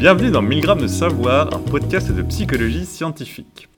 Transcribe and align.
Bienvenue 0.00 0.30
dans 0.30 0.40
1000 0.40 0.62
grammes 0.62 0.80
de 0.80 0.86
savoir, 0.86 1.54
un 1.54 1.58
podcast 1.58 2.10
de 2.10 2.22
psychologie 2.22 2.86
scientifique. 2.86 3.68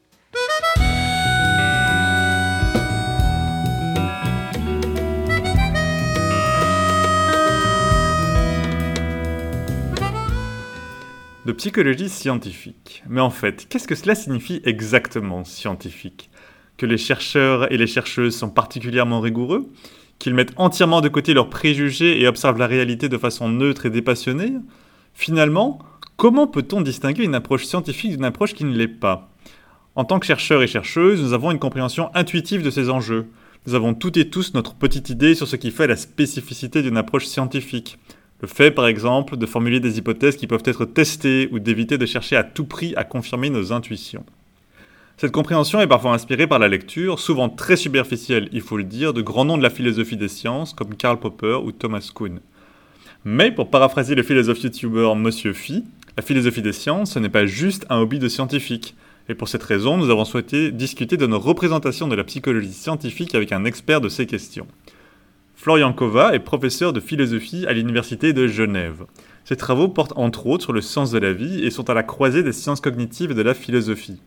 De 11.44 11.50
psychologie 11.50 12.08
scientifique. 12.08 13.02
Mais 13.08 13.20
en 13.20 13.30
fait, 13.30 13.66
qu'est-ce 13.68 13.88
que 13.88 13.96
cela 13.96 14.14
signifie 14.14 14.62
exactement 14.64 15.42
scientifique? 15.42 16.30
Que 16.76 16.86
les 16.86 16.98
chercheurs 16.98 17.72
et 17.72 17.76
les 17.76 17.88
chercheuses 17.88 18.36
sont 18.36 18.48
particulièrement 18.48 19.18
rigoureux? 19.18 19.72
Qu'ils 20.20 20.34
mettent 20.34 20.54
entièrement 20.54 21.00
de 21.00 21.08
côté 21.08 21.34
leurs 21.34 21.50
préjugés 21.50 22.22
et 22.22 22.28
observent 22.28 22.60
la 22.60 22.68
réalité 22.68 23.08
de 23.08 23.18
façon 23.18 23.48
neutre 23.48 23.86
et 23.86 23.90
dépassionnée? 23.90 24.52
Finalement, 25.14 25.80
Comment 26.22 26.46
peut-on 26.46 26.82
distinguer 26.82 27.24
une 27.24 27.34
approche 27.34 27.64
scientifique 27.64 28.12
d'une 28.12 28.24
approche 28.24 28.54
qui 28.54 28.62
ne 28.62 28.76
l'est 28.76 28.86
pas? 28.86 29.28
En 29.96 30.04
tant 30.04 30.20
que 30.20 30.26
chercheurs 30.26 30.62
et 30.62 30.68
chercheuses, 30.68 31.20
nous 31.20 31.32
avons 31.32 31.50
une 31.50 31.58
compréhension 31.58 32.14
intuitive 32.14 32.62
de 32.62 32.70
ces 32.70 32.90
enjeux. 32.90 33.26
Nous 33.66 33.74
avons 33.74 33.92
toutes 33.92 34.16
et 34.18 34.30
tous 34.30 34.54
notre 34.54 34.76
petite 34.76 35.10
idée 35.10 35.34
sur 35.34 35.48
ce 35.48 35.56
qui 35.56 35.72
fait 35.72 35.88
la 35.88 35.96
spécificité 35.96 36.80
d'une 36.80 36.96
approche 36.96 37.26
scientifique. 37.26 37.98
Le 38.40 38.46
fait, 38.46 38.70
par 38.70 38.86
exemple, 38.86 39.36
de 39.36 39.46
formuler 39.46 39.80
des 39.80 39.98
hypothèses 39.98 40.36
qui 40.36 40.46
peuvent 40.46 40.62
être 40.64 40.84
testées 40.84 41.48
ou 41.50 41.58
d'éviter 41.58 41.98
de 41.98 42.06
chercher 42.06 42.36
à 42.36 42.44
tout 42.44 42.66
prix 42.66 42.94
à 42.94 43.02
confirmer 43.02 43.50
nos 43.50 43.72
intuitions. 43.72 44.24
Cette 45.16 45.32
compréhension 45.32 45.80
est 45.80 45.88
parfois 45.88 46.14
inspirée 46.14 46.46
par 46.46 46.60
la 46.60 46.68
lecture, 46.68 47.18
souvent 47.18 47.48
très 47.48 47.74
superficielle, 47.74 48.48
il 48.52 48.60
faut 48.60 48.76
le 48.76 48.84
dire, 48.84 49.12
de 49.12 49.22
grands 49.22 49.44
noms 49.44 49.58
de 49.58 49.62
la 49.64 49.70
philosophie 49.70 50.16
des 50.16 50.28
sciences 50.28 50.72
comme 50.72 50.94
Karl 50.94 51.18
Popper 51.18 51.58
ou 51.64 51.72
Thomas 51.72 52.08
Kuhn. 52.14 52.38
Mais 53.24 53.50
pour 53.50 53.70
paraphraser 53.70 54.14
le 54.14 54.22
philosophe 54.22 54.62
youtubeur 54.62 55.14
Monsieur 55.14 55.52
Phi, 55.52 55.84
la 56.16 56.22
philosophie 56.22 56.62
des 56.62 56.72
sciences, 56.72 57.12
ce 57.12 57.18
n'est 57.18 57.28
pas 57.28 57.46
juste 57.46 57.86
un 57.88 57.98
hobby 57.98 58.18
de 58.18 58.28
scientifique. 58.28 58.94
Et 59.28 59.34
pour 59.34 59.48
cette 59.48 59.62
raison, 59.62 59.96
nous 59.96 60.10
avons 60.10 60.24
souhaité 60.24 60.70
discuter 60.70 61.16
de 61.16 61.26
nos 61.26 61.38
représentations 61.38 62.08
de 62.08 62.16
la 62.16 62.24
psychologie 62.24 62.72
scientifique 62.72 63.34
avec 63.34 63.52
un 63.52 63.64
expert 63.64 64.00
de 64.00 64.08
ces 64.08 64.26
questions. 64.26 64.66
Florian 65.54 65.92
Kova 65.92 66.34
est 66.34 66.40
professeur 66.40 66.92
de 66.92 67.00
philosophie 67.00 67.66
à 67.66 67.72
l'Université 67.72 68.32
de 68.32 68.46
Genève. 68.46 69.04
Ses 69.44 69.56
travaux 69.56 69.88
portent 69.88 70.12
entre 70.16 70.46
autres 70.46 70.64
sur 70.64 70.72
le 70.72 70.80
sens 70.80 71.12
de 71.12 71.18
la 71.18 71.32
vie 71.32 71.64
et 71.64 71.70
sont 71.70 71.88
à 71.88 71.94
la 71.94 72.02
croisée 72.02 72.42
des 72.42 72.52
sciences 72.52 72.80
cognitives 72.80 73.30
et 73.30 73.34
de 73.34 73.42
la 73.42 73.54
philosophie. 73.54 74.20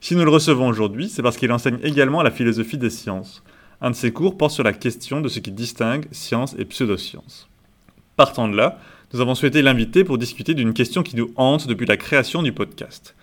Si 0.00 0.16
nous 0.16 0.24
le 0.24 0.30
recevons 0.30 0.68
aujourd'hui, 0.68 1.08
c'est 1.08 1.22
parce 1.22 1.36
qu'il 1.36 1.52
enseigne 1.52 1.78
également 1.82 2.22
la 2.22 2.30
philosophie 2.30 2.76
des 2.76 2.90
sciences. 2.90 3.42
Un 3.80 3.90
de 3.90 3.96
ses 3.96 4.12
cours 4.12 4.36
porte 4.36 4.52
sur 4.52 4.64
la 4.64 4.72
question 4.72 5.20
de 5.20 5.28
ce 5.28 5.40
qui 5.40 5.52
distingue 5.52 6.06
science 6.10 6.54
et 6.58 6.64
pseudosciences. 6.64 7.48
Partant 8.16 8.48
de 8.48 8.56
là, 8.56 8.78
nous 9.14 9.20
avons 9.20 9.36
souhaité 9.36 9.62
l'inviter 9.62 10.02
pour 10.02 10.18
discuter 10.18 10.54
d'une 10.54 10.74
question 10.74 11.04
qui 11.04 11.14
nous 11.14 11.32
hante 11.36 11.68
depuis 11.68 11.86
la 11.86 11.96
création 11.96 12.42
du 12.42 12.50
podcast. 12.50 13.14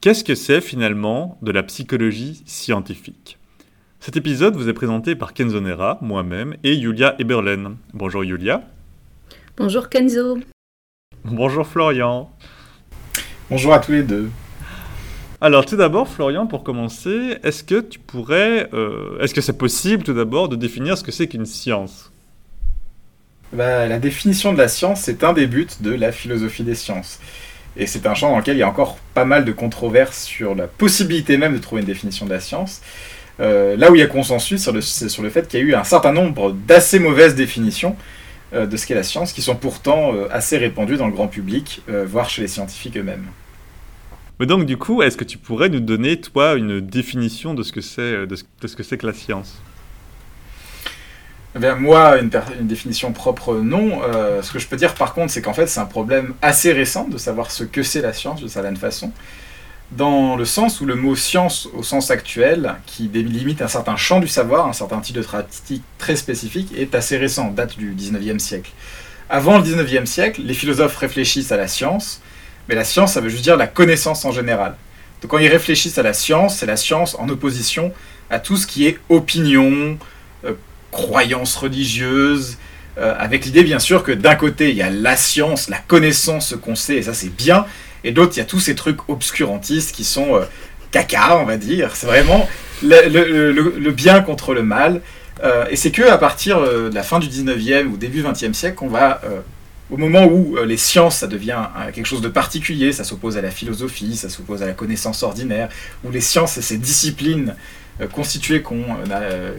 Qu'est-ce 0.00 0.22
que 0.22 0.36
c'est 0.36 0.60
finalement 0.60 1.38
de 1.42 1.50
la 1.50 1.64
psychologie 1.64 2.40
scientifique? 2.46 3.36
Cet 3.98 4.16
épisode 4.16 4.54
vous 4.54 4.68
est 4.68 4.74
présenté 4.74 5.16
par 5.16 5.34
Kenzo 5.34 5.60
Nera, 5.60 5.98
moi-même, 6.02 6.54
et 6.62 6.80
Julia 6.80 7.16
Eberlen. 7.18 7.76
Bonjour 7.92 8.22
Julia. 8.22 8.62
Bonjour 9.56 9.88
Kenzo. 9.88 10.38
Bonjour 11.24 11.66
Florian. 11.66 12.30
Bonjour 13.50 13.74
à 13.74 13.80
tous 13.80 13.90
les 13.90 14.04
deux. 14.04 14.30
Alors 15.40 15.66
tout 15.66 15.76
d'abord, 15.76 16.06
Florian, 16.06 16.46
pour 16.46 16.62
commencer, 16.62 17.38
est-ce 17.42 17.64
que 17.64 17.80
tu 17.80 17.98
pourrais, 17.98 18.70
euh, 18.72 19.18
est-ce 19.18 19.34
que 19.34 19.40
c'est 19.40 19.58
possible 19.58 20.04
tout 20.04 20.14
d'abord 20.14 20.48
de 20.48 20.54
définir 20.54 20.96
ce 20.96 21.02
que 21.02 21.10
c'est 21.10 21.26
qu'une 21.26 21.44
science? 21.44 22.09
Bah, 23.52 23.86
la 23.86 23.98
définition 23.98 24.52
de 24.52 24.58
la 24.58 24.68
science, 24.68 25.02
c'est 25.02 25.24
un 25.24 25.32
des 25.32 25.46
buts 25.46 25.66
de 25.80 25.90
la 25.92 26.12
philosophie 26.12 26.62
des 26.62 26.74
sciences. 26.74 27.18
Et 27.76 27.86
c'est 27.86 28.06
un 28.06 28.14
champ 28.14 28.30
dans 28.30 28.38
lequel 28.38 28.56
il 28.56 28.60
y 28.60 28.62
a 28.62 28.68
encore 28.68 28.98
pas 29.14 29.24
mal 29.24 29.44
de 29.44 29.52
controverses 29.52 30.22
sur 30.22 30.54
la 30.54 30.66
possibilité 30.66 31.36
même 31.36 31.54
de 31.54 31.58
trouver 31.58 31.82
une 31.82 31.86
définition 31.86 32.26
de 32.26 32.30
la 32.30 32.40
science. 32.40 32.80
Euh, 33.40 33.76
là 33.76 33.90
où 33.90 33.94
il 33.94 34.00
y 34.00 34.02
a 34.02 34.06
consensus, 34.06 34.68
c'est 34.80 35.08
sur 35.08 35.22
le 35.22 35.30
fait 35.30 35.48
qu'il 35.48 35.60
y 35.60 35.62
a 35.62 35.66
eu 35.66 35.74
un 35.74 35.84
certain 35.84 36.12
nombre 36.12 36.52
d'assez 36.52 36.98
mauvaises 36.98 37.34
définitions 37.34 37.96
euh, 38.52 38.66
de 38.66 38.76
ce 38.76 38.86
qu'est 38.86 38.94
la 38.94 39.02
science, 39.02 39.32
qui 39.32 39.40
sont 39.40 39.56
pourtant 39.56 40.14
euh, 40.14 40.28
assez 40.30 40.58
répandues 40.58 40.96
dans 40.96 41.06
le 41.06 41.12
grand 41.12 41.28
public, 41.28 41.82
voire 41.88 42.28
chez 42.28 42.42
les 42.42 42.48
scientifiques 42.48 42.96
eux-mêmes. 42.96 43.26
Mais 44.38 44.46
donc 44.46 44.64
du 44.64 44.76
coup, 44.76 45.02
est-ce 45.02 45.16
que 45.16 45.24
tu 45.24 45.38
pourrais 45.38 45.68
nous 45.68 45.80
donner, 45.80 46.20
toi, 46.20 46.54
une 46.54 46.80
définition 46.80 47.54
de 47.54 47.62
ce 47.62 47.72
que 47.72 47.80
c'est 47.80 48.98
que 48.98 49.06
la 49.06 49.12
science? 49.12 49.60
Eh 51.56 51.74
moi, 51.74 52.18
une, 52.18 52.30
définition 52.60 53.12
propre, 53.12 53.56
non. 53.56 54.02
Euh, 54.04 54.40
ce 54.42 54.52
que 54.52 54.58
je 54.58 54.68
peux 54.68 54.76
dire 54.76 54.94
par 54.94 55.14
contre, 55.14 55.32
c'est 55.32 55.42
qu'en 55.42 55.52
fait, 55.52 55.66
c'est 55.66 55.80
un 55.80 55.86
problème 55.86 56.34
assez 56.42 56.72
récent 56.72 57.08
de 57.08 57.18
savoir 57.18 57.50
ce 57.50 57.64
que 57.64 57.82
c'est 57.82 58.02
la 58.02 58.12
science 58.12 58.40
de 58.40 58.48
certaine 58.48 58.76
façon, 58.76 59.12
dans 59.90 60.36
le 60.36 60.44
sens 60.44 60.80
où 60.80 60.86
le 60.86 60.94
mot 60.94 61.16
science, 61.16 61.68
au 61.74 61.82
sens 61.82 62.12
actuel, 62.12 62.76
qui 62.86 63.08
délimite 63.08 63.62
un 63.62 63.68
certain 63.68 63.96
champ 63.96 64.20
du 64.20 64.28
savoir, 64.28 64.68
un 64.68 64.72
certain 64.72 65.00
type 65.00 65.16
de 65.16 65.22
pratique 65.22 65.82
très 65.98 66.14
spécifique, 66.14 66.72
est 66.76 66.94
assez 66.94 67.16
récent, 67.16 67.50
date 67.50 67.76
du 67.76 67.94
19e 67.94 68.38
siècle. 68.38 68.70
Avant 69.28 69.58
le 69.58 69.64
19e 69.64 70.06
siècle, 70.06 70.42
les 70.44 70.54
philosophes 70.54 70.96
réfléchissent 70.96 71.50
à 71.50 71.56
la 71.56 71.66
science, 71.66 72.22
mais 72.68 72.76
la 72.76 72.84
science, 72.84 73.14
ça 73.14 73.20
veut 73.20 73.28
juste 73.28 73.42
dire 73.42 73.56
la 73.56 73.66
connaissance 73.66 74.24
en 74.24 74.30
général. 74.30 74.76
Donc 75.20 75.32
quand 75.32 75.38
ils 75.38 75.48
réfléchissent 75.48 75.98
à 75.98 76.04
la 76.04 76.12
science, 76.12 76.58
c'est 76.58 76.66
la 76.66 76.76
science 76.76 77.16
en 77.18 77.28
opposition 77.28 77.92
à 78.30 78.38
tout 78.38 78.56
ce 78.56 78.66
qui 78.66 78.86
est 78.86 78.98
opinion, 79.08 79.98
croyances 80.90 81.56
religieuses, 81.56 82.58
euh, 82.98 83.14
avec 83.18 83.44
l'idée 83.44 83.62
bien 83.62 83.78
sûr 83.78 84.02
que 84.02 84.12
d'un 84.12 84.34
côté 84.34 84.70
il 84.70 84.76
y 84.76 84.82
a 84.82 84.90
la 84.90 85.16
science, 85.16 85.68
la 85.68 85.78
connaissance, 85.78 86.48
ce 86.48 86.54
qu'on 86.54 86.74
sait, 86.74 86.96
et 86.96 87.02
ça 87.02 87.14
c'est 87.14 87.34
bien, 87.34 87.64
et 88.04 88.12
d'autre 88.12 88.32
il 88.36 88.38
y 88.38 88.42
a 88.42 88.46
tous 88.46 88.60
ces 88.60 88.74
trucs 88.74 89.08
obscurantistes 89.08 89.94
qui 89.94 90.04
sont 90.04 90.34
euh, 90.34 90.44
caca, 90.90 91.38
on 91.38 91.44
va 91.44 91.56
dire. 91.56 91.94
C'est 91.94 92.06
vraiment 92.06 92.48
le, 92.82 93.90
bien 93.90 94.20
contre 94.22 94.54
le 94.54 94.62
mal. 94.62 95.00
Euh, 95.42 95.64
et 95.70 95.76
c'est 95.76 95.92
que 95.92 96.02
à 96.02 96.18
partir 96.18 96.60
de 96.60 96.90
la 96.92 97.02
fin 97.02 97.18
du 97.20 97.28
19e 97.28 97.86
ou 97.86 97.96
début 97.96 98.22
20e 98.22 98.52
siècle 98.52 98.74
qu'on 98.74 98.88
va, 98.88 99.22
au 99.90 99.96
moment 99.96 100.26
où 100.26 100.56
les 100.66 100.76
sciences, 100.76 101.18
ça 101.18 101.26
devient 101.26 101.62
quelque 101.94 102.06
chose 102.06 102.20
de 102.20 102.28
particulier, 102.28 102.92
ça 102.92 103.04
s'oppose 103.04 103.38
à 103.38 103.40
la 103.40 103.50
philosophie, 103.50 104.16
ça 104.16 104.28
s'oppose 104.28 104.62
à 104.62 104.66
la 104.66 104.72
connaissance 104.72 105.22
ordinaire, 105.22 105.68
où 106.04 106.10
les 106.10 106.20
sciences 106.20 106.58
et 106.58 106.62
ces 106.62 106.76
disciplines 106.76 107.54
euh, 108.00 108.06
constituées 108.06 108.62
euh, 108.72 109.52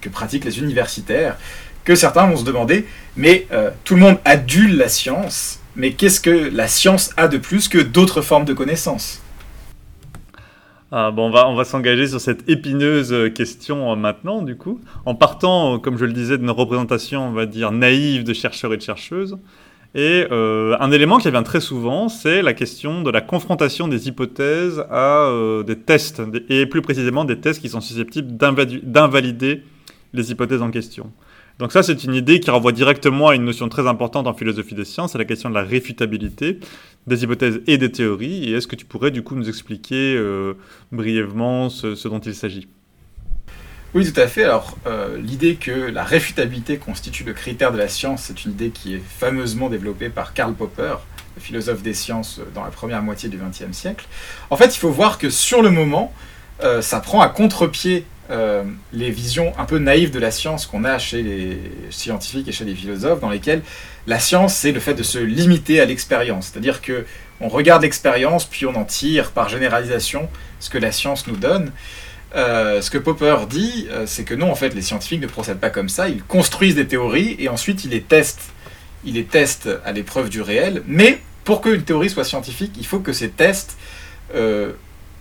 que, 0.00 0.08
pratiquent 0.08 0.44
les 0.44 0.58
universitaires, 0.58 1.36
que 1.84 1.94
certains 1.94 2.26
vont 2.26 2.36
se 2.36 2.44
demander, 2.44 2.86
mais 3.16 3.46
euh, 3.52 3.70
tout 3.84 3.94
le 3.94 4.00
monde 4.00 4.18
adule 4.24 4.76
la 4.76 4.88
science, 4.88 5.60
mais 5.76 5.92
qu'est-ce 5.92 6.20
que 6.20 6.50
la 6.52 6.68
science 6.68 7.12
a 7.16 7.28
de 7.28 7.38
plus 7.38 7.68
que 7.68 7.78
d'autres 7.78 8.22
formes 8.22 8.44
de 8.44 8.52
connaissances? 8.52 9.22
Ah, 10.92 11.10
bon, 11.10 11.28
on 11.28 11.30
va, 11.30 11.48
on 11.48 11.54
va 11.54 11.64
s'engager 11.64 12.06
sur 12.06 12.20
cette 12.20 12.48
épineuse 12.48 13.32
question 13.34 13.94
maintenant, 13.96 14.42
du 14.42 14.56
coup, 14.56 14.80
en 15.04 15.14
partant, 15.14 15.78
comme 15.78 15.98
je 15.98 16.04
le 16.04 16.12
disais, 16.12 16.38
de 16.38 16.44
nos 16.44 16.54
représentations, 16.54 17.28
on 17.28 17.32
va 17.32 17.46
dire, 17.46 17.72
naïves 17.72 18.24
de 18.24 18.32
chercheurs 18.32 18.72
et 18.72 18.76
de 18.76 18.82
chercheuses. 18.82 19.36
Et 19.94 20.26
euh, 20.30 20.76
un 20.80 20.90
élément 20.90 21.18
qui 21.18 21.28
revient 21.28 21.44
très 21.44 21.60
souvent, 21.60 22.08
c'est 22.08 22.42
la 22.42 22.52
question 22.52 23.02
de 23.02 23.10
la 23.10 23.20
confrontation 23.20 23.88
des 23.88 24.08
hypothèses 24.08 24.84
à 24.90 25.26
euh, 25.26 25.62
des 25.62 25.78
tests, 25.78 26.22
et 26.48 26.66
plus 26.66 26.82
précisément 26.82 27.24
des 27.24 27.38
tests 27.38 27.60
qui 27.60 27.68
sont 27.68 27.80
susceptibles 27.80 28.36
d'invalider 28.36 29.62
les 30.12 30.30
hypothèses 30.30 30.62
en 30.62 30.70
question. 30.70 31.12
Donc 31.58 31.72
ça, 31.72 31.82
c'est 31.82 32.04
une 32.04 32.14
idée 32.14 32.40
qui 32.40 32.50
renvoie 32.50 32.72
directement 32.72 33.28
à 33.28 33.34
une 33.34 33.44
notion 33.44 33.68
très 33.70 33.86
importante 33.86 34.26
en 34.26 34.34
philosophie 34.34 34.74
des 34.74 34.84
sciences, 34.84 35.12
c'est 35.12 35.18
la 35.18 35.24
question 35.24 35.48
de 35.48 35.54
la 35.54 35.62
réfutabilité 35.62 36.58
des 37.06 37.24
hypothèses 37.24 37.62
et 37.66 37.78
des 37.78 37.90
théories. 37.90 38.50
Et 38.50 38.52
est-ce 38.52 38.66
que 38.66 38.76
tu 38.76 38.84
pourrais 38.84 39.10
du 39.10 39.22
coup 39.22 39.34
nous 39.34 39.48
expliquer 39.48 40.14
euh, 40.16 40.54
brièvement 40.92 41.70
ce 41.70 42.08
dont 42.08 42.18
il 42.18 42.34
s'agit? 42.34 42.68
Oui, 43.94 44.10
tout 44.10 44.20
à 44.20 44.26
fait. 44.26 44.44
Alors, 44.44 44.76
euh, 44.86 45.18
l'idée 45.18 45.56
que 45.56 45.70
la 45.70 46.04
réfutabilité 46.04 46.76
constitue 46.76 47.24
le 47.24 47.32
critère 47.32 47.72
de 47.72 47.78
la 47.78 47.88
science, 47.88 48.24
c'est 48.24 48.44
une 48.44 48.52
idée 48.52 48.70
qui 48.70 48.94
est 48.94 49.02
fameusement 49.18 49.68
développée 49.68 50.08
par 50.08 50.34
Karl 50.34 50.54
Popper, 50.54 50.96
le 51.34 51.40
philosophe 51.40 51.82
des 51.82 51.94
sciences 51.94 52.38
euh, 52.38 52.44
dans 52.54 52.64
la 52.64 52.70
première 52.70 53.02
moitié 53.02 53.28
du 53.28 53.38
XXe 53.38 53.76
siècle. 53.76 54.06
En 54.50 54.56
fait, 54.56 54.74
il 54.74 54.78
faut 54.78 54.90
voir 54.90 55.18
que 55.18 55.30
sur 55.30 55.62
le 55.62 55.70
moment, 55.70 56.12
euh, 56.62 56.82
ça 56.82 57.00
prend 57.00 57.20
à 57.20 57.28
contre-pied 57.28 58.06
les 58.92 59.10
visions 59.12 59.52
un 59.56 59.66
peu 59.66 59.78
naïves 59.78 60.10
de 60.10 60.18
la 60.18 60.32
science 60.32 60.66
qu'on 60.66 60.82
a 60.82 60.98
chez 60.98 61.22
les 61.22 61.60
scientifiques 61.90 62.48
et 62.48 62.50
chez 62.50 62.64
les 62.64 62.74
philosophes, 62.74 63.20
dans 63.20 63.30
lesquelles 63.30 63.62
la 64.08 64.18
science, 64.18 64.52
c'est 64.56 64.72
le 64.72 64.80
fait 64.80 64.94
de 64.94 65.04
se 65.04 65.18
limiter 65.18 65.80
à 65.80 65.84
l'expérience. 65.84 66.50
C'est-à-dire 66.50 66.82
que 66.82 67.06
on 67.40 67.48
regarde 67.48 67.82
l'expérience, 67.82 68.44
puis 68.44 68.66
on 68.66 68.74
en 68.74 68.84
tire 68.84 69.30
par 69.30 69.48
généralisation 69.48 70.28
ce 70.58 70.70
que 70.70 70.78
la 70.78 70.90
science 70.90 71.26
nous 71.26 71.36
donne. 71.36 71.70
Euh, 72.34 72.82
ce 72.82 72.90
que 72.90 72.98
Popper 72.98 73.36
dit, 73.48 73.86
euh, 73.90 74.04
c'est 74.06 74.24
que 74.24 74.34
non, 74.34 74.50
en 74.50 74.54
fait, 74.54 74.74
les 74.74 74.82
scientifiques 74.82 75.20
ne 75.20 75.26
procèdent 75.26 75.60
pas 75.60 75.70
comme 75.70 75.88
ça. 75.88 76.08
Ils 76.08 76.22
construisent 76.22 76.74
des 76.74 76.86
théories 76.86 77.36
et 77.38 77.48
ensuite 77.48 77.84
ils 77.84 77.90
les 77.90 78.02
testent. 78.02 78.50
Ils 79.04 79.14
les 79.14 79.24
testent 79.24 79.68
à 79.84 79.92
l'épreuve 79.92 80.28
du 80.28 80.42
réel. 80.42 80.82
Mais 80.86 81.20
pour 81.44 81.60
qu'une 81.60 81.82
théorie 81.82 82.10
soit 82.10 82.24
scientifique, 82.24 82.72
il 82.76 82.86
faut 82.86 82.98
que 82.98 83.12
ces 83.12 83.30
tests 83.30 83.76
euh, 84.34 84.72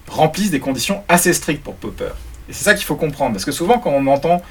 remplissent 0.07 0.51
des 0.51 0.59
conditions 0.59 1.03
assez 1.07 1.33
strictes 1.33 1.63
pour 1.63 1.75
Popper. 1.75 2.11
Et 2.49 2.53
c'est 2.53 2.63
ça 2.63 2.73
qu'il 2.73 2.85
faut 2.85 2.95
comprendre. 2.95 3.33
Parce 3.33 3.45
que 3.45 3.51
souvent, 3.51 3.77
quand 3.77 3.91
on 3.91 4.07
entend 4.07 4.41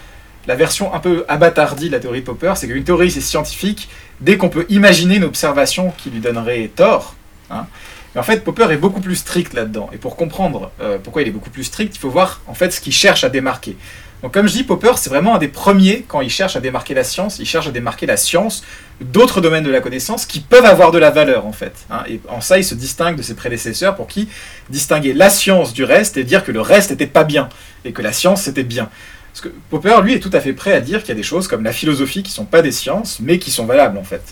la 0.47 0.55
version 0.55 0.95
un 0.95 1.01
peu 1.01 1.25
abattardie 1.29 1.89
de 1.89 1.93
la 1.93 2.01
théorie 2.01 2.21
de 2.21 2.27
Popper, 2.27 2.53
c'est 2.57 2.69
qu'une 2.69 2.85
théorie 2.85 3.11
c'est 3.11 3.21
scientifique 3.21 3.89
dès 4.21 4.37
qu'on 4.37 4.51
peut 4.51 4.67
imaginer 4.69 5.17
une 5.17 5.25
observation 5.25 5.93
qui 5.99 6.11
lui 6.11 6.21
donnerait 6.21 6.71
tort. 6.75 7.17
Hein. 7.51 7.67
Mais 8.15 8.21
en 8.21 8.25
fait, 8.25 8.45
Popper 8.45 8.71
est 8.71 8.77
beaucoup 8.77 9.01
plus 9.01 9.17
strict 9.17 9.55
là-dedans. 9.55 9.91
Et 9.93 9.97
pour 9.97 10.17
comprendre 10.17 10.71
euh, 10.81 10.99
pourquoi 11.03 11.23
il 11.23 11.29
est 11.29 11.33
beaucoup 11.33 11.51
plus 11.51 11.65
strict, 11.65 11.97
il 11.97 11.99
faut 11.99 12.11
voir 12.11 12.41
en 12.47 12.55
fait 12.55 12.71
ce 12.71 12.81
qu'il 12.81 12.93
cherche 12.93 13.25
à 13.25 13.29
démarquer. 13.29 13.77
Donc 14.25 14.33
comme 14.33 14.49
je 14.49 14.55
dis, 14.55 14.65
Popper, 14.65 14.93
c'est 14.97 15.11
vraiment 15.11 15.35
un 15.35 15.39
des 15.39 15.49
premiers, 15.49 16.03
quand 16.09 16.23
il 16.23 16.31
cherche 16.31 16.57
à 16.57 16.61
démarquer 16.61 16.95
la 16.95 17.05
science, 17.05 17.39
il 17.41 17.45
cherche 17.45 17.67
à 17.67 17.71
démarquer 17.71 18.07
la 18.07 18.17
science 18.17 18.65
d'autres 19.01 19.43
domaines 19.43 19.65
de 19.65 19.71
la 19.71 19.83
connaissance 19.83 20.25
qui 20.25 20.41
peuvent 20.41 20.65
avoir 20.65 20.93
de 20.93 20.99
la 20.99 21.11
valeur 21.11 21.45
en 21.45 21.53
fait. 21.53 21.75
Hein. 21.91 22.05
Et 22.09 22.21
en 22.31 22.41
ça, 22.41 22.57
il 22.57 22.65
se 22.65 22.75
distingue 22.75 23.17
de 23.17 23.23
ses 23.23 23.35
prédécesseurs 23.35 23.97
pour 23.97 24.07
qui 24.07 24.31
distinguer 24.71 25.13
la 25.13 25.29
science 25.29 25.75
du 25.75 25.85
reste 25.85 26.17
et 26.17 26.25
dire 26.25 26.43
que 26.43 26.53
le 26.53 26.63
reste 26.63 26.91
n'était 26.91 27.07
pas 27.07 27.25
bien 27.25 27.51
et 27.85 27.93
que 27.93 28.01
la 28.01 28.15
science 28.15 28.41
c'était 28.41 28.63
bien. 28.63 28.89
Parce 29.35 29.43
que 29.43 29.49
Popper, 29.69 30.01
lui, 30.03 30.15
est 30.15 30.21
tout 30.21 30.31
à 30.33 30.41
fait 30.41 30.55
prêt 30.55 30.73
à 30.73 30.81
dire 30.81 31.01
qu'il 31.01 31.11
y 31.11 31.13
a 31.13 31.17
des 31.17 31.23
choses 31.23 31.47
comme 31.47 31.63
la 31.63 31.73
philosophie 31.73 32.23
qui 32.23 32.31
ne 32.31 32.37
sont 32.37 32.45
pas 32.47 32.63
des 32.63 32.73
sciences, 32.73 33.19
mais 33.21 33.39
qui 33.39 33.51
sont 33.51 33.67
valables 33.67 33.99
en 33.99 34.05
fait. 34.05 34.23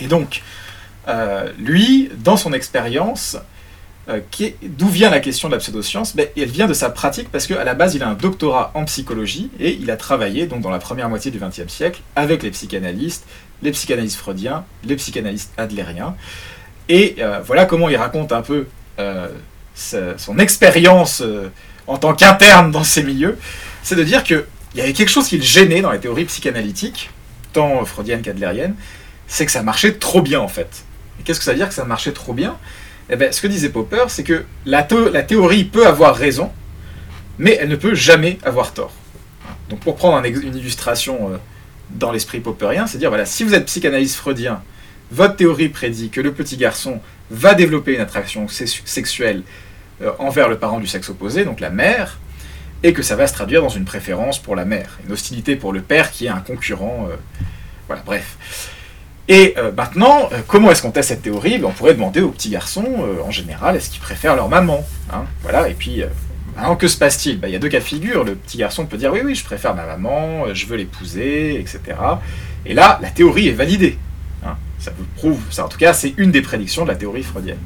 Et 0.00 0.06
donc, 0.06 0.42
euh, 1.10 1.52
lui, 1.58 2.10
dans 2.18 2.36
son 2.36 2.52
expérience, 2.52 3.36
euh, 4.08 4.20
d'où 4.62 4.88
vient 4.88 5.10
la 5.10 5.20
question 5.20 5.48
de 5.48 5.54
la 5.54 5.58
pseudoscience 5.58 6.14
ben, 6.14 6.28
Elle 6.36 6.48
vient 6.48 6.66
de 6.66 6.72
sa 6.72 6.90
pratique 6.90 7.28
parce 7.30 7.46
qu'à 7.46 7.64
la 7.64 7.74
base, 7.74 7.94
il 7.94 8.02
a 8.02 8.08
un 8.08 8.14
doctorat 8.14 8.70
en 8.74 8.84
psychologie 8.84 9.50
et 9.58 9.72
il 9.80 9.90
a 9.90 9.96
travaillé 9.96 10.46
donc 10.46 10.60
dans 10.60 10.70
la 10.70 10.78
première 10.78 11.08
moitié 11.08 11.30
du 11.30 11.38
XXe 11.38 11.68
siècle 11.68 12.00
avec 12.16 12.42
les 12.42 12.50
psychanalystes, 12.50 13.26
les 13.62 13.72
psychanalystes 13.72 14.16
freudiens, 14.16 14.64
les 14.84 14.96
psychanalystes 14.96 15.52
adlériens. 15.56 16.14
Et 16.88 17.16
euh, 17.18 17.40
voilà 17.44 17.66
comment 17.66 17.88
il 17.88 17.96
raconte 17.96 18.32
un 18.32 18.42
peu 18.42 18.66
son 19.74 20.38
expérience 20.38 21.22
en 21.86 21.96
tant 21.96 22.12
qu'interne 22.14 22.70
dans 22.70 22.84
ces 22.84 23.02
milieux. 23.02 23.38
C'est 23.82 23.96
de 23.96 24.04
dire 24.04 24.22
qu'il 24.24 24.44
y 24.74 24.82
avait 24.82 24.92
quelque 24.92 25.08
chose 25.08 25.26
qui 25.26 25.38
le 25.38 25.42
gênait 25.42 25.80
dans 25.80 25.90
les 25.90 25.98
théories 25.98 26.26
psychanalytiques, 26.26 27.08
tant 27.54 27.82
freudiennes 27.86 28.20
qu'adlériennes, 28.20 28.74
c'est 29.26 29.46
que 29.46 29.52
ça 29.52 29.62
marchait 29.62 29.94
trop 29.94 30.20
bien 30.20 30.40
en 30.40 30.48
fait. 30.48 30.84
Et 31.20 31.22
qu'est-ce 31.22 31.38
que 31.38 31.44
ça 31.44 31.52
veut 31.52 31.58
dire 31.58 31.68
que 31.68 31.74
ça 31.74 31.84
marchait 31.84 32.12
trop 32.12 32.32
bien? 32.32 32.56
Eh 33.10 33.16
bien, 33.16 33.30
Ce 33.30 33.42
que 33.42 33.46
disait 33.46 33.68
Popper, 33.68 34.04
c'est 34.08 34.24
que 34.24 34.44
la, 34.64 34.82
théorie 34.82 35.64
peut 35.64 35.86
avoir 35.86 36.16
raison, 36.16 36.50
mais 37.38 37.58
elle 37.60 37.68
ne 37.68 37.76
peut 37.76 37.94
jamais 37.94 38.38
avoir 38.42 38.72
tort. 38.72 38.92
Donc 39.68 39.80
pour 39.80 39.96
prendre 39.96 40.24
une 40.24 40.56
illustration 40.56 41.32
euh, 41.32 41.36
dans 41.90 42.10
l'esprit 42.10 42.40
popperien, 42.40 42.86
c'est 42.86 42.98
dire, 42.98 43.10
voilà, 43.10 43.26
si 43.26 43.44
vous 43.44 43.54
êtes 43.54 43.66
psychanalyste 43.66 44.16
freudien, 44.16 44.62
votre 45.12 45.36
théorie 45.36 45.68
prédit 45.68 46.08
que 46.08 46.20
le 46.20 46.32
petit 46.32 46.56
garçon 46.56 47.00
va 47.30 47.54
développer 47.54 47.94
une 47.94 48.00
attraction 48.00 48.46
sexuelle 48.48 49.42
euh, 50.02 50.12
envers 50.18 50.48
le 50.48 50.58
parent 50.58 50.80
du 50.80 50.86
sexe 50.86 51.08
opposé, 51.10 51.44
donc 51.44 51.60
la 51.60 51.70
mère, 51.70 52.18
et 52.82 52.92
que 52.92 53.02
ça 53.02 53.16
va 53.16 53.26
se 53.26 53.34
traduire 53.34 53.60
dans 53.60 53.68
une 53.68 53.84
préférence 53.84 54.38
pour 54.40 54.56
la 54.56 54.64
mère, 54.64 54.98
une 55.04 55.12
hostilité 55.12 55.56
pour 55.56 55.72
le 55.72 55.82
père 55.82 56.10
qui 56.10 56.26
est 56.26 56.30
un 56.30 56.40
concurrent. 56.40 57.08
Euh, 57.10 57.16
voilà, 57.86 58.02
bref. 58.06 58.36
Et 59.30 59.54
euh, 59.58 59.70
maintenant, 59.70 60.28
euh, 60.32 60.40
comment 60.44 60.72
est-ce 60.72 60.82
qu'on 60.82 60.90
teste 60.90 61.10
cette 61.10 61.22
théorie? 61.22 61.58
Ben, 61.58 61.68
On 61.68 61.70
pourrait 61.70 61.94
demander 61.94 62.20
aux 62.20 62.32
petits 62.32 62.50
garçons, 62.50 62.84
euh, 62.98 63.22
en 63.24 63.30
général, 63.30 63.76
est-ce 63.76 63.88
qu'ils 63.88 64.00
préfèrent 64.00 64.34
leur 64.34 64.48
maman 64.48 64.84
hein? 65.12 65.22
Voilà, 65.42 65.68
et 65.68 65.74
puis, 65.74 66.02
maintenant, 66.56 66.74
que 66.74 66.88
se 66.88 66.98
passe-t-il? 66.98 67.38
Ben, 67.38 67.46
Il 67.46 67.52
y 67.52 67.56
a 67.56 67.60
deux 67.60 67.68
cas 67.68 67.78
de 67.78 67.84
figure. 67.84 68.24
Le 68.24 68.34
petit 68.34 68.58
garçon 68.58 68.86
peut 68.86 68.96
dire 68.96 69.12
oui, 69.12 69.20
oui, 69.24 69.36
je 69.36 69.44
préfère 69.44 69.76
ma 69.76 69.86
maman, 69.86 70.52
je 70.52 70.66
veux 70.66 70.76
l'épouser, 70.76 71.60
etc. 71.60 71.80
Et 72.66 72.74
là, 72.74 72.98
la 73.00 73.10
théorie 73.10 73.46
est 73.46 73.52
validée. 73.52 73.98
Hein. 74.44 74.56
ça 74.80 74.90
vous 74.98 75.04
prouve, 75.16 75.38
en 75.58 75.68
tout 75.68 75.78
cas, 75.78 75.92
c'est 75.92 76.14
une 76.16 76.32
des 76.32 76.42
prédictions 76.42 76.82
de 76.82 76.88
la 76.88 76.96
théorie 76.96 77.22
freudienne. 77.22 77.60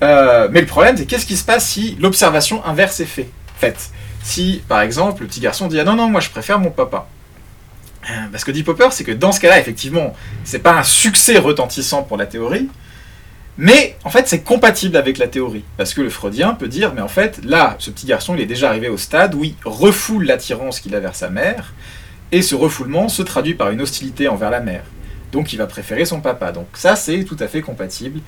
mais 0.00 0.60
le 0.60 0.66
problème, 0.66 0.96
c'est 0.96 1.06
qu'est-ce 1.06 1.26
qui 1.26 1.36
se 1.36 1.44
passe 1.44 1.66
si 1.66 1.96
l'observation 1.98 2.64
inverse 2.64 3.00
est 3.00 3.24
faite 3.58 3.90
Si, 4.22 4.62
par 4.68 4.80
exemple, 4.82 5.22
le 5.22 5.26
petit 5.26 5.40
garçon 5.40 5.66
dit 5.66 5.80
ah 5.80 5.84
non, 5.84 5.96
non, 5.96 6.08
moi 6.08 6.20
je 6.20 6.30
préfère 6.30 6.60
mon 6.60 6.70
papa. 6.70 7.08
Euh, 8.10 8.36
ce 8.36 8.44
que 8.44 8.50
dit 8.50 8.62
Popper, 8.62 8.88
c'est 8.90 9.04
que 9.04 9.12
dans 9.12 9.32
ce 9.32 9.40
cas-là, 9.40 9.58
effectivement, 9.58 10.14
c'est 10.44 10.58
pas 10.58 10.78
un 10.78 10.82
succès 10.82 11.38
retentissant 11.38 12.02
pour 12.02 12.16
la 12.16 12.26
théorie, 12.26 12.68
mais 13.58 13.96
en 14.04 14.10
fait, 14.10 14.28
c'est 14.28 14.40
compatible 14.40 14.96
avec 14.96 15.18
la 15.18 15.28
théorie. 15.28 15.64
Parce 15.76 15.94
que 15.94 16.00
le 16.00 16.10
freudien 16.10 16.54
peut 16.54 16.68
dire, 16.68 16.94
mais 16.94 17.02
en 17.02 17.08
fait, 17.08 17.40
là, 17.44 17.76
ce 17.78 17.90
petit 17.90 18.06
garçon, 18.06 18.34
il 18.34 18.40
est 18.40 18.46
déjà 18.46 18.68
arrivé 18.68 18.88
au 18.88 18.96
stade 18.96 19.34
où 19.34 19.44
il 19.44 19.54
refoule 19.64 20.24
l'attirance 20.24 20.80
qu'il 20.80 20.94
a 20.94 21.00
vers 21.00 21.14
sa 21.14 21.30
mère, 21.30 21.74
et 22.32 22.42
ce 22.42 22.54
refoulement 22.54 23.08
se 23.08 23.22
traduit 23.22 23.54
par 23.54 23.70
une 23.70 23.82
hostilité 23.82 24.26
envers 24.26 24.50
la 24.50 24.60
mère. 24.60 24.84
Donc 25.32 25.52
il 25.52 25.56
va 25.56 25.66
préférer 25.66 26.04
son 26.04 26.20
papa. 26.20 26.50
Donc 26.52 26.66
ça, 26.74 26.96
c'est 26.96 27.24
tout 27.24 27.36
à 27.40 27.48
fait 27.48 27.60
compatible 27.60 28.20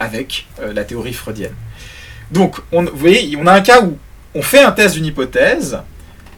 avec 0.00 0.46
euh, 0.60 0.72
la 0.72 0.84
théorie 0.84 1.12
freudienne. 1.12 1.54
Donc, 2.30 2.56
on, 2.72 2.84
vous 2.84 2.96
voyez, 2.96 3.36
on 3.36 3.46
a 3.46 3.52
un 3.52 3.60
cas 3.60 3.82
où 3.82 3.98
on 4.34 4.42
fait 4.42 4.62
un 4.62 4.72
test 4.72 4.94
d'une 4.94 5.06
hypothèse, 5.06 5.78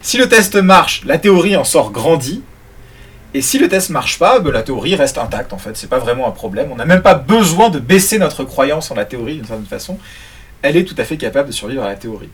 si 0.02 0.16
le 0.16 0.28
test 0.28 0.54
marche, 0.56 1.02
la 1.04 1.18
théorie 1.18 1.56
en 1.56 1.64
sort 1.64 1.90
grandie, 1.90 2.42
et 3.32 3.42
si 3.42 3.58
le 3.58 3.68
test 3.68 3.90
marche 3.90 4.18
pas, 4.18 4.40
ben, 4.40 4.50
la 4.50 4.62
théorie 4.62 4.94
reste 4.94 5.18
intacte 5.18 5.52
en 5.52 5.58
fait, 5.58 5.76
c'est 5.76 5.88
pas 5.88 5.98
vraiment 5.98 6.26
un 6.26 6.32
problème. 6.32 6.70
On 6.72 6.76
n'a 6.76 6.84
même 6.84 7.02
pas 7.02 7.14
besoin 7.14 7.70
de 7.70 7.78
baisser 7.78 8.18
notre 8.18 8.44
croyance 8.44 8.90
en 8.90 8.94
la 8.94 9.04
théorie 9.04 9.36
d'une 9.36 9.46
certaine 9.46 9.66
façon. 9.66 9.98
Elle 10.62 10.76
est 10.76 10.84
tout 10.84 10.96
à 10.98 11.04
fait 11.04 11.16
capable 11.16 11.48
de 11.48 11.54
survivre 11.54 11.82
à 11.82 11.88
la 11.88 11.96
théorie. 11.96 12.28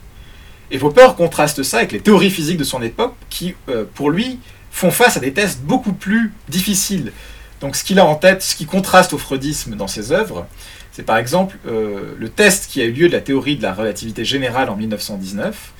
Et 0.71 0.79
Popper 0.79 1.09
contraste 1.15 1.63
ça 1.63 1.77
avec 1.77 1.91
les 1.91 1.99
théories 1.99 2.29
physiques 2.29 2.57
de 2.57 2.63
son 2.63 2.81
époque 2.81 3.13
qui, 3.29 3.55
euh, 3.69 3.85
pour 3.93 4.09
lui, 4.09 4.39
font 4.71 4.91
face 4.91 5.17
à 5.17 5.19
des 5.19 5.31
tests 5.31 5.61
beaucoup 5.61 5.93
plus 5.93 6.33
difficiles. 6.49 7.13
Donc 7.61 7.75
ce 7.75 7.83
qu'il 7.83 7.99
a 7.99 8.05
en 8.05 8.15
tête, 8.15 8.41
ce 8.41 8.55
qui 8.55 8.65
contraste 8.65 9.13
au 9.13 9.17
freudisme 9.17 9.75
dans 9.75 9.87
ses 9.87 10.11
œuvres, 10.11 10.45
c'est 10.91 11.03
par 11.03 11.17
exemple 11.17 11.57
euh, 11.67 12.15
le 12.17 12.29
test 12.29 12.69
qui 12.69 12.81
a 12.81 12.85
eu 12.85 12.91
lieu 12.91 13.07
de 13.07 13.13
la 13.13 13.21
théorie 13.21 13.55
de 13.55 13.63
la 13.63 13.73
relativité 13.73 14.25
générale 14.25 14.69
en 14.69 14.75
1919, 14.75 15.73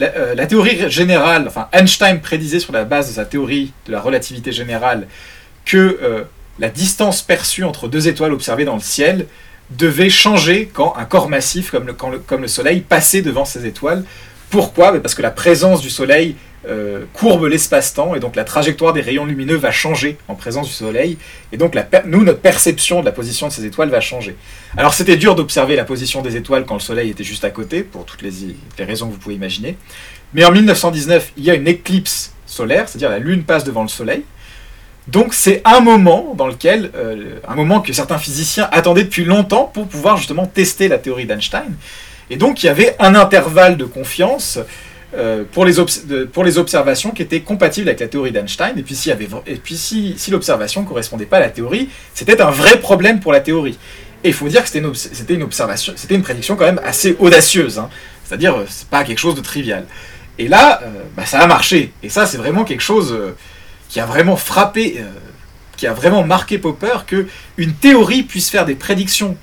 euh, 0.00 0.34
la, 0.34 0.46
théorie 0.46 0.90
générale, 0.90 1.44
enfin 1.46 1.68
Einstein 1.72 2.20
prédisait 2.20 2.58
sur 2.58 2.72
la 2.72 2.84
base 2.84 3.08
de 3.08 3.14
sa 3.14 3.24
théorie 3.24 3.72
de 3.86 3.92
la 3.92 4.00
relativité 4.00 4.50
générale 4.50 5.06
que 5.64 5.98
euh, 6.02 6.24
la 6.58 6.68
distance 6.68 7.22
perçue 7.22 7.62
entre 7.62 7.86
deux 7.88 8.08
étoiles 8.08 8.32
observées 8.32 8.64
dans 8.64 8.74
le 8.74 8.80
ciel 8.80 9.26
devait 9.70 10.10
changer 10.10 10.68
quand 10.72 10.94
un 10.96 11.04
corps 11.04 11.28
massif 11.28 11.70
comme 11.70 12.40
le, 12.42 12.48
Soleil 12.48 12.80
passait 12.80 13.22
devant 13.22 13.44
ces 13.44 13.66
étoiles. 13.66 14.04
Pourquoi? 14.50 15.00
Parce 15.00 15.14
que 15.14 15.22
la 15.22 15.30
présence 15.30 15.80
du 15.80 15.90
Soleil 15.90 16.36
euh, 16.68 17.04
courbe 17.12 17.44
l'espace-temps 17.44 18.14
et 18.14 18.20
donc 18.20 18.36
la 18.36 18.44
trajectoire 18.44 18.92
des 18.92 19.00
rayons 19.00 19.26
lumineux 19.26 19.56
va 19.56 19.70
changer 19.70 20.16
en 20.28 20.34
présence 20.34 20.68
du 20.68 20.72
Soleil 20.72 21.18
et 21.52 21.56
donc 21.56 21.76
nous 22.06 22.24
notre 22.24 22.40
perception 22.40 23.00
de 23.00 23.04
la 23.04 23.12
position 23.12 23.48
de 23.48 23.52
ces 23.52 23.64
étoiles 23.66 23.90
va 23.90 24.00
changer. 24.00 24.36
Alors 24.76 24.94
c'était 24.94 25.16
dur 25.16 25.34
d'observer 25.34 25.76
la 25.76 25.84
position 25.84 26.22
des 26.22 26.36
étoiles 26.36 26.64
quand 26.64 26.74
le 26.74 26.80
Soleil 26.80 27.10
était 27.10 27.24
juste 27.24 27.44
à 27.44 27.50
côté 27.50 27.82
pour 27.82 28.04
toutes 28.04 28.22
les, 28.22 28.32
raisons 28.78 29.08
que 29.08 29.12
vous 29.12 29.18
pouvez 29.18 29.34
imaginer. 29.34 29.76
Mais 30.32 30.44
en 30.44 30.52
1919 30.52 31.32
il 31.36 31.44
y 31.44 31.50
a 31.50 31.54
une 31.54 31.68
éclipse 31.68 32.32
solaire, 32.46 32.88
c'est-à-dire 32.88 33.10
la 33.10 33.18
Lune 33.18 33.44
passe 33.44 33.64
devant 33.64 33.82
le 33.82 33.88
Soleil. 33.88 34.22
Donc 35.06 35.34
c'est 35.34 35.60
un 35.66 35.80
moment 35.80 36.34
dans 36.34 36.46
lequel, 36.46 36.90
euh, 36.94 37.40
un 37.46 37.54
moment 37.56 37.80
que 37.80 37.92
certains 37.92 38.18
physiciens 38.18 38.68
attendaient 38.72 39.04
depuis 39.04 39.24
longtemps 39.24 39.70
pour 39.72 39.86
pouvoir 39.86 40.16
justement 40.16 40.46
tester 40.46 40.88
la 40.88 40.98
théorie 40.98 41.26
d'Einstein. 41.26 41.74
Et 42.30 42.36
donc 42.36 42.62
il 42.62 42.66
y 42.66 42.68
avait 42.70 42.96
un 42.98 43.14
intervalle 43.14 43.76
de 43.76 43.84
confiance 43.84 44.58
euh, 45.16 45.44
pour, 45.52 45.64
les 45.64 45.74
pour 46.32 46.42
les 46.42 46.58
observations 46.58 47.12
qui 47.12 47.22
étaient 47.22 47.40
compatibles 47.40 47.88
avec 47.88 48.00
la 48.00 48.08
théorie 48.08 48.32
d'Einstein. 48.32 48.76
Et 48.76 48.82
puis, 48.82 48.94
y 49.06 49.12
avait, 49.12 49.28
et 49.46 49.54
puis 49.54 49.76
si, 49.76 50.14
si 50.16 50.30
l'observation 50.32 50.82
ne 50.82 50.86
correspondait 50.86 51.26
pas 51.26 51.36
à 51.36 51.40
la 51.40 51.50
théorie, 51.50 51.88
c'était 52.14 52.40
un 52.40 52.50
vrai 52.50 52.80
problème 52.80 53.20
pour 53.20 53.32
la 53.32 53.40
théorie. 53.40 53.78
Et 54.24 54.28
il 54.28 54.34
faut 54.34 54.48
dire 54.48 54.62
que 54.62 54.68
c'était 54.68 54.80
une, 55.34 55.46
une 56.10 56.22
prédiction 56.22 56.56
quand 56.56 56.64
même 56.64 56.80
assez 56.84 57.16
audacieuse. 57.20 57.78
Hein. 57.78 57.90
C'est-à-dire, 58.24 58.56
euh, 58.56 58.64
c'est 58.68 58.88
pas 58.88 59.04
quelque 59.04 59.18
chose 59.18 59.36
de 59.36 59.40
trivial. 59.40 59.84
Et 60.38 60.48
là, 60.48 60.80
euh, 60.82 60.88
bah, 61.16 61.26
ça 61.26 61.38
a 61.38 61.46
marché. 61.46 61.92
Et 62.02 62.08
ça, 62.08 62.26
c'est 62.26 62.38
vraiment 62.38 62.64
quelque 62.64 62.82
chose 62.82 63.16
qui 63.88 64.00
a 64.00 64.06
vraiment 64.06 64.36
frappé, 64.36 65.00
qui 65.76 65.86
a 65.86 65.92
vraiment 65.92 66.24
marqué 66.24 66.58
Popper, 66.58 67.04
que 67.06 67.28
une 67.56 67.74
théorie 67.74 68.24
puisse 68.24 68.50
faire 68.50 68.64
des 68.64 68.74
prédictions, 68.74 69.36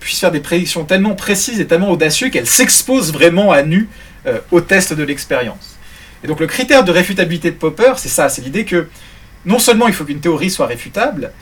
puisse 0.00 0.18
faire 0.18 0.32
des 0.32 0.40
prédictions 0.40 0.84
tellement 0.84 1.14
précises 1.14 1.60
et 1.60 1.66
tellement 1.68 1.90
audacieuses 1.90 2.32
qu'elle 2.32 2.48
s'expose 2.48 3.12
vraiment 3.12 3.52
à 3.52 3.62
nu 3.62 3.88
euh, 4.26 4.38
au 4.50 4.60
test 4.60 4.92
de 4.92 5.02
l'expérience. 5.02 5.76
Et 6.24 6.26
donc 6.26 6.40
le 6.40 6.46
critère 6.46 6.84
de 6.84 6.92
réfutabilité 6.92 7.50
de 7.50 7.56
Popper, 7.56 7.94
c'est 7.96 8.08
ça, 8.08 8.28
c'est 8.28 8.42
l'idée 8.42 8.64
que 8.64 8.88
non 9.44 9.58
seulement 9.58 9.88
il 9.88 9.94
faut 9.94 10.04
qu'une 10.04 10.20
théorie 10.20 10.50
soit 10.50 10.66
réfutable, 10.66 11.32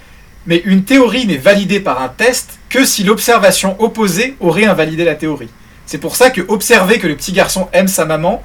mais 0.46 0.62
une 0.64 0.84
théorie 0.84 1.26
n'est 1.26 1.36
validée 1.36 1.80
par 1.80 2.02
un 2.02 2.08
test 2.08 2.58
que 2.68 2.84
si 2.84 3.04
l'observation 3.04 3.80
opposée 3.82 4.36
aurait 4.40 4.64
invalidé 4.64 5.04
la 5.04 5.14
théorie. 5.14 5.50
C'est 5.84 5.98
pour 5.98 6.16
ça 6.16 6.30
que 6.30 6.40
observer 6.48 6.98
que 6.98 7.06
le 7.06 7.16
petit 7.16 7.32
garçon 7.32 7.68
aime 7.72 7.88
sa 7.88 8.04
maman, 8.04 8.42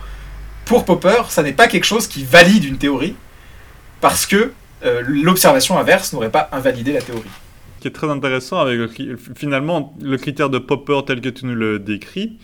pour 0.65 0.83
Popper, 0.83 1.23
ça 1.29 1.43
n'est 1.43 1.53
pas 1.53 1.67
quelque 1.67 1.85
chose 1.85 2.07
qui 2.07 2.23
valide 2.23 2.65
une 2.65 2.77
théorie, 2.77 3.15
parce 4.01 4.25
que 4.25 4.51
euh, 4.83 5.01
l'observation 5.07 5.77
inverse 5.77 6.11
n'aurait 6.11 6.31
pas 6.31 6.49
invalidé 6.51 6.91
la 6.91 7.01
théorie. 7.01 7.29
Ce 7.77 7.81
qui 7.81 7.87
est 7.87 7.91
très 7.91 8.09
intéressant 8.09 8.65
finalement 9.35 9.95
le 10.01 10.17
critère 10.17 10.49
de 10.49 10.57
Popper 10.57 10.99
tel 11.05 11.21
que 11.21 11.29
tu 11.29 11.45
nous 11.45 11.55
le 11.55 11.79
décris, 11.79 12.37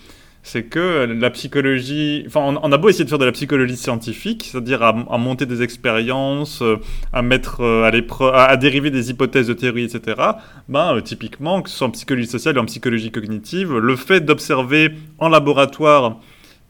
c'est 0.44 0.64
que 0.64 1.06
la 1.06 1.30
psychologie, 1.30 2.24
enfin, 2.26 2.58
on, 2.62 2.72
a 2.72 2.78
beau 2.78 2.90
essayer 2.90 3.06
de 3.06 3.10
faire 3.10 3.20
de 3.20 3.26
la 3.26 3.32
psychologie 3.32 3.78
scientifique, 3.78 4.50
c'est-à-dire 4.52 4.82
à, 4.82 5.18
monter 5.18 5.46
des 5.46 5.62
expériences, 5.62 6.64
euh, 6.64 6.78
à 7.14 7.22
mettre 7.22 7.62
euh, 7.62 8.32
à 8.34 8.58
dériver 8.58 8.90
des 8.90 9.12
hypothèses 9.12 9.48
de 9.48 9.54
théorie, 9.54 9.84
etc. 9.84 10.20
Ben, 10.68 10.96
euh, 10.96 11.02
typiquement, 11.02 11.62
que 11.62 11.70
ce 11.70 11.78
soit 11.78 11.88
en 11.88 11.92
psychologie 11.92 12.28
sociale 12.28 12.58
ou 12.58 12.62
en 12.62 12.66
psychologie 12.66 13.12
cognitive, 13.12 13.78
le 13.78 13.96
fait 13.96 14.22
d'observer 14.22 14.96
en 15.20 15.30
laboratoire 15.30 16.18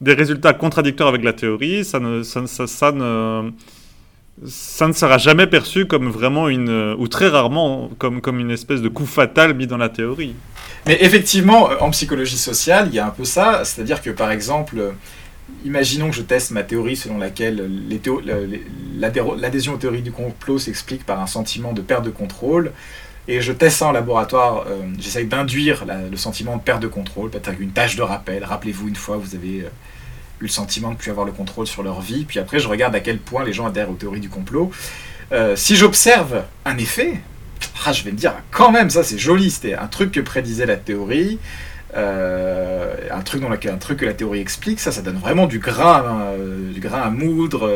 des 0.01 0.13
résultats 0.13 0.53
contradictoires 0.53 1.09
avec 1.09 1.23
la 1.23 1.33
théorie, 1.33 1.85
ça 1.85 1.99
ne, 1.99 2.23
ça, 2.23 2.41
ne 2.41 3.51
ça 4.45 4.87
ne 4.87 4.93
sera 4.93 5.17
jamais 5.17 5.47
perçu 5.47 5.85
comme 5.85 6.09
vraiment 6.09 6.49
une, 6.49 6.95
ou 6.97 7.07
très 7.07 7.29
rarement 7.29 7.89
comme, 7.99 8.19
comme 8.19 8.39
une 8.39 8.51
espèce 8.51 8.81
de 8.81 8.89
coup 8.89 9.05
fatal 9.05 9.53
mis 9.53 9.67
dans 9.67 9.77
la 9.77 9.89
théorie. 9.89 10.35
Mais 10.87 10.97
effectivement, 11.01 11.69
en 11.79 11.91
psychologie 11.91 12.37
sociale, 12.37 12.87
il 12.89 12.95
y 12.95 12.99
a 12.99 13.05
un 13.05 13.11
peu 13.11 13.25
ça, 13.25 13.63
c'est-à-dire 13.63 14.01
que 14.01 14.09
par 14.09 14.31
exemple, 14.31 14.93
imaginons 15.63 16.09
que 16.09 16.15
je 16.15 16.23
teste 16.23 16.51
ma 16.51 16.63
théorie 16.63 16.95
selon 16.95 17.17
laquelle 17.17 17.69
l'adhésion 19.37 19.73
aux 19.73 19.77
théories 19.77 20.01
du 20.01 20.11
complot 20.11 20.57
s'explique 20.57 21.05
par 21.05 21.19
un 21.19 21.27
sentiment 21.27 21.73
de 21.73 21.81
perte 21.81 22.03
de 22.03 22.09
contrôle, 22.09 22.71
et 23.27 23.41
je 23.41 23.51
teste 23.51 23.77
ça 23.77 23.87
en 23.87 23.91
laboratoire, 23.91 24.65
euh, 24.67 24.81
j'essaye 24.99 25.27
d'induire 25.27 25.85
le 26.09 26.17
sentiment 26.17 26.57
de 26.57 26.61
perte 26.61 26.81
de 26.81 26.87
contrôle, 26.87 27.29
peut-être 27.29 27.59
une 27.59 27.71
tâche 27.71 27.95
de 27.95 28.01
rappel, 28.01 28.43
rappelez-vous 28.43 28.87
une 28.87 28.95
fois, 28.95 29.17
vous 29.17 29.35
avez... 29.35 29.61
Euh, 29.61 29.69
eu 30.41 30.45
le 30.45 30.49
sentiment 30.49 30.89
de 30.89 30.93
ne 30.93 30.97
plus 30.97 31.11
avoir 31.11 31.25
le 31.25 31.31
contrôle 31.31 31.67
sur 31.67 31.83
leur 31.83 32.01
vie. 32.01 32.25
Puis 32.25 32.39
après, 32.39 32.59
je 32.59 32.67
regarde 32.67 32.95
à 32.95 32.99
quel 32.99 33.19
point 33.19 33.43
les 33.43 33.53
gens 33.53 33.67
adhèrent 33.67 33.89
aux 33.89 33.95
théories 33.95 34.19
du 34.19 34.29
complot. 34.29 34.71
Euh, 35.31 35.55
si 35.55 35.75
j'observe 35.75 36.43
un 36.65 36.77
effet, 36.77 37.21
ah, 37.85 37.93
je 37.93 38.03
vais 38.03 38.11
me 38.11 38.17
dire, 38.17 38.33
quand 38.51 38.71
même, 38.71 38.89
ça 38.89 39.03
c'est 39.03 39.17
joli, 39.17 39.51
c'était 39.51 39.75
un 39.75 39.87
truc 39.87 40.11
que 40.11 40.19
prédisait 40.19 40.65
la 40.65 40.77
théorie, 40.77 41.39
euh, 41.95 42.95
un, 43.11 43.21
truc 43.21 43.41
dans 43.41 43.51
un 43.51 43.77
truc 43.77 43.99
que 43.99 44.05
la 44.05 44.13
théorie 44.13 44.39
explique, 44.39 44.79
ça, 44.79 44.91
ça 44.91 45.01
donne 45.01 45.17
vraiment 45.17 45.47
du 45.47 45.59
grain, 45.59 46.03
euh, 46.37 46.71
du 46.71 46.79
grain 46.79 47.01
à 47.01 47.09
moudre, 47.09 47.69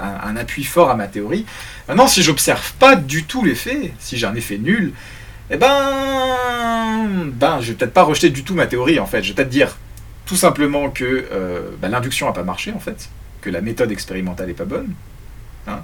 un, 0.00 0.36
appui 0.36 0.64
fort 0.64 0.90
à 0.90 0.94
ma 0.94 1.08
théorie. 1.08 1.46
Maintenant, 1.88 2.06
si 2.06 2.22
j'observe 2.22 2.72
pas 2.74 2.96
du 2.96 3.24
tout 3.24 3.44
l'effet, 3.44 3.92
si 3.98 4.16
j'ai 4.16 4.26
un 4.26 4.34
effet 4.34 4.58
nul, 4.58 4.92
eh 5.50 5.56
ben, 5.56 7.28
ben, 7.34 7.60
je 7.60 7.72
vais 7.72 7.74
peut-être 7.74 7.92
pas 7.92 8.04
rejeter 8.04 8.30
du 8.30 8.44
tout 8.44 8.54
ma 8.54 8.66
théorie 8.66 9.00
en 9.00 9.06
fait. 9.06 9.22
Je 9.22 9.28
vais 9.30 9.34
peut-être 9.34 9.48
dire, 9.48 9.76
tout 10.26 10.36
simplement 10.36 10.90
que 10.90 11.26
euh, 11.32 11.70
bah, 11.82 11.88
l'induction 11.88 12.26
n'a 12.26 12.32
pas 12.32 12.44
marché 12.44 12.72
en 12.72 12.78
fait, 12.78 13.08
que 13.40 13.50
la 13.50 13.60
méthode 13.60 13.90
expérimentale 13.90 14.46
n'est 14.46 14.54
pas 14.54 14.64
bonne, 14.64 14.92
hein, 15.66 15.80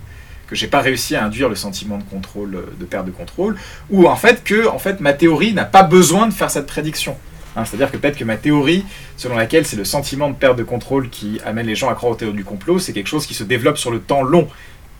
que 0.47 0.55
j'ai 0.55 0.67
pas 0.67 0.81
réussi 0.81 1.17
à 1.17 1.25
induire 1.25 1.49
le 1.49 1.55
sentiment 1.55 1.99
de 1.99 2.05
contrôle, 2.05 2.55
euh, 2.55 2.75
de 2.79 2.85
perte 2.85 3.07
de 3.07 3.11
contrôle, 3.11 3.57
ou 3.91 4.07
en 4.07 4.17
fait 4.17 4.45
que 4.45 4.67
en 4.67 4.79
fait 4.79 5.01
ma 5.01 5.13
théorie 5.13 5.53
n'a 5.53 5.65
pas 5.65 5.83
besoin 5.83 6.27
de 6.27 6.33
faire 6.33 6.51
cette 6.51 6.67
prédiction. 6.67 7.17
Hein. 7.57 7.65
C'est-à-dire 7.65 7.91
que 7.91 7.97
peut-être 7.97 8.19
que 8.19 8.25
ma 8.25 8.37
théorie, 8.37 8.85
selon 9.17 9.37
laquelle 9.37 9.67
c'est 9.67 9.77
le 9.77 9.85
sentiment 9.85 10.29
de 10.29 10.35
perte 10.35 10.57
de 10.57 10.65
contrôle 10.65 11.09
qui 11.09 11.41
amène 11.45 11.67
les 11.67 11.75
gens 11.75 11.89
à 11.89 11.95
croire 11.95 12.13
aux 12.13 12.17
théories 12.17 12.37
du 12.37 12.45
complot, 12.45 12.79
c'est 12.79 12.93
quelque 12.93 13.09
chose 13.09 13.27
qui 13.27 13.35
se 13.35 13.45
développe 13.45 13.79
sur 13.79 13.91
le 13.91 14.01
temps 14.01 14.23
long. 14.23 14.49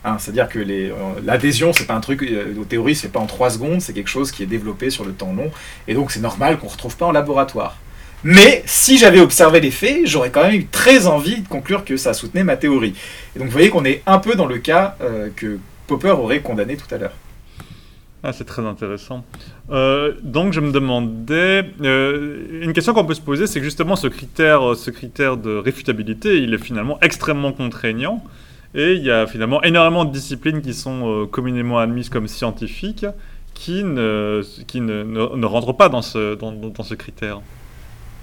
Hein. 0.03 0.17
C'est-à-dire 0.19 0.49
que 0.49 0.59
euh, 0.59 0.91
l'adhésion, 1.23 1.73
c'est 1.73 1.85
pas 1.85 1.95
un 1.95 2.01
truc, 2.01 2.25
aux 2.59 2.65
théories, 2.65 2.95
c'est 2.95 3.11
pas 3.11 3.19
en 3.19 3.25
trois 3.25 3.49
secondes, 3.49 3.81
c'est 3.81 3.93
quelque 3.93 4.09
chose 4.09 4.31
qui 4.31 4.43
est 4.43 4.47
développé 4.47 4.89
sur 4.89 5.05
le 5.05 5.13
temps 5.13 5.33
long, 5.33 5.51
et 5.87 5.93
donc 5.93 6.11
c'est 6.11 6.19
normal 6.19 6.57
qu'on 6.57 6.67
retrouve 6.67 6.97
pas 6.97 7.05
en 7.05 7.11
laboratoire. 7.11 7.77
Mais 8.23 8.63
si 8.65 8.97
j'avais 8.97 9.19
observé 9.19 9.59
les 9.59 9.71
faits, 9.71 10.05
j'aurais 10.05 10.31
quand 10.31 10.43
même 10.43 10.55
eu 10.55 10.65
très 10.65 11.07
envie 11.07 11.41
de 11.41 11.47
conclure 11.47 11.85
que 11.85 11.97
ça 11.97 12.13
soutenait 12.13 12.43
ma 12.43 12.57
théorie. 12.57 12.95
Et 13.35 13.39
donc 13.39 13.47
vous 13.47 13.53
voyez 13.53 13.69
qu'on 13.69 13.85
est 13.85 14.01
un 14.07 14.17
peu 14.17 14.35
dans 14.35 14.47
le 14.47 14.57
cas 14.57 14.95
euh, 15.01 15.29
que 15.35 15.59
Popper 15.85 16.09
aurait 16.09 16.41
condamné 16.41 16.77
tout 16.77 16.93
à 16.93 16.97
l'heure. 16.97 17.13
Ah, 18.23 18.33
c'est 18.33 18.45
très 18.45 18.63
intéressant. 18.63 19.23
Euh, 19.69 20.13
donc 20.23 20.51
je 20.51 20.59
me 20.59 20.71
demandais, 20.71 21.63
euh, 21.81 22.61
une 22.61 22.73
question 22.73 22.93
qu'on 22.93 23.05
peut 23.05 23.13
se 23.13 23.21
poser, 23.21 23.45
c'est 23.45 23.59
que 23.59 23.65
justement 23.65 23.95
ce 23.95 24.07
critère, 24.07 24.75
ce 24.75 24.89
critère 24.89 25.37
de 25.37 25.55
réfutabilité, 25.55 26.39
il 26.39 26.53
est 26.53 26.63
finalement 26.63 26.97
extrêmement 27.01 27.53
contraignant. 27.53 28.23
Et 28.73 28.93
il 28.93 29.03
y 29.03 29.11
a 29.11 29.27
finalement 29.27 29.63
énormément 29.63 30.03
de 30.05 30.11
disciplines 30.11 30.61
qui 30.61 30.73
sont 30.73 31.27
communément 31.31 31.79
admises 31.79 32.09
comme 32.09 32.27
scientifiques 32.27 33.05
qui 33.53 33.83
ne, 33.83 34.43
qui 34.67 34.81
ne, 34.81 35.03
ne, 35.03 35.45
rentrent 35.45 35.73
pas 35.73 35.89
dans 35.89 36.01
ce, 36.01 36.35
dans, 36.35 36.51
dans 36.51 36.83
ce 36.83 36.93
critère. 36.93 37.41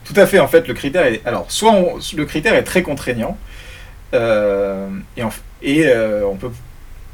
Tout 0.05 0.15
à 0.17 0.27
fait, 0.27 0.39
en 0.39 0.49
fait, 0.49 0.69
le 0.69 0.75
critère 0.75 1.07
est... 1.07 1.23
Alors, 1.25 1.47
soit 1.49 1.73
le 2.17 2.25
critère 2.25 2.55
est 2.55 2.63
très 2.63 2.83
contraignant, 2.83 3.39
euh, 4.15 4.89
et, 5.63 5.87
euh, 5.87 6.27
on 6.27 6.37
peut... 6.37 6.51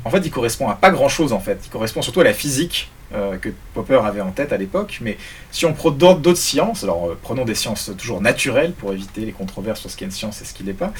En 0.04 0.11
fait, 0.11 0.20
il 0.25 0.30
correspond 0.30 0.68
à 0.68 0.75
pas 0.75 0.90
grand-chose, 0.90 1.32
en 1.32 1.40
fait. 1.40 1.61
Il 1.64 1.70
correspond 1.70 2.00
surtout 2.00 2.20
à 2.20 2.25
la 2.25 2.32
physique 2.32 2.90
euh, 3.14 3.37
que 3.37 3.50
Popper 3.75 4.00
avait 4.04 4.23
en 4.23 4.30
tête 4.30 4.52
à 4.52 4.56
l'époque. 4.56 4.99
Mais 5.02 5.18
si 5.50 5.66
on 5.66 5.75
prend 5.75 5.90
d'autres 5.90 6.35
sciences, 6.35 6.85
alors 6.85 7.14
prenons 7.23 7.44
des 7.44 7.54
sciences 7.54 7.92
toujours 7.99 8.23
naturelles 8.23 8.73
pour 8.73 8.92
éviter 8.92 9.20
les 9.23 9.32
controverses 9.32 9.80
sur 9.80 9.90
ce 9.90 9.97
qu'est 9.99 10.06
une 10.06 10.11
science 10.11 10.40
et 10.40 10.47
ce 10.47 10.54
qui 10.54 10.64
n'est 10.64 10.73
pas. 10.73 10.92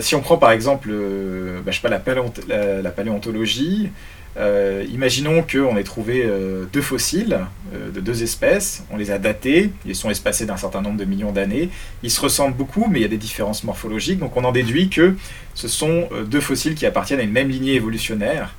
si 0.00 0.14
on 0.14 0.20
prend 0.20 0.36
par 0.36 0.50
exemple, 0.50 0.90
bah, 0.90 1.72
je 1.72 1.76
sais 1.76 1.80
pas, 1.80 1.88
la 1.88 2.90
paléontologie, 2.90 3.90
euh, 4.38 4.84
imaginons 4.92 5.42
qu'on 5.42 5.78
ait 5.78 5.82
trouvé 5.82 6.22
euh, 6.26 6.66
deux 6.70 6.82
fossiles 6.82 7.40
euh, 7.74 7.90
de 7.90 8.00
deux 8.00 8.22
espèces, 8.22 8.84
on 8.90 8.98
les 8.98 9.10
a 9.10 9.18
datés, 9.18 9.70
ils 9.86 9.94
sont 9.94 10.10
espacés 10.10 10.44
d'un 10.44 10.58
certain 10.58 10.82
nombre 10.82 10.98
de 10.98 11.06
millions 11.06 11.32
d'années, 11.32 11.70
ils 12.02 12.10
se 12.10 12.20
ressemblent 12.20 12.56
beaucoup 12.56 12.86
mais 12.90 12.98
il 12.98 13.02
y 13.02 13.06
a 13.06 13.08
des 13.08 13.16
différences 13.16 13.64
morphologiques, 13.64 14.18
donc 14.18 14.36
on 14.36 14.44
en 14.44 14.52
déduit 14.52 14.90
que 14.90 15.16
ce 15.54 15.68
sont 15.68 16.08
deux 16.26 16.40
fossiles 16.40 16.74
qui 16.74 16.84
appartiennent 16.84 17.20
à 17.20 17.22
une 17.22 17.32
même 17.32 17.48
lignée 17.48 17.74
évolutionnaire, 17.74 18.54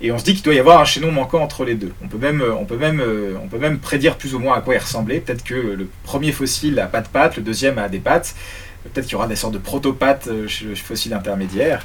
et 0.00 0.12
on 0.12 0.18
se 0.18 0.24
dit 0.24 0.34
qu'il 0.34 0.44
doit 0.44 0.54
y 0.54 0.60
avoir 0.60 0.80
un 0.80 0.84
chaînon 0.84 1.10
manquant 1.10 1.42
entre 1.42 1.64
les 1.64 1.74
deux. 1.74 1.92
On 2.04 2.06
peut 2.06 2.18
même, 2.18 2.40
on 2.56 2.64
peut 2.64 2.76
même, 2.76 3.02
on 3.42 3.48
peut 3.48 3.58
même 3.58 3.80
prédire 3.80 4.16
plus 4.16 4.36
ou 4.36 4.38
moins 4.38 4.56
à 4.56 4.60
quoi 4.60 4.76
ils 4.76 4.78
ressemblaient, 4.78 5.18
peut-être 5.18 5.42
que 5.42 5.54
le 5.54 5.88
premier 6.04 6.30
fossile 6.30 6.78
a 6.78 6.86
pas 6.86 7.00
de 7.00 7.08
pattes, 7.08 7.36
le 7.36 7.42
deuxième 7.42 7.78
a 7.78 7.88
des 7.88 7.98
pattes, 7.98 8.36
peut-être 8.84 9.06
qu'il 9.06 9.14
y 9.14 9.16
aura 9.16 9.26
des 9.26 9.34
sortes 9.34 9.54
de 9.54 9.58
protopathes 9.58 10.28
chez 10.46 10.66
le 10.66 10.76
fossile 10.76 11.12
intermédiaire. 11.12 11.84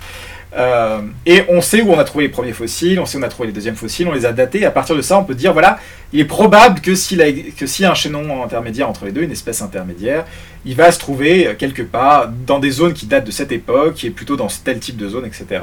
Euh, 0.55 1.01
et 1.25 1.43
on 1.49 1.61
sait 1.61 1.81
où 1.81 1.91
on 1.91 1.97
a 1.97 2.03
trouvé 2.03 2.25
les 2.25 2.29
premiers 2.29 2.53
fossiles, 2.53 2.99
on 2.99 3.05
sait 3.05 3.17
où 3.17 3.21
on 3.21 3.23
a 3.23 3.29
trouvé 3.29 3.47
les 3.47 3.53
deuxièmes 3.53 3.75
fossiles, 3.75 4.07
on 4.07 4.11
les 4.11 4.25
a 4.25 4.33
datés, 4.33 4.61
et 4.61 4.65
à 4.65 4.71
partir 4.71 4.95
de 4.95 5.01
ça, 5.01 5.17
on 5.17 5.23
peut 5.23 5.33
dire, 5.33 5.51
voilà, 5.51 5.79
il 6.11 6.19
est 6.19 6.25
probable 6.25 6.79
que 6.79 6.93
s'il 6.93 7.17
y 7.19 7.85
a 7.85 7.91
un 7.91 7.95
chaînon 7.95 8.43
intermédiaire 8.43 8.87
entre 8.87 9.05
les 9.05 9.11
deux, 9.11 9.23
une 9.23 9.31
espèce 9.31 9.61
intermédiaire, 9.61 10.25
il 10.65 10.75
va 10.75 10.91
se 10.91 10.99
trouver 10.99 11.47
euh, 11.47 11.53
quelque 11.55 11.81
part 11.81 12.29
dans 12.29 12.59
des 12.59 12.71
zones 12.71 12.93
qui 12.93 13.07
datent 13.07 13.25
de 13.25 13.31
cette 13.31 13.51
époque, 13.51 13.95
qui 13.95 14.07
est 14.07 14.11
plutôt 14.11 14.35
dans 14.35 14.47
tel 14.47 14.79
type 14.79 14.97
de 14.97 15.09
zone, 15.09 15.25
etc. 15.25 15.61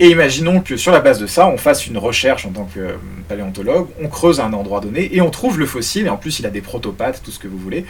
Et 0.00 0.10
imaginons 0.10 0.60
que 0.60 0.76
sur 0.76 0.90
la 0.90 1.00
base 1.00 1.18
de 1.20 1.26
ça, 1.26 1.46
on 1.46 1.58
fasse 1.58 1.86
une 1.86 1.98
recherche 1.98 2.46
en 2.46 2.50
tant 2.50 2.64
que 2.64 2.80
euh, 2.80 2.92
paléontologue, 3.28 3.88
on 4.02 4.08
creuse 4.08 4.40
un 4.40 4.52
endroit 4.52 4.80
donné 4.80 5.14
et 5.14 5.20
on 5.20 5.30
trouve 5.30 5.58
le 5.58 5.66
fossile, 5.66 6.06
et 6.06 6.08
en 6.08 6.16
plus 6.16 6.40
il 6.40 6.46
a 6.46 6.50
des 6.50 6.62
protopathes, 6.62 7.22
tout 7.22 7.30
ce 7.30 7.38
que 7.38 7.46
vous 7.46 7.58
voulez. 7.58 7.84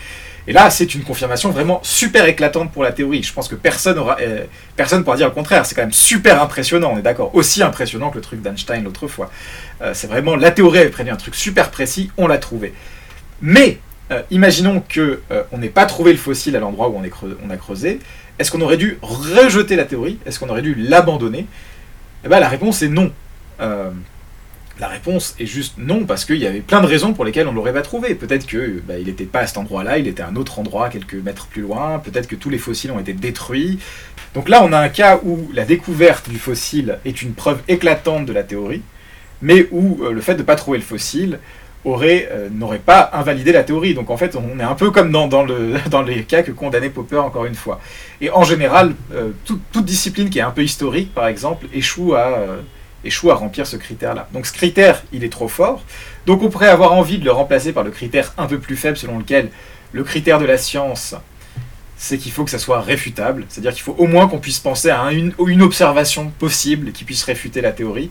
Et 0.46 0.52
là, 0.52 0.68
c'est 0.70 0.94
une 0.94 1.04
confirmation 1.04 1.50
vraiment 1.50 1.80
super 1.84 2.26
éclatante 2.26 2.72
pour 2.72 2.82
la 2.82 2.90
théorie. 2.90 3.22
Je 3.22 3.32
pense 3.32 3.48
que 3.48 3.54
personne 3.54 3.98
aura, 3.98 4.16
euh, 4.20 4.44
personne 4.76 5.04
pourra 5.04 5.16
dire 5.16 5.28
le 5.28 5.32
contraire. 5.32 5.64
C'est 5.64 5.76
quand 5.76 5.82
même 5.82 5.92
super 5.92 6.42
impressionnant, 6.42 6.90
on 6.94 6.98
est 6.98 7.02
d'accord. 7.02 7.34
Aussi 7.34 7.62
impressionnant 7.62 8.10
que 8.10 8.16
le 8.16 8.22
truc 8.22 8.42
d'Einstein 8.42 8.82
l'autre 8.82 9.06
fois. 9.06 9.30
Euh, 9.80 9.92
c'est 9.94 10.08
vraiment 10.08 10.34
la 10.34 10.50
théorie 10.50 10.80
avait 10.80 10.90
prévu 10.90 11.10
un 11.10 11.16
truc 11.16 11.36
super 11.36 11.70
précis, 11.70 12.10
on 12.18 12.26
l'a 12.26 12.38
trouvé. 12.38 12.74
Mais 13.40 13.78
imaginons 14.30 14.82
que 14.86 15.22
on 15.52 15.58
n'ait 15.58 15.70
pas 15.70 15.86
trouvé 15.86 16.12
le 16.12 16.18
fossile 16.18 16.54
à 16.54 16.60
l'endroit 16.60 16.90
où 16.90 17.00
on 17.00 17.50
a 17.50 17.56
creusé. 17.56 17.98
Est-ce 18.38 18.50
qu'on 18.50 18.60
aurait 18.60 18.76
dû 18.76 18.98
rejeter 19.00 19.74
la 19.74 19.84
théorie? 19.84 20.18
Est-ce 20.26 20.38
qu'on 20.38 20.50
aurait 20.50 20.60
dû 20.60 20.74
l'abandonner? 20.74 21.46
Eh 22.24 22.28
ben, 22.28 22.40
la 22.40 22.48
réponse 22.48 22.82
est 22.82 22.88
non. 22.88 23.12
Euh, 23.60 23.90
la 24.80 24.88
réponse 24.88 25.36
est 25.38 25.46
juste 25.46 25.74
non, 25.78 26.04
parce 26.04 26.24
qu'il 26.24 26.38
y 26.38 26.46
avait 26.46 26.60
plein 26.60 26.80
de 26.80 26.86
raisons 26.86 27.12
pour 27.12 27.24
lesquelles 27.24 27.46
on 27.46 27.52
ne 27.52 27.56
l'aurait 27.56 27.72
pas 27.72 27.82
trouvé. 27.82 28.14
Peut-être 28.14 28.46
qu'il 28.46 28.82
bah, 28.86 28.94
n'était 28.96 29.24
pas 29.24 29.40
à 29.40 29.46
cet 29.46 29.58
endroit-là, 29.58 29.98
il 29.98 30.08
était 30.08 30.22
à 30.22 30.28
un 30.28 30.36
autre 30.36 30.58
endroit, 30.58 30.88
quelques 30.88 31.14
mètres 31.14 31.46
plus 31.46 31.62
loin, 31.62 31.98
peut-être 31.98 32.26
que 32.26 32.36
tous 32.36 32.50
les 32.50 32.58
fossiles 32.58 32.90
ont 32.90 32.98
été 32.98 33.12
détruits. 33.12 33.78
Donc 34.34 34.48
là, 34.48 34.64
on 34.64 34.72
a 34.72 34.78
un 34.78 34.88
cas 34.88 35.20
où 35.22 35.50
la 35.52 35.64
découverte 35.64 36.30
du 36.30 36.38
fossile 36.38 36.98
est 37.04 37.22
une 37.22 37.34
preuve 37.34 37.60
éclatante 37.68 38.24
de 38.24 38.32
la 38.32 38.42
théorie, 38.42 38.82
mais 39.42 39.68
où 39.70 40.02
euh, 40.02 40.12
le 40.12 40.20
fait 40.20 40.34
de 40.34 40.38
ne 40.38 40.44
pas 40.44 40.56
trouver 40.56 40.78
le 40.78 40.84
fossile 40.84 41.38
aurait, 41.84 42.28
euh, 42.30 42.48
n'aurait 42.50 42.78
pas 42.78 43.10
invalidé 43.12 43.52
la 43.52 43.64
théorie. 43.64 43.94
Donc 43.94 44.10
en 44.10 44.16
fait, 44.16 44.36
on 44.36 44.58
est 44.58 44.62
un 44.62 44.74
peu 44.74 44.90
comme 44.90 45.10
dans, 45.10 45.28
dans, 45.28 45.42
le, 45.42 45.74
dans 45.90 46.02
les 46.02 46.24
cas 46.24 46.42
que 46.42 46.52
condamnait 46.52 46.90
Popper 46.90 47.18
encore 47.18 47.46
une 47.46 47.54
fois. 47.54 47.80
Et 48.20 48.30
en 48.30 48.44
général, 48.44 48.94
euh, 49.12 49.30
toute 49.44 49.84
discipline 49.84 50.30
qui 50.30 50.38
est 50.38 50.42
un 50.42 50.50
peu 50.50 50.62
historique, 50.62 51.12
par 51.14 51.26
exemple, 51.26 51.66
échoue 51.72 52.14
à, 52.14 52.38
euh, 52.38 52.60
échoue 53.04 53.30
à 53.30 53.34
remplir 53.34 53.66
ce 53.66 53.76
critère-là. 53.76 54.28
Donc 54.32 54.46
ce 54.46 54.52
critère, 54.52 55.02
il 55.12 55.24
est 55.24 55.32
trop 55.32 55.48
fort. 55.48 55.82
Donc 56.26 56.42
on 56.42 56.50
pourrait 56.50 56.68
avoir 56.68 56.92
envie 56.92 57.18
de 57.18 57.24
le 57.24 57.32
remplacer 57.32 57.72
par 57.72 57.84
le 57.84 57.90
critère 57.90 58.32
un 58.38 58.46
peu 58.46 58.58
plus 58.58 58.76
faible, 58.76 58.96
selon 58.96 59.18
lequel 59.18 59.50
le 59.92 60.04
critère 60.04 60.38
de 60.38 60.46
la 60.46 60.56
science, 60.56 61.14
c'est 61.96 62.18
qu'il 62.18 62.32
faut 62.32 62.44
que 62.44 62.50
ça 62.50 62.58
soit 62.58 62.80
réfutable. 62.80 63.44
C'est-à-dire 63.48 63.72
qu'il 63.72 63.82
faut 63.82 63.94
au 63.98 64.06
moins 64.06 64.28
qu'on 64.28 64.38
puisse 64.38 64.58
penser 64.58 64.90
à 64.90 65.12
une, 65.12 65.32
une 65.46 65.62
observation 65.62 66.32
possible 66.38 66.92
qui 66.92 67.04
puisse 67.04 67.24
réfuter 67.24 67.60
la 67.60 67.72
théorie. 67.72 68.10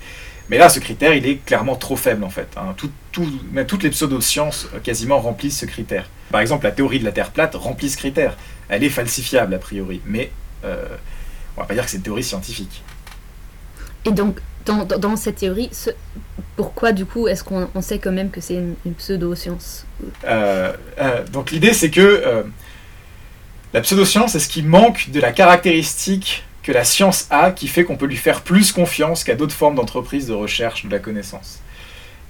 Mais 0.52 0.58
là, 0.58 0.68
ce 0.68 0.82
critère, 0.82 1.14
il 1.14 1.26
est 1.26 1.38
clairement 1.38 1.78
trop 1.78 1.96
faible 1.96 2.26
en 2.26 2.30
fait. 2.30 2.50
Hein. 2.58 2.76
même 3.54 3.66
toutes 3.66 3.84
les 3.84 3.90
pseudosciences 3.90 4.68
euh, 4.76 4.80
quasiment 4.80 5.18
remplissent 5.20 5.60
ce 5.60 5.66
critère. 5.66 6.10
Par 6.30 6.42
exemple, 6.42 6.66
la 6.66 6.72
théorie 6.72 7.00
de 7.00 7.06
la 7.06 7.14
Terre 7.14 7.32
plate 7.32 7.56
remplit 7.56 7.90
ce 7.90 7.96
critère. 7.96 8.36
Elle 8.68 8.84
est 8.84 8.90
falsifiable 8.90 9.54
a 9.54 9.60
priori, 9.60 10.02
mais 10.06 10.30
euh, 10.66 10.84
on 11.56 11.62
va 11.62 11.68
pas 11.68 11.74
dire 11.74 11.86
que 11.86 11.90
c'est 11.90 11.98
une 11.98 12.04
théorie 12.04 12.24
scientifique. 12.24 12.84
Et 14.04 14.12
donc, 14.12 14.40
dans, 14.66 15.16
cette 15.16 15.38
théorie, 15.38 15.70
pourquoi 16.58 16.92
du 16.92 17.06
coup 17.06 17.30
est-ce 17.30 17.46
qu'on 17.46 17.82
sait 17.82 18.00
quand 18.00 18.12
même 18.12 18.30
que 18.30 18.42
c'est 18.42 18.56
une, 18.56 18.76
une 18.86 18.94
pseudo-science? 18.94 19.86
Euh, 20.26 20.74
Donc 21.32 21.52
l'idée 21.52 21.74
c'est 21.74 21.90
que 21.90 22.44
la 23.74 23.82
pseudo-science, 23.82 24.34
c'est 24.34 24.40
ce 24.40 24.50
qui 24.50 24.64
manque 24.64 25.10
de 25.12 25.22
la 25.22 25.32
caractéristique 25.32 26.44
que 26.64 26.72
la 26.72 26.84
science 26.84 27.28
a 27.30 27.52
qui 27.52 27.68
fait 27.68 27.84
qu'on 27.84 27.98
peut 27.98 28.06
lui 28.06 28.18
faire 28.18 28.42
plus 28.42 28.72
confiance 28.72 29.24
qu'à 29.24 29.36
d'autres 29.36 29.54
formes 29.54 29.76
d'entreprises 29.76 30.28
de 30.28 30.34
recherche 30.34 30.86
de 30.86 30.92
la 30.92 31.00
connaissance. 31.00 31.60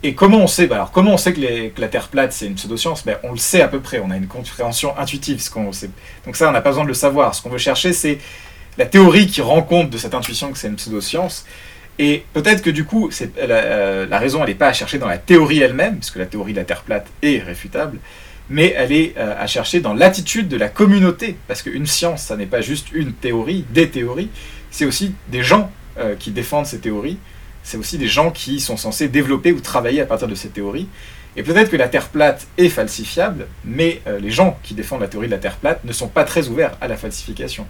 Et 0.03 0.15
comment 0.15 0.39
on 0.39 0.47
sait 0.47 0.65
bah 0.65 0.75
alors 0.75 0.91
comment 0.91 1.13
on 1.13 1.17
sait 1.17 1.33
que, 1.33 1.79
la 1.79 1.87
Terre 1.87 2.07
plate 2.07 2.33
c'est 2.33 2.47
une 2.47 2.55
pseudoscience? 2.55 3.05
Ben, 3.05 3.17
On 3.23 3.31
le 3.31 3.37
sait 3.37 3.61
à 3.61 3.67
peu 3.67 3.79
près, 3.79 3.99
on 3.99 4.09
a 4.09 4.17
une 4.17 4.27
compréhension 4.27 4.97
intuitive. 4.97 5.39
Ce 5.39 5.51
sait. 5.73 5.89
Donc 6.25 6.35
ça, 6.35 6.49
on 6.49 6.51
n'a 6.51 6.61
pas 6.61 6.69
besoin 6.69 6.83
de 6.83 6.89
le 6.89 6.95
savoir. 6.95 7.35
Ce 7.35 7.41
qu'on 7.41 7.49
veut 7.49 7.59
chercher, 7.59 7.93
c'est 7.93 8.17
la 8.77 8.85
théorie 8.85 9.27
qui 9.27 9.41
rend 9.41 9.61
compte 9.61 9.89
de 9.89 9.97
cette 9.97 10.15
intuition 10.15 10.51
que 10.51 10.57
c'est 10.57 10.69
une 10.69 10.75
pseudoscience. 10.75 11.45
Et 11.99 12.23
peut-être 12.33 12.63
que 12.63 12.71
du 12.71 12.85
coup, 12.85 13.11
la, 13.37 14.05
la, 14.05 14.17
raison, 14.17 14.41
elle 14.41 14.49
n'est 14.49 14.55
pas 14.55 14.69
à 14.69 14.73
chercher 14.73 14.97
dans 14.97 15.07
la 15.07 15.19
théorie 15.19 15.59
elle-même, 15.59 15.97
puisque 15.97 16.15
la 16.15 16.25
théorie 16.25 16.53
de 16.53 16.57
la 16.57 16.65
Terre 16.65 16.81
plate 16.81 17.05
est 17.21 17.43
réfutable, 17.43 17.99
mais 18.51 18.75
elle 18.77 18.91
est 18.91 19.17
à 19.17 19.47
chercher 19.47 19.79
dans 19.79 19.93
l'attitude 19.93 20.47
de 20.47 20.57
la 20.57 20.69
communauté, 20.69 21.37
parce 21.47 21.63
qu'une 21.63 21.87
science, 21.87 22.23
ça 22.23 22.37
n'est 22.37 22.45
pas 22.45 22.61
juste 22.61 22.91
une 22.91 23.13
théorie, 23.13 23.65
des 23.71 23.89
théories, 23.89 24.29
c'est 24.69 24.85
aussi 24.85 25.15
des 25.29 25.41
gens 25.41 25.71
qui 26.19 26.31
défendent 26.31 26.67
ces 26.67 26.79
théories, 26.79 27.17
c'est 27.63 27.77
aussi 27.77 27.97
des 27.97 28.07
gens 28.07 28.31
qui 28.31 28.59
sont 28.59 28.77
censés 28.77 29.07
développer 29.07 29.51
ou 29.51 29.59
travailler 29.59 30.01
à 30.01 30.05
partir 30.05 30.27
de 30.27 30.35
ces 30.35 30.49
théories. 30.49 30.87
Et 31.35 31.43
peut-être 31.43 31.69
que 31.69 31.77
la 31.77 31.87
Terre 31.87 32.09
plate 32.09 32.47
est 32.57 32.69
falsifiable, 32.69 33.47
mais 33.63 34.01
euh, 34.05 34.19
les 34.19 34.31
gens 34.31 34.59
qui 34.63 34.73
défendent 34.73 35.01
la 35.01 35.07
théorie 35.07 35.27
de 35.27 35.31
la 35.31 35.37
Terre 35.37 35.55
plate 35.55 35.83
ne 35.85 35.93
sont 35.93 36.09
pas 36.09 36.25
très 36.25 36.49
ouverts 36.49 36.75
à 36.81 36.87
la 36.89 36.97
falsification. 36.97 37.65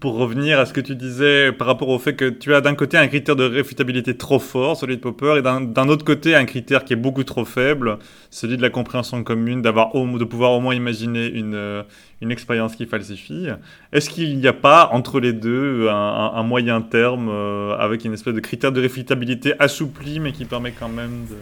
Pour 0.00 0.14
revenir 0.14 0.58
à 0.58 0.66
ce 0.66 0.72
que 0.72 0.80
tu 0.80 0.94
disais 0.96 1.52
par 1.52 1.66
rapport 1.66 1.88
au 1.88 1.98
fait 1.98 2.14
que 2.14 2.30
tu 2.30 2.54
as 2.54 2.60
d'un 2.60 2.74
côté 2.74 2.96
un 2.96 3.06
critère 3.06 3.36
de 3.36 3.44
réfutabilité 3.44 4.16
trop 4.16 4.38
fort, 4.38 4.76
celui 4.76 4.96
de 4.96 5.00
Popper, 5.00 5.36
et 5.38 5.42
d'un 5.42 5.88
autre 5.88 6.04
côté 6.04 6.34
un 6.34 6.44
critère 6.44 6.84
qui 6.84 6.92
est 6.94 6.96
beaucoup 6.96 7.24
trop 7.24 7.44
faible, 7.44 7.98
celui 8.30 8.56
de 8.56 8.62
la 8.62 8.70
compréhension 8.70 9.22
commune, 9.24 9.62
d'avoir 9.62 9.92
de 9.92 10.24
pouvoir 10.24 10.52
au 10.52 10.60
moins 10.60 10.74
imaginer 10.74 11.26
une, 11.26 11.54
euh, 11.54 11.82
une 12.22 12.30
expérience 12.30 12.76
qui 12.76 12.86
falsifie. 12.86 13.48
Est-ce 13.92 14.08
qu'il 14.08 14.38
n'y 14.38 14.46
a 14.46 14.52
pas 14.52 14.88
entre 14.92 15.20
les 15.20 15.32
deux 15.32 15.88
un, 15.90 16.42
moyen 16.42 16.80
terme 16.80 17.28
euh, 17.30 17.76
avec 17.78 18.04
une 18.04 18.14
espèce 18.14 18.34
de 18.34 18.40
critère 18.40 18.72
de 18.72 18.80
réfutabilité 18.80 19.54
assoupli 19.58 20.20
mais 20.20 20.32
qui 20.32 20.44
permet 20.44 20.72
quand 20.72 20.88
même 20.88 21.26
de... 21.28 21.36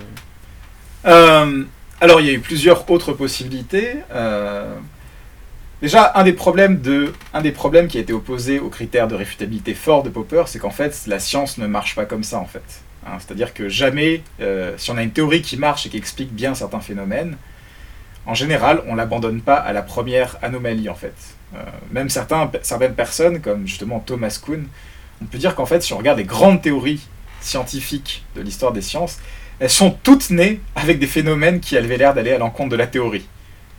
Euh, 1.04 1.64
alors, 2.02 2.20
il 2.20 2.26
y 2.26 2.30
a 2.30 2.32
eu 2.32 2.40
plusieurs 2.40 2.90
autres 2.90 3.12
possibilités. 3.12 3.98
Euh, 4.10 4.74
déjà, 5.82 6.12
un 6.14 6.24
des, 6.24 6.32
problèmes 6.32 6.78
qui 7.88 7.98
a 7.98 8.00
été 8.00 8.12
opposé 8.12 8.58
au 8.58 8.70
critère 8.70 9.08
de 9.08 9.14
réfutabilité 9.14 9.74
fort 9.74 10.02
de 10.02 10.08
Popper, 10.08 10.44
c'est 10.46 10.58
qu'en 10.58 10.70
fait, 10.70 11.02
la 11.06 11.18
science 11.18 11.58
ne 11.58 11.66
marche 11.66 11.94
pas 11.94 12.06
comme 12.06 12.24
ça, 12.24 12.38
en 12.38 12.46
fait. 12.46 12.62
Hein, 13.06 13.18
c'est-à-dire 13.18 13.52
que 13.52 13.68
jamais, 13.68 14.22
euh, 14.40 14.72
si 14.78 14.90
on 14.90 14.96
a 14.96 15.02
une 15.02 15.10
théorie 15.10 15.42
qui 15.42 15.56
marche 15.56 15.84
et 15.86 15.90
qui 15.90 15.98
explique 15.98 16.32
bien 16.32 16.54
certains 16.54 16.80
phénomènes, 16.80 17.36
en 18.24 18.34
général, 18.34 18.82
on 18.86 18.94
l'abandonne 18.94 19.40
pas 19.40 19.56
à 19.56 19.72
la 19.72 19.82
première 19.82 20.38
anomalie, 20.42 20.88
en 20.88 20.94
fait. 20.94 21.14
même 21.90 22.08
certains, 22.08 22.50
certaines 22.62 22.94
personnes, 22.94 23.40
comme 23.40 23.66
justement 23.66 24.00
Thomas 24.00 24.40
Kuhn, 24.42 24.64
on 25.20 25.26
peut 25.26 25.38
dire 25.38 25.54
qu'en 25.54 25.66
fait, 25.66 25.82
si 25.82 25.92
on 25.92 25.98
regarde 25.98 26.18
les 26.18 26.24
grandes 26.24 26.62
théories 26.62 27.06
scientifiques 27.40 28.24
de 28.36 28.40
l'histoire 28.40 28.72
des 28.72 28.80
sciences, 28.80 29.18
elles 29.60 29.70
sont 29.70 29.90
toutes 30.02 30.30
nées 30.30 30.60
avec 30.74 30.98
des 30.98 31.06
phénomènes 31.06 31.60
qui 31.60 31.76
avaient 31.76 31.96
l'air 31.96 32.14
d'aller 32.14 32.32
à 32.32 32.38
l'encontre 32.38 32.70
de 32.70 32.76
la 32.76 32.86
théorie. 32.86 33.26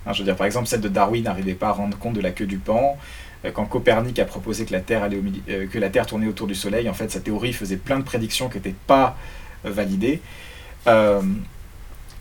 Hein, 0.05 0.13
je 0.13 0.19
veux 0.19 0.25
dire, 0.25 0.35
par 0.35 0.45
exemple, 0.45 0.67
celle 0.67 0.81
de 0.81 0.89
Darwin 0.89 1.23
n'arrivait 1.23 1.53
pas 1.53 1.69
à 1.69 1.71
rendre 1.71 1.97
compte 1.97 2.13
de 2.13 2.21
la 2.21 2.31
queue 2.31 2.45
du 2.45 2.57
pan. 2.57 2.97
Euh, 3.45 3.51
quand 3.51 3.65
Copernic 3.65 4.19
a 4.19 4.25
proposé 4.25 4.65
que 4.65 4.71
la, 4.71 4.79
Terre 4.79 5.03
allait 5.03 5.17
au 5.17 5.23
euh, 5.49 5.67
que 5.67 5.79
la 5.79 5.89
Terre 5.89 6.05
tournait 6.05 6.27
autour 6.27 6.47
du 6.47 6.55
Soleil, 6.55 6.89
en 6.89 6.93
fait, 6.93 7.11
sa 7.11 7.19
théorie 7.19 7.53
faisait 7.53 7.77
plein 7.77 7.99
de 7.99 8.03
prédictions 8.03 8.49
qui 8.49 8.57
n'étaient 8.57 8.75
pas 8.87 9.17
euh, 9.65 9.71
validées. 9.71 10.21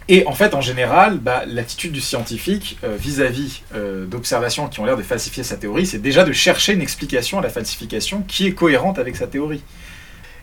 et 0.09 0.27
en 0.27 0.33
fait, 0.33 0.55
en 0.55 0.61
général, 0.61 1.19
bah, 1.19 1.45
l'attitude 1.47 1.93
du 1.93 2.01
scientifique 2.01 2.79
vis-à-vis 2.85 3.62
d'observations 4.09 4.69
qui 4.69 4.81
ont 4.81 4.85
l'air 4.85 4.97
de 4.97 5.03
falsifier 5.03 5.43
sa 5.43 5.57
théorie, 5.57 5.87
c'est 5.87 5.99
déjà 5.99 6.25
de 6.25 6.33
chercher 6.33 6.75
une 6.75 6.83
explication 6.83 7.39
à 7.39 7.43
la 7.43 7.49
falsification 7.49 8.23
qui 8.23 8.47
est 8.47 8.53
cohérente 8.53 8.99
avec 8.99 9.17
sa 9.17 9.27
théorie. 9.27 9.62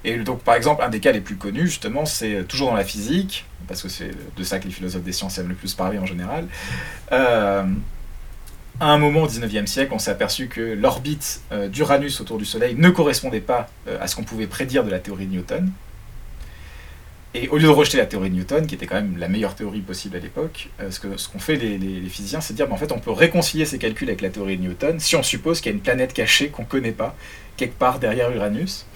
Et 0.03 0.17
donc, 0.17 0.41
par 0.43 0.55
exemple, 0.55 0.83
un 0.83 0.89
des 0.89 0.99
cas 0.99 1.11
les 1.11 1.21
plus 1.21 1.35
connus, 1.35 1.67
justement, 1.67 2.05
c'est 2.05 2.47
toujours 2.47 2.69
dans 2.69 2.75
la 2.75 2.85
physique, 2.85 3.45
parce 3.67 3.81
que 3.81 3.89
c'est 3.89 4.11
de 4.35 4.43
ça 4.43 4.59
que 4.59 4.65
les 4.65 4.71
philosophes 4.71 5.03
des 5.03 5.11
sciences 5.11 5.37
aiment 5.37 5.49
le 5.49 5.55
plus 5.55 5.73
parler 5.73 5.99
en 5.99 6.05
général. 6.05 6.47
Euh, 7.11 7.63
à 8.79 8.85
un 8.85 8.97
moment 8.97 9.23
au 9.23 9.27
19e 9.27 9.67
siècle, 9.67 9.91
on 9.93 9.99
s'est 9.99 10.11
aperçu 10.11 10.47
que 10.47 10.61
l'orbite 10.61 11.41
euh, 11.51 11.67
d'Uranus 11.67 12.21
autour 12.21 12.37
du 12.37 12.45
Soleil 12.45 12.75
ne 12.77 12.89
correspondait 12.89 13.41
pas 13.41 13.69
euh, 13.87 13.97
à 14.01 14.07
ce 14.07 14.15
qu'on 14.15 14.23
pouvait 14.23 14.47
prédire 14.47 14.85
de 14.85 14.89
la 14.89 14.99
théorie 14.99 15.25
de 15.25 15.33
Newton. 15.33 15.69
Et 17.35 17.47
au 17.49 17.57
lieu 17.57 17.67
de 17.67 17.67
rejeter 17.67 17.97
la 17.97 18.07
théorie 18.07 18.31
de 18.31 18.35
Newton, 18.35 18.65
qui 18.65 18.73
était 18.73 18.87
quand 18.87 18.95
même 18.95 19.17
la 19.17 19.27
meilleure 19.27 19.53
théorie 19.53 19.81
possible 19.81 20.15
à 20.15 20.19
l'époque, 20.19 20.69
ce 20.89 20.99
qu'ont 20.99 21.39
fait 21.39 21.57
les, 21.57 22.09
physiciens, 22.09 22.41
c'est 22.41 22.53
de 22.53 22.57
dire 22.57 22.67
qu'en 22.67 22.77
fait 22.77 22.91
on 22.91 22.97
peut 22.97 23.11
réconcilier 23.11 23.65
ces 23.65 23.77
calculs 23.77 24.07
avec 24.07 24.21
la 24.21 24.29
théorie 24.29 24.57
de 24.57 24.63
Newton 24.63 24.99
si 24.99 25.15
on 25.15 25.21
suppose 25.21 25.61
qu'il 25.61 25.71
y 25.71 25.73
a 25.73 25.75
une 25.75 25.83
planète 25.83 26.11
cachée 26.11 26.47
qu'on 26.47 26.63
ne 26.63 26.67
connaît 26.67 26.91
pas, 26.91 27.15
quelque 27.55 27.77
part 27.77 27.99
derrière 27.99 28.31
Uranus. 28.31 28.87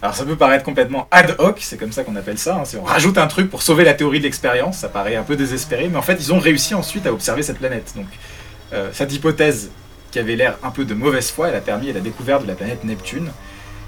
Alors 0.00 0.14
ça 0.14 0.24
peut 0.24 0.36
paraître 0.36 0.64
complètement 0.64 1.08
ad 1.10 1.34
hoc, 1.38 1.58
c'est 1.60 1.76
comme 1.76 1.90
ça 1.90 2.04
qu'on 2.04 2.14
appelle 2.14 2.38
ça, 2.38 2.56
hein, 2.56 2.78
on 2.80 2.84
rajoute 2.84 3.18
un 3.18 3.26
truc 3.26 3.50
pour 3.50 3.62
sauver 3.62 3.82
la 3.82 3.94
théorie 3.94 4.20
de 4.20 4.24
l'expérience, 4.24 4.78
ça 4.78 4.88
paraît 4.88 5.16
un 5.16 5.24
peu 5.24 5.34
désespéré, 5.34 5.88
mais 5.88 5.96
en 5.96 6.02
fait 6.02 6.14
ils 6.20 6.32
ont 6.32 6.38
réussi 6.38 6.74
ensuite 6.74 7.06
à 7.06 7.12
observer 7.12 7.42
cette 7.42 7.58
planète. 7.58 7.94
Donc 7.96 8.06
euh, 8.72 8.90
cette 8.92 9.12
hypothèse 9.12 9.70
qui 10.12 10.20
avait 10.20 10.36
l'air 10.36 10.56
un 10.62 10.70
peu 10.70 10.84
de 10.84 10.94
mauvaise 10.94 11.30
foi, 11.30 11.48
elle 11.48 11.56
a 11.56 11.60
permis 11.60 11.92
la 11.92 11.98
découverte 11.98 12.44
de 12.44 12.48
la 12.48 12.54
planète 12.54 12.84
Neptune, 12.84 13.28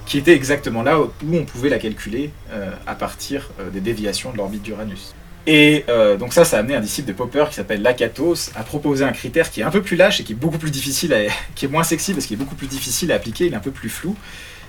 qui 0.04 0.18
était 0.18 0.34
exactement 0.34 0.82
là 0.82 1.00
où 1.00 1.12
on 1.32 1.44
pouvait 1.44 1.68
la 1.68 1.78
calculer 1.78 2.30
euh, 2.50 2.72
à 2.88 2.96
partir 2.96 3.48
euh, 3.60 3.70
des 3.70 3.80
déviations 3.80 4.32
de 4.32 4.36
l'orbite 4.36 4.62
d'Uranus. 4.62 5.14
Et 5.46 5.86
donc 6.18 6.34
ça, 6.34 6.44
ça 6.44 6.58
a 6.58 6.60
amené 6.60 6.76
un 6.76 6.80
disciple 6.80 7.08
de 7.08 7.14
Popper 7.14 7.46
qui 7.48 7.54
s'appelle 7.54 7.80
Lakatos 7.80 8.50
à 8.54 8.62
proposer 8.62 9.04
un 9.04 9.10
critère 9.10 9.50
qui 9.50 9.62
est 9.62 9.64
un 9.64 9.70
peu 9.70 9.80
plus 9.80 9.96
lâche 9.96 10.20
et 10.20 10.22
qui 10.22 10.32
est 10.32 10.36
beaucoup 10.36 10.58
plus 10.58 10.70
difficile, 10.70 11.16
qui 11.54 11.64
est 11.64 11.68
moins 11.68 11.82
sexy 11.82 12.12
parce 12.12 12.26
qu'il 12.26 12.34
est 12.34 12.44
beaucoup 12.44 12.54
plus 12.56 12.66
difficile 12.66 13.10
à 13.10 13.14
appliquer, 13.14 13.46
il 13.46 13.54
est 13.54 13.56
un 13.56 13.60
peu 13.60 13.70
plus 13.70 13.88
flou 13.88 14.16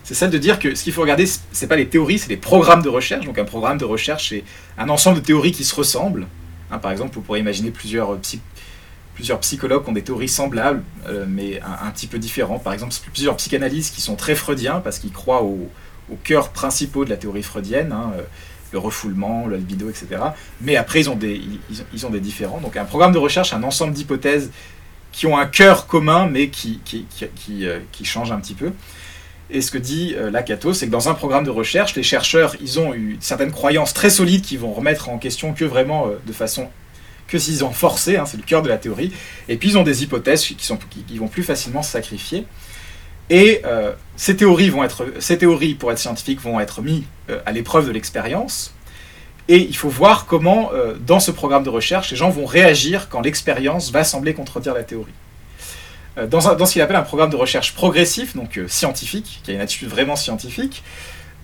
c'est 0.04 0.16
celle 0.16 0.32
de 0.32 0.38
dire 0.38 0.60
que 0.60 0.76
ce 0.76 0.84
qu'il 0.84 0.94
faut 0.94 1.02
regarder, 1.02 1.26
c'est 1.52 1.68
pas 1.68 1.76
les 1.76 1.88
théories, 1.88 2.20
c'est 2.20 2.30
les 2.30 2.38
programmes 2.38 2.82
de 2.82 2.90
recherche. 2.90 3.26
Donc 3.26 3.38
un 3.38 3.46
programme 3.46 3.78
de 3.78 3.86
recherche, 3.86 4.30
c'est 4.30 4.44
un 4.78 4.90
ensemble 4.90 5.18
de 5.22 5.26
théories 5.26 5.52
qui 5.52 5.64
se 5.64 5.76
ressemblent. 5.76 6.28
Hein, 6.72 6.80
par 6.80 6.92
exemple, 6.92 7.14
vous 7.14 7.22
pourrez 7.22 7.40
imaginer 7.40 7.72
plusieurs, 7.72 8.14
euh, 8.14 8.20
plusieurs 9.14 9.40
psychologues 9.40 9.84
qui 9.84 9.90
ont 9.90 9.94
des 9.94 10.02
théories 10.02 10.30
semblables, 10.30 10.84
euh, 11.08 11.26
mais 11.28 11.62
un, 11.62 11.92
petit 11.92 12.08
peu 12.08 12.18
différents. 12.18 12.60
Par 12.60 12.74
exemple, 12.74 12.94
plusieurs 13.14 13.36
psychanalystes 13.38 13.94
qui 13.94 14.02
sont 14.02 14.16
très 14.16 14.36
freudiens 14.36 14.80
parce 14.80 14.98
qu'ils 14.98 15.12
croient 15.12 15.44
au, 15.44 15.70
au 16.12 16.16
cœur 16.24 16.50
principaux 16.50 17.06
de 17.06 17.10
la 17.10 17.18
théorie 17.18 17.44
freudienne. 17.44 17.92
Hein, 17.92 18.14
euh, 18.18 18.22
le 18.74 18.80
refoulement, 18.80 19.48
le 19.48 19.58
libido, 19.58 19.90
etc. 19.90 20.08
Mais 20.62 20.78
après, 20.78 21.02
ils 21.02 21.10
ont, 21.10 21.18
des, 21.18 21.42
ils, 21.94 22.06
ont, 22.06 22.10
des 22.10 22.22
différents. 22.22 22.62
Donc 22.62 22.78
un 22.78 22.86
programme 22.86 23.12
de 23.12 23.18
recherche, 23.18 23.52
un 23.52 23.64
ensemble 23.64 23.92
d'hypothèses 23.92 24.50
qui 25.12 25.28
ont 25.28 25.38
un 25.38 25.46
cœur 25.46 25.88
commun, 25.88 26.30
mais 26.32 26.48
qui, 26.48 26.80
qui, 26.86 27.06
qui, 27.36 27.66
qui 27.92 28.06
changent 28.06 28.32
un 28.32 28.40
petit 28.40 28.54
peu. 28.54 28.72
Et 29.52 29.62
ce 29.62 29.70
que 29.70 29.78
dit 29.78 30.16
euh, 30.18 30.32
Lakato, 30.32 30.74
c'est 30.74 30.88
que 30.88 30.92
dans 30.92 31.10
un 31.10 31.14
programme 31.14 31.44
de 31.44 31.50
recherche, 31.50 31.96
les 31.96 32.04
chercheurs, 32.04 32.56
ils 32.62 32.80
ont 32.80 32.94
eu 32.94 33.18
certaines 33.20 33.52
croyances 33.52 33.94
très 33.94 34.10
solides 34.10 34.44
qui 34.44 34.56
vont 34.56 34.72
remettre 34.72 35.10
en 35.10 35.18
question 35.18 35.54
que 35.54 35.66
vraiment 35.66 36.08
euh, 36.08 36.12
de 36.26 36.32
façon 36.32 36.70
que 37.28 37.38
s'ils 37.38 37.64
ont 37.64 37.72
forcé, 37.72 38.16
hein, 38.16 38.26
c'est 38.26 38.38
le 38.38 38.44
cœur 38.44 38.62
de 38.62 38.70
la 38.70 38.78
théorie. 38.78 39.12
Et 39.50 39.58
puis 39.58 39.70
ils 39.70 39.78
ont 39.78 39.84
des 39.84 40.04
hypothèses 40.04 40.44
qui, 40.46 41.18
vont 41.18 41.28
plus 41.28 41.44
facilement 41.44 41.84
se 41.84 41.92
sacrifier. 41.92 42.46
Et 43.30 43.62
euh, 43.66 43.94
ces 44.16 44.36
théories 44.38 44.72
ces 45.20 45.38
théories 45.38 45.76
pour 45.76 45.92
être 45.92 46.00
scientifiques 46.00 46.42
vont 46.42 46.60
être 46.60 46.82
mises 46.82 47.04
à 47.46 47.52
l'épreuve 47.52 47.88
de 47.88 47.92
l'expérience. 47.92 48.74
Et 49.48 49.58
il 49.58 49.76
faut 49.76 49.90
voir 49.90 50.26
comment, 50.26 50.72
dans 51.06 51.20
ce 51.20 51.32
programme 51.32 51.64
de 51.64 51.70
recherche, 51.70 52.12
les 52.12 52.18
gens 52.18 52.30
vont 52.30 52.46
réagir 52.46 53.10
quand 53.10 53.22
l'expérience 53.22 53.92
va 53.92 54.04
sembler 54.04 54.34
contredire 54.34 54.74
la 54.74 54.84
théorie. 54.84 55.14
Euh, 56.18 56.28
dans, 56.28 56.42
ce 56.42 56.74
qu'il 56.74 56.82
appelle 56.82 56.96
un 56.96 57.04
programme 57.04 57.30
de 57.30 57.36
recherche 57.36 57.74
progressif, 57.74 58.36
donc 58.36 58.58
euh, 58.58 58.68
scientifique, 58.68 59.42
qui 59.44 59.52
a 59.52 59.54
une 59.54 59.62
attitude 59.62 59.88
vraiment 59.88 60.16
scientifique, 60.16 60.84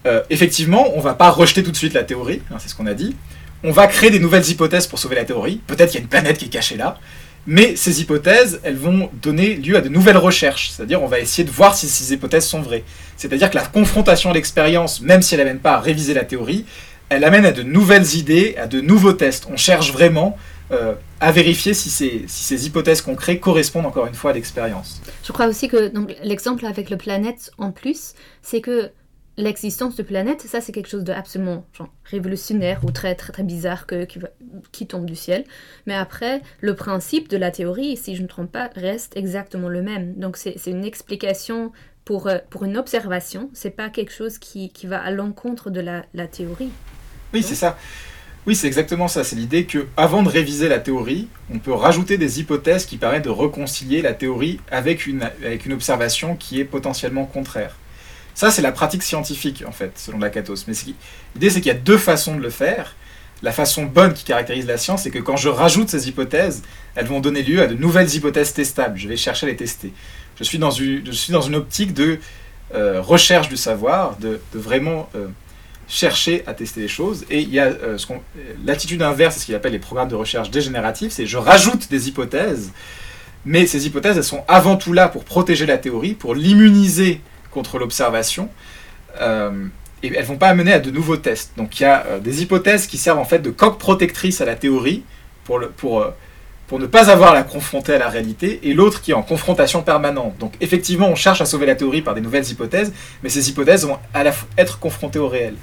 euh, 0.06 0.22
effectivement, 0.30 0.94
on 0.94 0.98
ne 0.98 1.04
va 1.04 1.14
pas 1.14 1.30
rejeter 1.30 1.64
tout 1.64 1.72
de 1.72 1.78
suite 1.78 1.94
la 1.94 2.04
théorie, 2.04 2.42
hein, 2.52 2.58
c'est 2.60 2.70
ce 2.70 2.76
qu'on 2.76 2.88
a 2.88 2.94
dit. 2.94 3.16
On 3.64 3.72
va 3.72 3.88
créer 3.88 4.12
des 4.12 4.20
nouvelles 4.20 4.48
hypothèses 4.50 4.88
pour 4.88 5.00
sauver 5.00 5.16
la 5.16 5.26
théorie. 5.26 5.62
Peut-être 5.68 5.92
qu'il 5.92 6.00
y 6.00 6.02
a 6.02 6.04
une 6.04 6.10
planète 6.10 6.38
qui 6.38 6.46
est 6.46 6.50
cachée 6.50 6.78
là. 6.78 7.00
Mais 7.48 7.76
ces 7.76 8.02
hypothèses, 8.02 8.60
elles 8.64 8.76
vont 8.76 9.10
donner 9.22 9.56
lieu 9.56 9.78
à 9.78 9.82
de 9.82 9.90
nouvelles 9.90 10.18
recherches. 10.18 10.70
C'est-à-dire, 10.70 11.02
on 11.02 11.08
va 11.08 11.20
essayer 11.20 11.46
de 11.46 11.50
voir 11.50 11.76
si 11.76 11.88
ces 11.88 12.14
hypothèses 12.14 12.46
sont 12.46 12.62
vraies. 12.62 12.84
C'est-à-dire 13.16 13.50
que 13.50 13.56
la 13.56 13.66
confrontation 13.66 14.30
à 14.30 14.34
l'expérience, 14.34 15.02
même 15.02 15.22
si 15.22 15.34
elle 15.34 15.40
n'amène 15.40 15.60
pas 15.60 15.74
à 15.74 15.80
réviser 15.80 16.14
la 16.14 16.26
théorie, 16.26 16.66
elle 17.10 17.24
amène 17.24 17.46
à 17.46 17.52
de 17.52 17.64
nouvelles 17.64 18.16
idées, 18.16 18.56
à 18.62 18.68
de 18.68 18.82
nouveaux 18.82 19.14
tests. 19.14 19.48
On 19.50 19.56
cherche 19.58 19.92
vraiment 19.94 20.38
à 21.20 21.32
vérifier 21.32 21.74
si 21.74 21.90
ces, 21.90 22.26
si 22.28 22.44
ces 22.44 22.68
hypothèses 22.68 23.02
qu'on 23.02 23.16
crée 23.16 23.40
correspondent 23.40 23.86
encore 23.86 24.06
une 24.06 24.14
fois 24.14 24.32
à 24.32 24.34
l'expérience. 24.34 25.02
Je 25.24 25.32
crois 25.32 25.48
aussi 25.48 25.68
que 25.68 25.92
l'exemple 26.24 26.66
avec 26.66 26.90
le 26.90 26.98
planète 26.98 27.52
en 27.58 27.72
plus, 27.72 28.14
c'est 28.42 28.62
que 28.62 28.92
l'existence 29.38 29.96
de 29.96 30.04
planète, 30.04 30.42
ça 30.42 30.62
c'est 30.62 30.72
quelque 30.72 30.90
chose 30.90 31.04
d'absolument 31.04 31.66
révolutionnaire 32.06 32.84
ou 32.84 32.92
très 32.92 33.16
très 33.16 33.32
très 33.32 33.44
bizarre 33.44 33.86
que, 33.86 34.06
qui, 34.06 34.20
qui, 34.72 34.88
tombe 34.88 35.06
du 35.06 35.16
ciel. 35.16 35.44
Mais 35.86 35.94
après, 35.94 36.42
le 36.60 36.76
principe 36.76 37.30
de 37.30 37.38
la 37.38 37.52
théorie, 37.52 37.98
si 37.98 38.16
je 38.16 38.22
ne 38.22 38.24
me 38.24 38.30
trompe 38.30 38.52
pas, 38.52 38.70
reste 38.76 39.16
exactement 39.16 39.70
le 39.70 39.82
même. 39.82 40.16
Donc 40.16 40.38
c'est 40.38 40.56
une 40.66 40.84
explication 40.84 41.72
pour, 42.04 42.28
euh, 42.28 42.38
pour 42.50 42.64
une 42.64 42.78
observation, 42.78 43.50
c'est 43.54 43.70
pas 43.70 43.90
quelque 43.90 44.14
chose 44.14 44.38
qui, 44.38 44.70
qui 44.70 44.88
va 44.88 45.00
à 45.00 45.12
l'encontre 45.12 45.70
de 45.70 45.82
la, 45.82 46.06
la, 46.14 46.26
théorie. 46.26 46.70
Oui, 47.34 47.44
c'est 47.44 47.56
ça. 47.56 47.78
Oui, 48.48 48.56
c'est 48.56 48.68
exactement 48.68 49.10
ça. 49.10 49.26
C'est 49.26 49.36
l'idée 49.36 49.66
que, 49.66 49.88
avant 49.98 50.24
de 50.24 50.30
réviser 50.30 50.70
la 50.70 50.80
théorie, 50.80 51.28
on 51.54 51.60
peut 51.60 51.74
rajouter 51.74 52.18
des 52.18 52.40
hypothèses 52.40 52.86
qui 52.86 52.96
permettent 52.96 53.26
de 53.26 53.30
réconcilier 53.30 54.02
la 54.02 54.14
théorie 54.14 54.62
avec 54.72 55.06
une, 55.06 55.30
observation 55.70 56.38
qui 56.38 56.62
est 56.62 56.64
potentiellement 56.64 57.26
contraire. 57.26 57.76
Ça, 58.36 58.50
c'est 58.50 58.62
la 58.62 58.72
pratique 58.72 59.04
scientifique, 59.04 59.66
en 59.68 59.74
fait, 59.74 59.92
selon 59.98 60.20
Lakatos. 60.20 60.66
Mais 60.70 60.74
l'idée, 61.36 61.50
c'est 61.50 61.60
qu'il 61.60 61.74
y 61.74 61.76
a 61.76 61.78
deux 61.78 61.98
façons 61.98 62.38
de 62.38 62.42
le 62.42 62.50
faire. 62.50 62.96
La 63.44 63.52
façon 63.52 63.84
bonne 63.84 64.14
qui 64.14 64.24
caractérise 64.24 64.66
la 64.66 64.78
science, 64.78 65.04
c'est 65.04 65.12
que 65.12 65.20
quand 65.20 65.36
je 65.36 65.50
rajoute 65.50 65.90
ces 65.90 66.08
hypothèses, 66.08 66.64
elles 66.96 67.06
vont 67.06 67.20
donner 67.20 67.44
lieu 67.44 67.62
à 67.62 67.68
de 67.68 67.76
nouvelles 67.76 68.16
hypothèses 68.16 68.54
testables. 68.54 68.98
Je 68.98 69.10
vais 69.10 69.18
chercher 69.18 69.46
à 69.46 69.50
les 69.50 69.58
tester. 69.58 69.92
Je 70.38 70.46
suis 70.46 70.58
dans 70.58 70.72
une, 70.72 71.06
je 71.06 71.12
suis 71.12 71.34
dans 71.34 71.42
une 71.42 71.56
optique 71.56 71.94
de 71.94 72.18
recherche 72.72 73.50
du 73.50 73.58
savoir, 73.58 74.16
de, 74.20 74.40
vraiment 74.54 75.10
chercher 75.88 76.44
à 76.48 76.54
tester 76.54 76.82
les 76.82 76.88
choses. 76.88 77.26
Et 77.30 77.42
il 77.42 77.50
y 77.50 77.60
a 77.60 77.72
l'attitude 78.66 79.02
inverse, 79.02 79.36
c'est 79.36 79.42
ce 79.42 79.46
qu'il 79.46 79.56
appelle 79.56 79.72
les 79.72 79.80
programmes 79.80 80.10
de 80.10 80.16
recherche 80.16 80.52
dégénératifs, 80.52 81.14
c'est 81.14 81.26
je 81.26 81.38
rajoute 81.38 81.90
des 81.90 82.10
hypothèses, 82.10 82.72
mais 83.46 83.66
ces 83.66 83.88
hypothèses, 83.88 84.18
elles 84.18 84.24
sont 84.24 84.44
avant 84.48 84.76
tout 84.76 84.94
là 84.94 85.08
pour 85.08 85.24
protéger 85.24 85.66
la 85.66 85.78
théorie, 85.78 86.14
pour 86.14 86.36
l'immuniser 86.36 87.22
contre 87.52 87.80
l'observation. 87.80 88.50
et 90.04 90.14
elles 90.14 90.26
vont 90.26 90.38
pas 90.38 90.50
amener 90.50 90.74
à 90.74 90.80
de 90.80 90.92
nouveaux 90.92 91.18
tests. 91.18 91.54
Donc 91.58 91.80
il 91.80 91.84
y 91.84 91.86
a 91.86 92.20
des 92.20 92.44
hypothèses 92.44 92.88
qui 92.88 92.98
servent 92.98 93.20
en 93.20 93.26
fait 93.26 93.40
de 93.40 93.50
coque 93.50 93.80
protectrice 93.80 94.42
à 94.42 94.46
la 94.46 94.56
théorie 94.56 95.04
pour, 95.44 95.62
pour 95.78 96.06
pour 96.68 96.80
ne 96.80 96.86
pas 96.86 97.10
avoir 97.10 97.32
à 97.32 97.34
la 97.34 97.44
confronter 97.44 97.94
à 97.94 97.98
la 97.98 98.10
réalité, 98.10 98.60
et 98.64 98.74
l'autre 98.74 99.02
qui 99.02 99.12
est 99.12 99.14
en 99.14 99.24
confrontation 99.24 99.82
permanente. 99.84 100.36
Donc 100.38 100.54
effectivement, 100.60 101.08
on 101.08 101.16
cherche 101.16 101.42
à 101.42 101.46
sauver 101.46 101.66
la 101.66 101.76
théorie 101.76 102.02
par 102.02 102.14
des 102.14 102.22
nouvelles 102.22 102.50
hypothèses, 102.50 102.94
mais 103.24 103.30
ces 103.30 103.50
hypothèses 103.50 103.86
vont 103.86 103.98
à 104.14 104.24
la 104.24 104.34
être 104.58 104.80
confrontées 104.80 105.20
au 105.20 105.30
réel. 105.30 105.56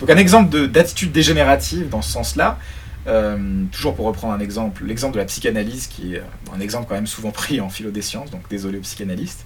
Donc 0.00 0.10
un 0.10 0.16
exemple 0.16 0.68
d'attitude 0.68 1.12
dégénérative 1.12 1.88
dans 1.88 2.02
ce 2.02 2.12
sens-là, 2.12 2.58
euh, 3.08 3.64
toujours 3.72 3.94
pour 3.94 4.04
reprendre 4.04 4.34
un 4.34 4.40
exemple, 4.40 4.84
l'exemple 4.84 5.14
de 5.14 5.20
la 5.20 5.24
psychanalyse, 5.24 5.86
qui 5.86 6.14
est 6.14 6.18
euh, 6.18 6.54
un 6.54 6.60
exemple 6.60 6.86
quand 6.88 6.94
même 6.94 7.06
souvent 7.06 7.30
pris 7.32 7.60
en 7.60 7.70
philo 7.70 7.90
des 7.90 8.02
sciences, 8.02 8.30
donc 8.30 8.42
désolé 8.50 8.78
aux 8.78 8.82
psychanalystes. 8.82 9.44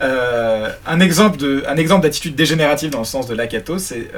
Euh, 0.00 0.70
un 0.86 1.00
exemple 1.00 1.38
d'attitude 1.38 2.34
dégénérative 2.34 2.90
dans 2.90 3.00
le 3.00 3.04
sens 3.04 3.26
de 3.26 3.34
Lakatos, 3.34 3.78
c'est 3.78 4.10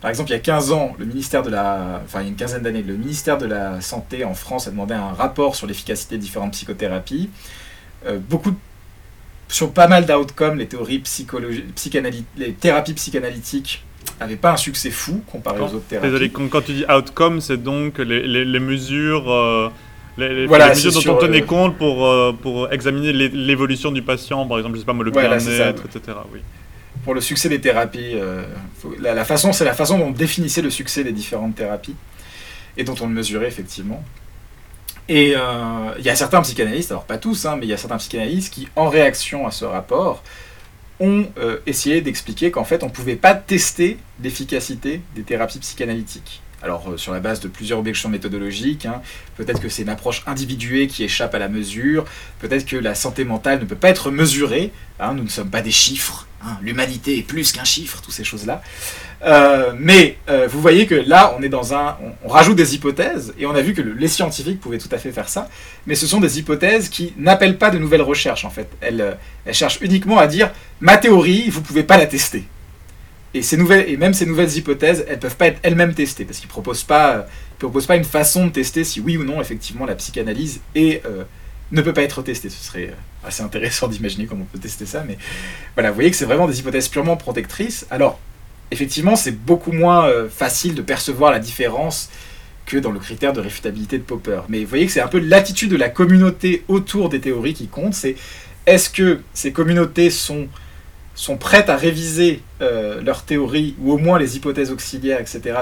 par 0.00 0.10
exemple 0.10 0.30
il 0.30 0.34
y 0.34 0.36
a 0.36 0.40
15 0.40 0.72
ans, 0.72 0.94
le 0.98 1.06
ministère 1.06 1.42
de 1.42 1.50
la, 1.50 2.02
une 2.16 2.36
quinzaine 2.36 2.62
d'années, 2.62 2.82
le 2.82 2.96
ministère 2.96 3.38
de 3.38 3.46
la 3.46 3.80
Santé 3.80 4.24
en 4.24 4.34
France 4.34 4.68
a 4.68 4.70
demandé 4.70 4.94
un 4.94 5.12
rapport 5.12 5.56
sur 5.56 5.66
l'efficacité 5.66 6.16
de 6.16 6.20
différentes 6.20 6.52
psychothérapies. 6.52 7.30
beaucoup 8.28 8.54
sur 9.48 9.72
pas 9.72 9.88
mal 9.88 10.04
d'outcomes, 10.04 10.58
les 10.58 10.66
théories 10.66 10.98
psychologiques, 11.00 11.98
les 12.36 12.52
thérapies 12.52 12.92
psychanalytiques 12.92 13.84
n'avait 14.20 14.36
pas 14.36 14.52
un 14.52 14.56
succès 14.56 14.90
fou 14.90 15.22
comparé 15.30 15.60
aux 15.60 15.66
autres 15.66 15.86
thérapies. 15.88 16.08
Désolé, 16.08 16.30
quand, 16.30 16.60
tu 16.60 16.72
dis 16.72 16.84
outcome, 16.88 17.40
c'est 17.40 17.62
donc 17.62 17.98
les, 17.98 18.26
les, 18.26 18.60
mesures, 18.60 19.30
euh, 19.30 19.70
les, 20.16 20.46
mesures 20.46 20.92
dont 20.92 21.14
on 21.14 21.18
tenait 21.18 21.42
euh, 21.42 21.46
compte 21.46 21.76
pour, 21.76 22.06
euh, 22.06 22.32
pour 22.32 22.72
examiner 22.72 23.12
l'évolution 23.12 23.92
du 23.92 24.02
patient, 24.02 24.46
par 24.46 24.58
exemple, 24.58 24.76
je 24.76 24.80
sais 24.80 24.86
pas, 24.86 24.92
le 24.92 25.10
bien-être, 25.10 25.84
etc. 25.84 26.18
Oui. 26.32 26.40
Pour 27.04 27.14
le 27.14 27.20
succès 27.20 27.48
des 27.48 27.60
thérapies, 27.60 28.16
la, 29.00 29.24
façon, 29.24 29.52
c'est 29.52 29.64
la 29.64 29.74
façon 29.74 29.98
dont 29.98 30.06
on 30.06 30.10
définissait 30.10 30.62
le 30.62 30.70
succès 30.70 31.04
des 31.04 31.12
différentes 31.12 31.54
thérapies 31.54 31.94
et 32.76 32.84
dont 32.84 32.94
on 33.00 33.06
le 33.06 33.14
mesurait 33.14 33.46
effectivement. 33.46 34.02
Et 35.08 35.28
il 35.28 36.04
y 36.04 36.10
a 36.10 36.16
certains 36.16 36.42
psychanalystes, 36.42 36.90
alors 36.90 37.04
pas 37.04 37.18
tous, 37.18 37.46
hein, 37.46 37.56
mais 37.56 37.66
il 37.66 37.68
y 37.68 37.72
a 37.72 37.76
certains 37.76 37.98
psychanalystes 37.98 38.52
qui, 38.52 38.68
en 38.74 38.88
réaction 38.88 39.46
à 39.46 39.52
ce 39.52 39.64
rapport, 39.64 40.22
ont 41.00 41.26
euh, 41.38 41.58
essayé 41.66 42.00
d'expliquer 42.00 42.50
qu'en 42.50 42.64
fait, 42.64 42.82
on 42.82 42.86
ne 42.86 42.92
pouvait 42.92 43.16
pas 43.16 43.34
tester 43.34 43.98
l'efficacité 44.22 45.00
des 45.14 45.22
thérapies 45.22 45.58
psychanalytiques. 45.58 46.42
Alors, 46.62 46.90
euh, 46.90 46.96
sur 46.96 47.12
la 47.12 47.20
base 47.20 47.40
de 47.40 47.48
plusieurs 47.48 47.78
objections 47.78 48.08
méthodologiques, 48.08 48.86
hein, 48.86 49.00
peut-être 49.36 49.60
que 49.60 49.68
c'est 49.68 49.82
une 49.82 49.88
approche 49.88 50.22
individuée 50.26 50.88
qui 50.88 51.04
échappe 51.04 51.34
à 51.34 51.38
la 51.38 51.48
mesure, 51.48 52.04
peut-être 52.40 52.66
que 52.66 52.76
la 52.76 52.94
santé 52.96 53.24
mentale 53.24 53.60
ne 53.60 53.64
peut 53.64 53.76
pas 53.76 53.90
être 53.90 54.10
mesurée, 54.10 54.72
hein, 54.98 55.14
nous 55.14 55.22
ne 55.22 55.28
sommes 55.28 55.50
pas 55.50 55.62
des 55.62 55.70
chiffres, 55.70 56.26
hein, 56.44 56.58
l'humanité 56.60 57.16
est 57.18 57.22
plus 57.22 57.52
qu'un 57.52 57.62
chiffre, 57.62 58.00
toutes 58.02 58.14
ces 58.14 58.24
choses-là. 58.24 58.60
Euh, 59.24 59.72
mais 59.78 60.18
euh, 60.28 60.48
vous 60.50 60.60
voyez 60.60 60.86
que 60.86 60.96
là, 60.96 61.36
on 62.24 62.28
rajoute 62.28 62.56
des 62.56 62.74
hypothèses 62.74 63.34
et 63.38 63.46
on 63.46 63.54
a 63.54 63.62
vu 63.62 63.72
que 63.72 63.82
les 63.82 64.08
scientifiques 64.08 64.60
pouvaient 64.60 64.78
tout 64.78 64.88
à 64.90 64.98
fait 64.98 65.12
faire 65.12 65.28
ça. 65.28 65.48
Mais 65.86 65.94
ce 65.94 66.08
sont 66.08 66.20
des 66.20 66.40
hypothèses 66.40 66.88
qui 66.88 67.14
n'appellent 67.16 67.58
pas 67.58 67.70
de 67.70 67.78
nouvelles 67.78 68.02
recherches 68.02 68.44
en 68.44 68.50
fait. 68.50 68.68
Elles, 68.80 69.16
elles 69.44 69.54
cherchent 69.54 69.78
uniquement 69.80 70.18
à 70.18 70.26
dire 70.26 70.50
ma 70.80 70.96
théorie, 70.96 71.50
vous 71.50 71.62
pouvez 71.62 71.84
pas 71.84 71.96
la 71.96 72.06
tester. 72.06 72.44
Et 73.34 73.42
ces 73.42 73.56
nouvelles, 73.56 73.88
et 73.88 73.96
même 73.96 74.14
ces 74.14 74.26
nouvelles 74.26 74.56
hypothèses, 74.56 75.04
elles 75.08 75.18
peuvent 75.18 75.36
pas 75.36 75.48
être 75.48 75.58
elles-mêmes 75.62 75.94
testées 75.94 76.24
parce 76.24 76.38
qu'ils 76.38 76.48
proposent 76.48 76.84
pas, 76.84 77.26
proposent 77.58 77.86
pas 77.86 77.96
une 77.96 78.04
façon 78.04 78.46
de 78.46 78.52
tester 78.52 78.84
si 78.84 79.00
oui 79.00 79.16
ou 79.16 79.24
non 79.24 79.40
effectivement 79.40 79.84
la 79.84 79.94
psychanalyse 79.94 80.60
est 80.74 81.02
ne 81.72 81.82
peut 81.82 81.92
pas 81.92 82.02
être 82.02 82.22
testée. 82.22 82.48
Ce 82.48 82.64
serait 82.64 82.94
assez 83.24 83.42
intéressant 83.42 83.88
d'imaginer 83.88 84.26
comment 84.26 84.42
on 84.42 84.52
peut 84.52 84.58
tester 84.58 84.86
ça, 84.86 85.04
mais 85.06 85.18
voilà, 85.74 85.90
vous 85.90 85.96
voyez 85.96 86.10
que 86.10 86.16
c'est 86.16 86.24
vraiment 86.24 86.48
des 86.48 86.58
hypothèses 86.60 86.88
purement 86.88 87.16
protectrices. 87.16 87.86
Alors, 87.90 88.18
effectivement, 88.70 89.16
c'est 89.16 89.32
beaucoup 89.32 89.72
moins 89.72 90.06
euh, 90.06 90.28
facile 90.28 90.74
de 90.74 90.82
percevoir 90.82 91.32
la 91.32 91.38
différence 91.38 92.10
que 92.66 92.76
dans 92.76 92.90
le 92.90 92.98
critère 92.98 93.32
de 93.32 93.40
réfutabilité 93.40 93.96
de 93.96 94.02
Popper. 94.02 94.42
Mais 94.48 94.60
vous 94.62 94.68
voyez 94.68 94.86
que 94.86 94.92
c'est 94.92 95.00
un 95.00 95.08
peu 95.08 95.18
l'attitude 95.18 95.70
de 95.70 95.76
la 95.76 95.88
communauté 95.88 96.64
autour 96.68 97.08
des 97.08 97.20
théories 97.20 97.54
qui 97.54 97.66
compte. 97.66 97.94
C'est 97.94 98.14
est-ce 98.66 98.90
que 98.90 99.20
ces 99.32 99.52
communautés 99.52 100.10
sont, 100.10 100.48
sont 101.18 101.36
prêtes 101.36 101.68
à 101.68 101.76
réviser 101.76 102.42
euh, 102.60 103.00
leurs 103.02 103.22
théories, 103.22 103.74
ou 103.80 103.92
au 103.92 103.98
moins 103.98 104.18
les 104.18 104.36
hypothèses 104.36 104.70
auxiliaires, 104.70 105.20
etc., 105.20 105.58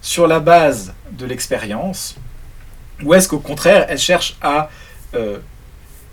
sur 0.00 0.26
la 0.26 0.40
base 0.40 0.94
de 1.12 1.26
l'expérience, 1.26 2.16
ou 3.02 3.12
est-ce 3.12 3.28
qu'au 3.28 3.38
contraire, 3.38 3.86
elles 3.88 3.98
cherchent 3.98 4.36
à 4.40 4.70
euh, 5.14 5.38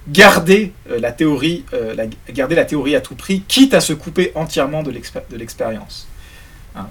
garder 0.10 0.74
la 0.90 1.12
théorie, 1.12 1.64
garder 2.30 2.56
la 2.56 2.66
théorie 2.66 2.96
à 2.96 3.02
tout 3.02 3.16
prix, 3.16 3.42
quitte 3.48 3.74
à 3.74 3.80
se 3.80 3.94
couper 3.94 4.32
entièrement 4.36 4.84
de 4.84 4.92
l'expérience. 5.38 6.08
Hein. 6.76 6.88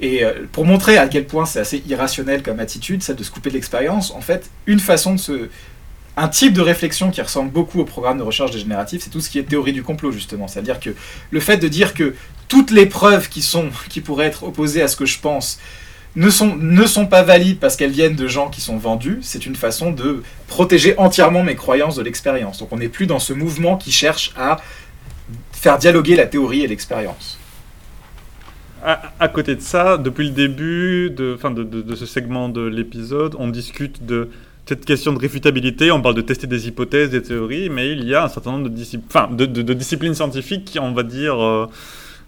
Et 0.00 0.24
euh, 0.24 0.46
pour 0.52 0.64
montrer 0.64 0.96
à 0.96 1.08
quel 1.08 1.26
point 1.26 1.44
c'est 1.44 1.60
assez 1.60 1.82
irrationnel 1.88 2.42
comme 2.42 2.60
attitude, 2.60 3.02
celle 3.02 3.16
de 3.16 3.24
se 3.24 3.30
couper 3.30 3.50
de 3.50 3.54
l'expérience, 3.54 4.12
en 4.12 4.20
fait, 4.20 4.50
une 4.66 4.80
façon 4.80 5.14
de 5.14 5.20
se. 5.20 5.48
Un 6.20 6.26
type 6.26 6.52
de 6.52 6.60
réflexion 6.60 7.12
qui 7.12 7.22
ressemble 7.22 7.52
beaucoup 7.52 7.78
au 7.78 7.84
programme 7.84 8.18
de 8.18 8.24
recherche 8.24 8.50
dégénérative, 8.50 9.00
c'est 9.04 9.10
tout 9.10 9.20
ce 9.20 9.30
qui 9.30 9.38
est 9.38 9.44
théorie 9.44 9.72
du 9.72 9.84
complot, 9.84 10.10
justement. 10.10 10.48
C'est-à-dire 10.48 10.80
que 10.80 10.90
le 11.30 11.38
fait 11.38 11.58
de 11.58 11.68
dire 11.68 11.94
que 11.94 12.16
toutes 12.48 12.72
les 12.72 12.86
preuves 12.86 13.28
qui, 13.28 13.40
sont, 13.40 13.68
qui 13.88 14.00
pourraient 14.00 14.26
être 14.26 14.42
opposées 14.42 14.82
à 14.82 14.88
ce 14.88 14.96
que 14.96 15.06
je 15.06 15.20
pense 15.20 15.60
ne 16.16 16.28
sont, 16.28 16.56
ne 16.56 16.84
sont 16.86 17.06
pas 17.06 17.22
valides 17.22 17.60
parce 17.60 17.76
qu'elles 17.76 17.92
viennent 17.92 18.16
de 18.16 18.26
gens 18.26 18.48
qui 18.48 18.60
sont 18.60 18.78
vendus, 18.78 19.20
c'est 19.22 19.46
une 19.46 19.54
façon 19.54 19.92
de 19.92 20.24
protéger 20.48 20.98
entièrement 20.98 21.44
mes 21.44 21.54
croyances 21.54 21.94
de 21.94 22.02
l'expérience. 22.02 22.58
Donc 22.58 22.72
on 22.72 22.78
n'est 22.78 22.88
plus 22.88 23.06
dans 23.06 23.20
ce 23.20 23.32
mouvement 23.32 23.76
qui 23.76 23.92
cherche 23.92 24.32
à 24.36 24.56
faire 25.52 25.78
dialoguer 25.78 26.16
la 26.16 26.26
théorie 26.26 26.62
et 26.62 26.66
l'expérience 26.66 27.38
à, 28.82 29.28
côté 29.28 29.56
de 29.56 29.60
ça, 29.60 29.98
depuis 29.98 30.28
le 30.28 30.34
début 30.34 31.10
de, 31.10 31.36
fin 31.36 31.50
de, 31.50 31.64
de, 31.64 31.94
ce 31.96 32.06
segment 32.06 32.48
de 32.48 32.62
l'épisode, 32.62 33.34
on 33.38 33.48
discute 33.48 34.06
de 34.06 34.30
cette 34.68 34.84
question 34.84 35.14
de 35.14 35.18
réfutabilité, 35.18 35.90
on 35.90 36.02
parle 36.02 36.14
de 36.14 36.20
tester 36.20 36.46
des 36.46 36.68
hypothèses, 36.68 37.08
des 37.08 37.22
théories, 37.22 37.70
mais 37.70 37.90
il 37.90 38.04
y 38.04 38.14
a 38.14 38.24
un 38.24 38.28
certain 38.28 38.52
nombre 38.52 38.68
de, 38.68 39.46
de, 39.46 39.72
disciplines 39.72 40.14
scientifiques 40.14 40.66
qui, 40.66 40.78
on 40.78 40.92
va 40.92 41.04
dire, 41.04 41.42
euh, 41.42 41.66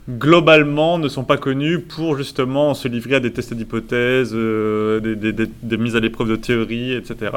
globalement 0.09 0.96
ne 0.96 1.09
sont 1.09 1.24
pas 1.24 1.37
connues 1.37 1.81
pour 1.81 2.16
justement 2.16 2.72
se 2.72 2.88
livrer 2.88 3.16
à 3.16 3.20
des 3.20 3.31
tests 3.31 3.53
d'hypothèses, 3.53 4.31
euh, 4.33 5.00
des, 5.00 5.76
mises 5.76 5.96
à 5.96 6.00
l'épreuve 6.00 6.31
de 6.31 6.37
théories, 6.37 6.94
etc. 6.94 7.31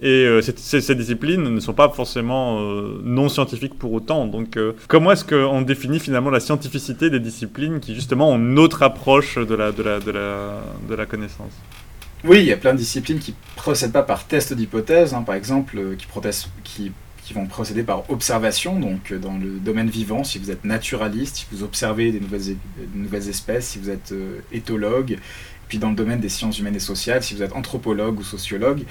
Et 0.00 0.24
euh, 0.24 0.40
ces, 0.40 0.94
disciplines 0.94 1.42
ne 1.42 1.60
sont 1.60 1.74
pas 1.74 1.90
forcément 1.90 2.62
non 3.04 3.28
scientifiques 3.28 3.78
pour 3.78 3.92
autant. 3.92 4.24
Donc, 4.24 4.58
comment 4.88 5.12
est-ce 5.12 5.26
qu'on 5.26 5.60
définit 5.60 6.00
finalement 6.00 6.30
la 6.30 6.40
scientificité 6.40 7.10
des 7.10 7.20
disciplines 7.20 7.78
qui 7.78 7.94
justement 7.94 8.30
ont 8.30 8.38
une 8.38 8.58
autre 8.58 8.82
approche 8.82 9.36
de 9.36 9.54
la 10.94 11.04
connaissance? 11.04 11.52
Oui, 12.24 12.40
il 12.40 12.46
y 12.46 12.52
a 12.52 12.56
plein 12.56 12.72
de 12.72 12.78
disciplines 12.78 13.18
qui 13.18 13.30
ne 13.32 13.56
procèdent 13.56 13.92
pas 13.92 14.02
par 14.02 14.26
test 14.26 14.52
d'hypothèse, 14.52 15.14
hein, 15.14 15.22
par 15.22 15.34
exemple, 15.34 15.96
qui, 16.64 16.92
qui, 17.24 17.32
vont 17.32 17.46
procéder 17.46 17.82
par 17.82 18.10
observation. 18.10 18.78
Donc, 18.78 19.12
dans 19.14 19.38
le 19.38 19.58
domaine 19.58 19.88
vivant, 19.88 20.24
si 20.24 20.38
vous 20.38 20.50
êtes 20.50 20.64
naturaliste, 20.64 21.36
si 21.36 21.46
vous 21.52 21.62
observez 21.62 22.12
des 22.12 22.20
nouvelles, 22.20 23.28
espèces, 23.28 23.68
si 23.68 23.78
vous 23.78 23.88
êtes 23.88 24.12
éthologue, 24.52 25.18
puis 25.70 25.78
dans 25.78 25.90
le 25.90 25.96
domaine 25.96 26.20
des 26.20 26.28
sciences 26.28 26.58
humaines 26.58 26.76
et 26.76 26.80
sociales, 26.80 27.22
si 27.22 27.34
vous 27.34 27.42
êtes 27.42 27.54
anthropologue 27.54 28.18
ou 28.18 28.24
sociologue. 28.24 28.82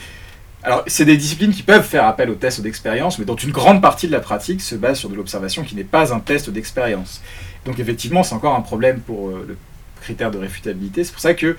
Alors, 0.63 0.83
c'est 0.87 1.05
des 1.05 1.15
disciplines 1.15 1.51
qui 1.51 1.63
peuvent 1.63 1.85
faire 1.85 2.05
appel 2.05 2.29
au 2.29 2.35
test 2.35 2.61
d'expérience, 2.61 3.19
mais 3.19 3.25
dont 3.25 3.35
une 3.35 3.51
grande 3.51 3.81
partie 3.81 4.07
de 4.07 4.11
la 4.11 4.19
pratique 4.19 4.61
se 4.61 4.75
base 4.75 4.97
sur 4.97 5.09
de 5.09 5.15
l'observation 5.15 5.63
qui 5.63 5.75
n'est 5.75 5.83
pas 5.83 6.13
un 6.13 6.19
test 6.19 6.49
d'expérience. 6.49 7.21
Donc, 7.65 7.79
effectivement, 7.79 8.23
c'est 8.23 8.33
encore 8.33 8.55
un 8.55 8.61
problème 8.61 8.99
pour 8.99 9.29
euh, 9.29 9.45
le 9.47 9.57
critère 10.01 10.31
de 10.31 10.37
réfutabilité. 10.37 11.03
C'est 11.03 11.11
pour 11.11 11.21
ça 11.21 11.33
que 11.33 11.55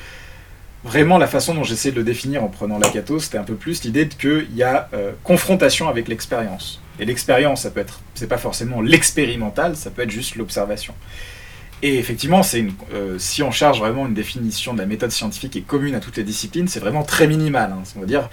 vraiment 0.84 1.18
la 1.18 1.26
façon 1.26 1.54
dont 1.54 1.64
j'essaie 1.64 1.90
de 1.90 1.96
le 1.96 2.04
définir 2.04 2.42
en 2.42 2.48
prenant 2.48 2.78
la 2.78 2.88
cato, 2.88 3.18
c'était 3.18 3.38
un 3.38 3.44
peu 3.44 3.54
plus 3.54 3.84
l'idée 3.84 4.08
qu'il 4.08 4.54
y 4.54 4.62
a 4.62 4.88
euh, 4.94 5.12
confrontation 5.24 5.88
avec 5.88 6.08
l'expérience. 6.08 6.80
Et 6.98 7.04
l'expérience, 7.04 7.62
ça 7.62 7.70
peut 7.70 7.80
être, 7.80 8.00
c'est 8.14 8.28
pas 8.28 8.38
forcément 8.38 8.80
l'expérimental, 8.80 9.76
ça 9.76 9.90
peut 9.90 10.02
être 10.02 10.10
juste 10.10 10.36
l'observation. 10.36 10.94
Et 11.82 11.98
effectivement, 11.98 12.42
c'est 12.42 12.66
euh, 12.92 13.18
si 13.18 13.42
on 13.42 13.50
charge 13.50 13.78
vraiment 13.78 14.06
une 14.06 14.14
définition 14.14 14.74
de 14.74 14.78
la 14.78 14.86
méthode 14.86 15.10
scientifique 15.10 15.52
qui 15.52 15.58
est 15.58 15.62
commune 15.62 15.94
à 15.94 16.00
toutes 16.00 16.18
les 16.18 16.24
disciplines, 16.24 16.68
c'est 16.68 16.80
vraiment 16.80 17.02
très 17.02 17.26
minimal. 17.26 17.72
Hein. 17.72 17.82
On 17.96 18.00
va 18.00 18.06
dire, 18.06 18.28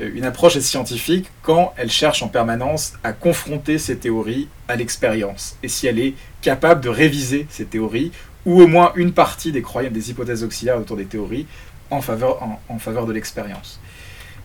euh, 0.00 0.10
une 0.14 0.24
approche 0.24 0.56
est 0.56 0.62
scientifique 0.62 1.26
quand 1.42 1.74
elle 1.76 1.90
cherche 1.90 2.22
en 2.22 2.28
permanence 2.28 2.94
à 3.04 3.12
confronter 3.12 3.78
ses 3.78 3.98
théories 3.98 4.48
à 4.68 4.76
l'expérience 4.76 5.56
et 5.62 5.68
si 5.68 5.86
elle 5.86 5.98
est 5.98 6.14
capable 6.40 6.80
de 6.80 6.88
réviser 6.88 7.46
ces 7.50 7.66
théories 7.66 8.12
ou 8.46 8.62
au 8.62 8.66
moins 8.66 8.92
une 8.94 9.12
partie 9.12 9.52
des 9.52 9.62
croyances, 9.62 9.92
des 9.92 10.10
hypothèses 10.10 10.44
auxiliaires 10.44 10.78
autour 10.78 10.96
des 10.96 11.06
théories 11.06 11.46
en 11.90 12.00
faveur, 12.00 12.42
en, 12.68 12.78
faveur 12.78 13.06
de 13.06 13.12
l'expérience. 13.12 13.80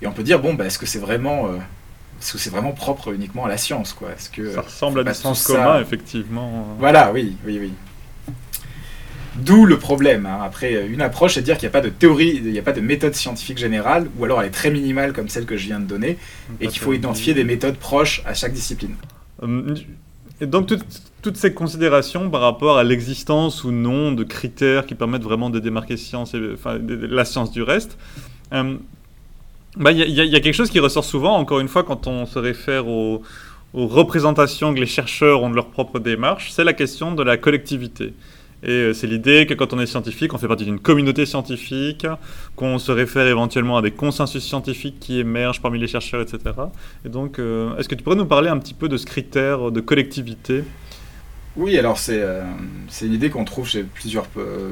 Et 0.01 0.08
on 0.08 0.12
peut 0.12 0.23
dire, 0.23 0.39
bon, 0.39 0.54
bah, 0.54 0.65
est-ce 0.65 0.80
que 0.80 0.86
c'est 0.86 0.99
vraiment, 0.99 1.47
euh, 1.47 1.58
c'est 2.19 2.49
vraiment 2.49 2.71
propre 2.71 3.13
uniquement 3.13 3.45
à 3.45 3.49
la 3.49 3.58
science, 3.58 3.93
quoi? 3.93 4.10
Est-ce 4.12 4.30
que 4.30 4.51
ça 4.51 4.62
ressemble 4.62 4.99
à 5.01 5.04
du 5.04 5.13
sens 5.13 5.43
commun, 5.43 5.80
effectivement. 5.80 6.67
Voilà, 6.80 7.12
oui, 7.12 7.36
oui, 7.45 7.58
oui. 7.60 7.73
D'où 9.36 9.65
le 9.65 9.80
problème. 9.80 10.25
Hein. 10.25 10.39
Après, 10.43 10.88
une 10.88 11.01
approche, 11.01 11.36
c'est 11.36 11.41
de 11.41 11.45
dire 11.45 11.58
qu'il 11.58 11.67
n'y 11.67 11.71
a 11.71 11.80
pas 11.80 11.82
de 11.82 11.89
théorie, 11.89 12.41
il 12.43 12.51
n'y 12.51 12.60
a 12.60 12.63
pas 12.63 12.73
de 12.73 12.82
méthode 12.82 13.15
scientifique 13.15 13.58
générale, 13.58 14.10
ou 14.17 14.25
alors 14.25 14.41
elle 14.41 14.47
est 14.47 14.51
très 14.51 14.71
minimale 14.71 15.13
comme 15.13 15.30
celle 15.30 15.45
que 15.45 15.56
je 15.56 15.67
viens 15.67 15.80
de 15.80 15.86
donner, 15.86 16.17
et 16.60 16.67
qu'il 16.67 16.82
faut 16.82 16.93
identifier 16.93 17.34
des 17.34 17.45
méthodes 17.45 17.77
proches 17.77 18.21
à 18.25 18.34
chaque 18.34 18.54
discipline. 18.54 18.95
Hum, 19.41 19.73
et 20.41 20.45
donc 20.45 20.67
toutes 21.21 21.38
ces 21.38 21.53
considérations 21.53 22.29
par 22.29 22.41
rapport 22.41 22.77
à 22.77 22.84
l'existence 22.84 23.63
ou 23.63 23.71
non 23.71 24.12
de 24.12 24.23
critères 24.23 24.86
qui 24.86 24.95
permettent 24.95 25.23
vraiment 25.23 25.49
de 25.49 25.60
démarquer 25.60 25.97
science 25.97 26.34
et, 26.34 26.41
la 27.10 27.25
science 27.25 27.51
du 27.51 27.62
reste, 27.62 27.97
hum, 28.51 28.79
bah, 29.77 29.91
il 29.91 29.99
y, 29.99 30.12
y, 30.12 30.36
a 30.36 30.39
quelque 30.39 30.53
chose 30.53 30.69
qui 30.69 30.79
ressort 30.79 31.05
souvent, 31.05 31.38
encore 31.38 31.60
une 31.60 31.69
fois, 31.69 31.84
quand 31.84 32.07
on 32.07 32.25
se 32.25 32.39
réfère 32.39 32.88
aux, 32.88 33.21
aux 33.73 33.88
représentations 33.88 34.73
que 34.73 34.79
les 34.79 34.86
chercheurs 34.86 35.43
ont 35.43 35.49
de 35.49 35.55
leur 35.55 35.67
propre 35.67 35.99
démarche, 35.99 36.51
c'est 36.51 36.63
la 36.63 36.73
question 36.73 37.13
de 37.13 37.23
la 37.23 37.38
collectivité. 37.38 38.13
Et 38.63 38.69
euh, 38.69 38.93
c'est 38.93 39.07
l'idée 39.07 39.45
que 39.47 39.53
quand 39.53 39.73
on 39.73 39.79
est 39.79 39.86
scientifique, 39.86 40.34
on 40.34 40.38
fait 40.38 40.47
partie 40.47 40.65
d'une 40.65 40.79
communauté 40.79 41.25
scientifique, 41.25 42.05
qu'on 42.55 42.77
se 42.77 42.91
réfère 42.91 43.27
éventuellement 43.27 43.77
à 43.77 43.81
des 43.81 43.91
consensus 43.91 44.43
scientifiques 44.43 44.99
qui 44.99 45.19
émergent 45.19 45.62
parmi 45.62 45.79
les 45.79 45.88
chercheurs, 45.88 46.21
etc. 46.21 46.39
Et 47.05 47.10
donc, 47.10 47.39
euh, 47.39 47.75
est-ce 47.77 47.89
que 47.89 47.95
tu 47.95 48.03
pourrais 48.03 48.17
nous 48.17 48.25
parler 48.25 48.49
un 48.49 48.60
petit 48.60 48.75
peu 48.75 48.88
de 48.88 48.97
ce 48.97 49.05
critère 49.05 49.71
de 49.71 49.79
collectivité? 49.79 50.63
Oui, 51.57 51.77
alors 51.77 51.97
c'est 51.97 52.21
euh, 52.21 52.43
une 53.01 53.13
idée 53.13 53.29
qu'on 53.29 53.43
trouve 53.43 53.67
chez 53.67 53.83
plusieurs, 53.83 54.27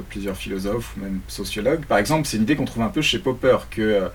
plusieurs 0.10 0.38
philosophes 0.38 0.96
même 0.98 1.20
sociologues. 1.28 1.86
Par 1.86 1.98
exemple, 1.98 2.28
c'est 2.28 2.38
une 2.38 2.44
idée 2.44 2.56
qu'on 2.56 2.66
trouve 2.66 2.84
un 2.84 2.90
peu 2.90 3.02
chez 3.02 3.20
Popper, 3.20 3.58
que, 3.70 4.10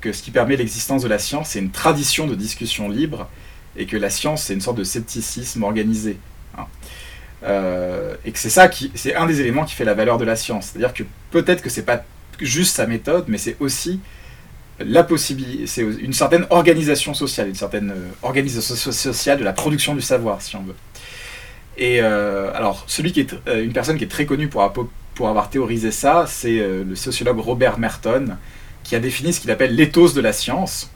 que 0.00 0.12
ce 0.12 0.22
qui 0.22 0.30
permet 0.30 0.56
l'existence 0.56 1.02
de 1.02 1.08
la 1.08 1.18
science, 1.18 1.50
c'est 1.50 1.58
une 1.58 1.70
tradition 1.70 2.26
de 2.26 2.36
discussion 2.36 2.88
libre, 2.88 3.28
et 3.76 3.86
que 3.86 3.96
la 3.96 4.10
science, 4.10 4.44
c'est 4.44 4.54
une 4.54 4.60
sorte 4.60 4.78
de 4.78 4.84
scepticisme 4.84 5.62
organisé. 5.62 6.18
Hein. 6.56 6.66
Euh, 7.44 8.14
et 8.24 8.32
que 8.32 8.38
c'est 8.38 8.50
ça 8.50 8.68
qui, 8.68 8.90
c'est 8.94 9.14
un 9.14 9.26
des 9.26 9.40
éléments 9.40 9.64
qui 9.64 9.74
fait 9.74 9.84
la 9.84 9.94
valeur 9.94 10.18
de 10.18 10.24
la 10.24 10.36
science. 10.36 10.70
C'est-à-dire 10.70 10.92
que 10.92 11.04
peut-être 11.30 11.62
que 11.62 11.70
c'est 11.70 11.84
pas 11.84 12.04
juste 12.40 12.76
sa 12.76 12.86
méthode, 12.86 13.26
mais 13.28 13.38
c'est 13.38 13.56
aussi 13.60 14.00
la 14.80 15.02
possibilité, 15.02 15.66
c'est 15.66 15.82
une 15.82 16.12
certaine 16.12 16.46
organisation 16.50 17.14
sociale, 17.14 17.48
une 17.48 17.54
certaine 17.54 17.90
euh, 17.90 18.10
organisation 18.22 18.92
sociale 18.92 19.38
de 19.38 19.44
la 19.44 19.52
production 19.52 19.94
du 19.94 20.00
savoir, 20.00 20.40
si 20.40 20.54
on 20.56 20.62
veut. 20.62 20.74
Et 21.78 22.00
euh, 22.02 22.52
alors, 22.54 22.84
celui 22.86 23.12
qui 23.12 23.20
est 23.20 23.34
une 23.46 23.72
personne 23.72 23.96
qui 23.96 24.04
est 24.04 24.08
très 24.08 24.26
connue 24.26 24.48
pour, 24.48 24.62
avoir 24.62 25.50
théorisé 25.50 25.90
ça, 25.90 26.26
c'est 26.28 26.58
le 26.58 26.94
sociologue 26.94 27.38
Robert 27.38 27.78
Merton, 27.78 28.36
qui 28.84 28.96
a 28.96 29.00
défini 29.00 29.32
ce 29.32 29.40
qu'il 29.40 29.50
appelle 29.50 29.74
l'éthos 29.74 30.14
de 30.14 30.20
la 30.20 30.32
science, 30.32 30.90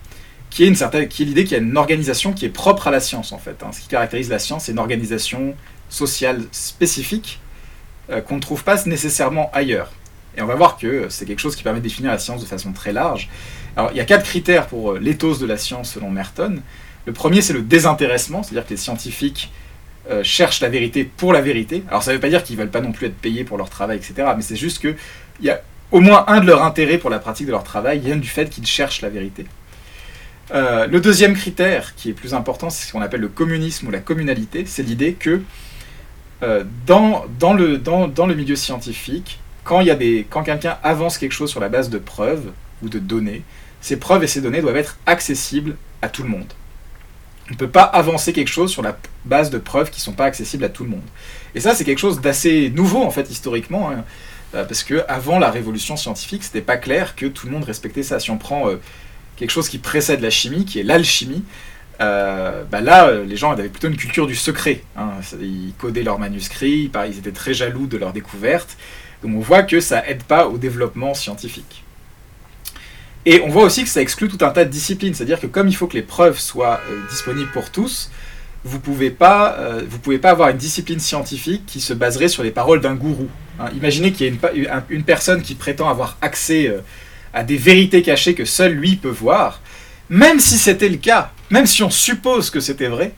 qui 0.52 0.64
est 0.64 0.68
une 0.68 0.76
certaine, 0.76 1.08
qui 1.08 1.22
est 1.22 1.26
l'idée 1.26 1.44
qu'il 1.44 1.52
y 1.52 1.60
a 1.60 1.62
une 1.62 1.76
organisation 1.76 2.32
qui 2.32 2.44
est 2.44 2.50
propre 2.50 2.88
à 2.88 2.90
la 2.90 3.00
science 3.00 3.32
en 3.32 3.38
fait. 3.38 3.62
Hein. 3.62 3.70
Ce 3.72 3.80
qui 3.80 3.88
caractérise 3.88 4.28
la 4.28 4.38
science, 4.38 4.64
c'est 4.64 4.72
une 4.72 4.78
organisation 4.78 5.54
sociale 5.88 6.42
spécifique 6.52 7.40
euh, 8.10 8.20
qu'on 8.20 8.36
ne 8.36 8.40
trouve 8.40 8.64
pas 8.64 8.82
nécessairement 8.84 9.50
ailleurs. 9.52 9.90
Et 10.36 10.42
on 10.42 10.46
va 10.46 10.54
voir 10.54 10.76
que 10.76 11.08
c'est 11.08 11.24
quelque 11.24 11.38
chose 11.38 11.56
qui 11.56 11.62
permet 11.62 11.80
de 11.80 11.84
définir 11.84 12.10
la 12.10 12.18
science 12.18 12.40
de 12.40 12.46
façon 12.46 12.72
très 12.72 12.92
large. 12.92 13.28
Alors, 13.76 13.90
il 13.92 13.96
y 13.96 14.00
a 14.00 14.04
quatre 14.04 14.24
critères 14.24 14.66
pour 14.66 14.92
euh, 14.92 14.98
l'éthos 14.98 15.38
de 15.38 15.46
la 15.46 15.56
science 15.56 15.92
selon 15.92 16.10
Merton. 16.10 16.60
Le 17.06 17.12
premier, 17.12 17.42
c'est 17.42 17.52
le 17.52 17.62
désintéressement, 17.62 18.42
c'est-à-dire 18.42 18.64
que 18.64 18.70
les 18.70 18.76
scientifiques 18.76 19.52
euh, 20.10 20.22
cherchent 20.22 20.60
la 20.60 20.68
vérité 20.68 21.04
pour 21.04 21.32
la 21.32 21.40
vérité. 21.40 21.84
Alors, 21.88 22.02
ça 22.02 22.10
ne 22.10 22.16
veut 22.16 22.20
pas 22.20 22.28
dire 22.28 22.42
qu'ils 22.42 22.56
ne 22.56 22.62
veulent 22.62 22.70
pas 22.70 22.80
non 22.80 22.92
plus 22.92 23.06
être 23.06 23.16
payés 23.16 23.44
pour 23.44 23.58
leur 23.58 23.70
travail, 23.70 23.98
etc. 23.98 24.14
Mais 24.36 24.42
c'est 24.42 24.56
juste 24.56 24.80
qu'il 24.80 24.96
y 25.40 25.50
a 25.50 25.62
au 25.90 26.00
moins 26.00 26.24
un 26.26 26.40
de 26.40 26.46
leurs 26.46 26.62
intérêts 26.62 26.98
pour 26.98 27.10
la 27.10 27.18
pratique 27.18 27.46
de 27.46 27.52
leur 27.52 27.64
travail 27.64 27.98
vient 27.98 28.16
du 28.16 28.28
fait 28.28 28.48
qu'ils 28.48 28.66
cherchent 28.66 29.02
la 29.02 29.10
vérité. 29.10 29.44
le 30.52 30.98
deuxième 30.98 31.34
critère, 31.34 31.94
qui 31.96 32.10
est 32.10 32.14
plus 32.14 32.34
important, 32.34 32.70
c'est 32.70 32.86
ce 32.86 32.92
qu'on 32.92 33.02
appelle 33.02 33.20
le 33.20 33.28
communisme 33.28 33.88
ou 33.88 33.90
la 33.90 34.00
communalité. 34.00 34.64
C'est 34.66 34.82
l'idée 34.82 35.12
que 35.12 35.42
euh, 36.42 36.64
dans, 36.86 37.24
le, 37.54 38.34
milieu 38.34 38.56
scientifique, 38.56 39.38
quand, 39.62 39.80
quand 40.28 40.42
quelqu'un 40.42 40.76
avance 40.82 41.18
quelque 41.18 41.32
chose 41.32 41.50
sur 41.50 41.60
la 41.60 41.68
base 41.68 41.88
de 41.88 41.98
preuves 41.98 42.50
ou 42.82 42.88
de 42.88 42.98
données, 42.98 43.42
ces 43.80 43.96
preuves 43.96 44.24
et 44.24 44.26
ces 44.26 44.40
données 44.40 44.60
doivent 44.60 44.76
être 44.76 44.98
accessibles 45.06 45.76
à 46.00 46.08
tout 46.08 46.24
le 46.24 46.28
monde. 46.28 46.52
On 47.52 47.54
ne 47.54 47.58
peut 47.58 47.68
pas 47.68 47.82
avancer 47.82 48.32
quelque 48.32 48.48
chose 48.48 48.70
sur 48.70 48.80
la 48.80 48.96
base 49.26 49.50
de 49.50 49.58
preuves 49.58 49.90
qui 49.90 50.00
ne 50.00 50.04
sont 50.04 50.14
pas 50.14 50.24
accessibles 50.24 50.64
à 50.64 50.70
tout 50.70 50.84
le 50.84 50.88
monde. 50.88 51.02
Et 51.54 51.60
ça, 51.60 51.74
c'est 51.74 51.84
quelque 51.84 51.98
chose 51.98 52.22
d'assez 52.22 52.70
nouveau, 52.70 53.02
en 53.02 53.10
fait, 53.10 53.30
historiquement, 53.30 53.90
hein, 53.90 54.04
euh, 54.54 54.64
parce 54.64 54.82
que 54.82 55.04
avant 55.06 55.38
la 55.38 55.50
révolution 55.50 55.98
scientifique, 55.98 56.44
c'était 56.44 56.62
pas 56.62 56.78
clair 56.78 57.14
que 57.14 57.26
tout 57.26 57.46
le 57.46 57.52
monde 57.52 57.64
respectait 57.64 58.02
ça. 58.02 58.18
Si 58.20 58.30
on 58.30 58.38
prend 58.38 58.70
euh, 58.70 58.76
quelque 59.36 59.50
chose 59.50 59.68
qui 59.68 59.76
précède 59.76 60.22
la 60.22 60.30
chimie, 60.30 60.64
qui 60.64 60.80
est 60.80 60.82
l'alchimie, 60.82 61.44
euh, 62.00 62.64
bah 62.70 62.80
là, 62.80 63.12
les 63.22 63.36
gens 63.36 63.50
avaient 63.50 63.68
plutôt 63.68 63.88
une 63.88 63.98
culture 63.98 64.26
du 64.26 64.34
secret. 64.34 64.82
Hein. 64.96 65.10
Ils 65.38 65.74
codaient 65.76 66.04
leurs 66.04 66.18
manuscrits, 66.18 66.90
ils 67.06 67.18
étaient 67.18 67.32
très 67.32 67.52
jaloux 67.52 67.86
de 67.86 67.98
leurs 67.98 68.14
découvertes. 68.14 68.78
Donc 69.22 69.36
on 69.36 69.40
voit 69.40 69.62
que 69.62 69.78
ça 69.78 70.08
aide 70.08 70.22
pas 70.22 70.48
au 70.48 70.56
développement 70.56 71.12
scientifique. 71.12 71.84
Et 73.24 73.40
on 73.42 73.48
voit 73.48 73.64
aussi 73.64 73.84
que 73.84 73.88
ça 73.88 74.00
exclut 74.00 74.28
tout 74.28 74.44
un 74.44 74.50
tas 74.50 74.64
de 74.64 74.70
disciplines. 74.70 75.14
C'est-à-dire 75.14 75.40
que 75.40 75.46
comme 75.46 75.68
il 75.68 75.76
faut 75.76 75.86
que 75.86 75.94
les 75.94 76.02
preuves 76.02 76.38
soient 76.38 76.80
euh, 76.90 77.00
disponibles 77.10 77.50
pour 77.52 77.70
tous, 77.70 78.10
vous 78.64 78.78
pouvez 78.78 79.16
vous 79.88 79.98
pouvez 79.98 80.18
pas 80.18 80.30
avoir 80.30 80.48
une 80.50 80.56
discipline 80.56 81.00
scientifique 81.00 81.64
qui 81.66 81.80
se 81.80 81.92
baserait 81.94 82.28
sur 82.28 82.42
les 82.42 82.52
paroles 82.52 82.80
d'un 82.80 82.94
gourou. 82.94 83.28
Hein. 83.58 83.66
Imaginez 83.74 84.12
qu'il 84.12 84.26
y 84.26 84.28
ait 84.28 84.38
une, 84.88 85.02
personne 85.02 85.42
qui 85.42 85.56
prétend 85.56 85.88
avoir 85.88 86.16
accès 86.20 86.72
à 87.34 87.42
des 87.42 87.56
vérités 87.56 88.02
cachées 88.02 88.34
que 88.34 88.44
seul 88.44 88.74
lui 88.74 88.96
peut 88.96 89.08
voir. 89.08 89.60
Même 90.10 90.38
si 90.38 90.58
c'était 90.58 90.88
le 90.88 90.96
cas, 90.96 91.32
même 91.50 91.66
si 91.66 91.82
on 91.82 91.90
suppose 91.90 92.50
que 92.50 92.60
c'était 92.60 92.88
vrai, 92.88 93.14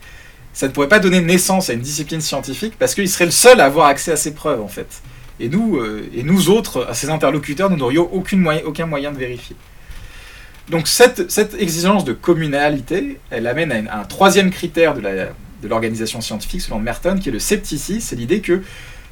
ça 0.52 0.68
ne 0.68 0.72
pourrait 0.72 0.88
pas 0.88 1.00
donner 1.00 1.20
naissance 1.20 1.68
à 1.68 1.72
une 1.72 1.80
discipline 1.80 2.20
scientifique 2.20 2.74
parce 2.78 2.94
qu'il 2.94 3.08
serait 3.08 3.26
le 3.26 3.32
seul 3.32 3.60
à 3.60 3.64
avoir 3.66 3.86
accès 3.86 4.12
à 4.12 4.16
ces 4.16 4.32
preuves 4.32 4.62
en 4.62 4.68
fait. 4.68 5.02
Et 5.40 5.48
nous, 5.48 5.78
euh, 5.78 6.08
et 6.14 6.22
nous 6.22 6.48
autres, 6.48 6.86
à 6.88 6.94
ces 6.94 7.10
interlocuteurs, 7.10 7.68
nous 7.68 7.76
n'aurions 7.76 8.08
aucun 8.12 8.36
moyen 8.86 9.10
de 9.10 9.18
vérifier. 9.18 9.56
Donc 10.70 10.88
cette, 10.88 11.54
exigence 11.58 12.04
de 12.04 12.12
communalité, 12.12 13.20
elle 13.30 13.46
amène 13.46 13.88
à, 13.88 14.00
un 14.00 14.04
troisième 14.04 14.50
critère 14.50 14.94
de 14.94 15.68
l'organisation 15.68 16.20
scientifique 16.20 16.62
selon 16.62 16.78
Merton, 16.78 17.18
qui 17.20 17.28
est 17.28 17.32
le 17.32 17.38
scepticisme. 17.38 18.00
C'est 18.00 18.16
l'idée 18.16 18.40
que 18.40 18.62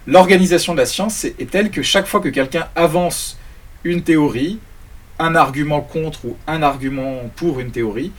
l'organisation 0.06 0.72
de 0.72 0.78
la 0.78 0.86
science 0.86 1.24
est, 1.24 1.50
telle 1.50 1.70
que 1.70 1.82
chaque 1.82 2.06
fois 2.06 2.20
que 2.20 2.28
quelqu'un 2.28 2.68
avance 2.74 3.38
une 3.84 4.02
théorie, 4.02 4.58
un 5.18 5.34
argument 5.34 5.82
contre 5.82 6.24
ou 6.24 6.36
un 6.46 6.62
argument 6.62 7.30
pour 7.36 7.60
une 7.60 7.70
théorie, 7.70 8.12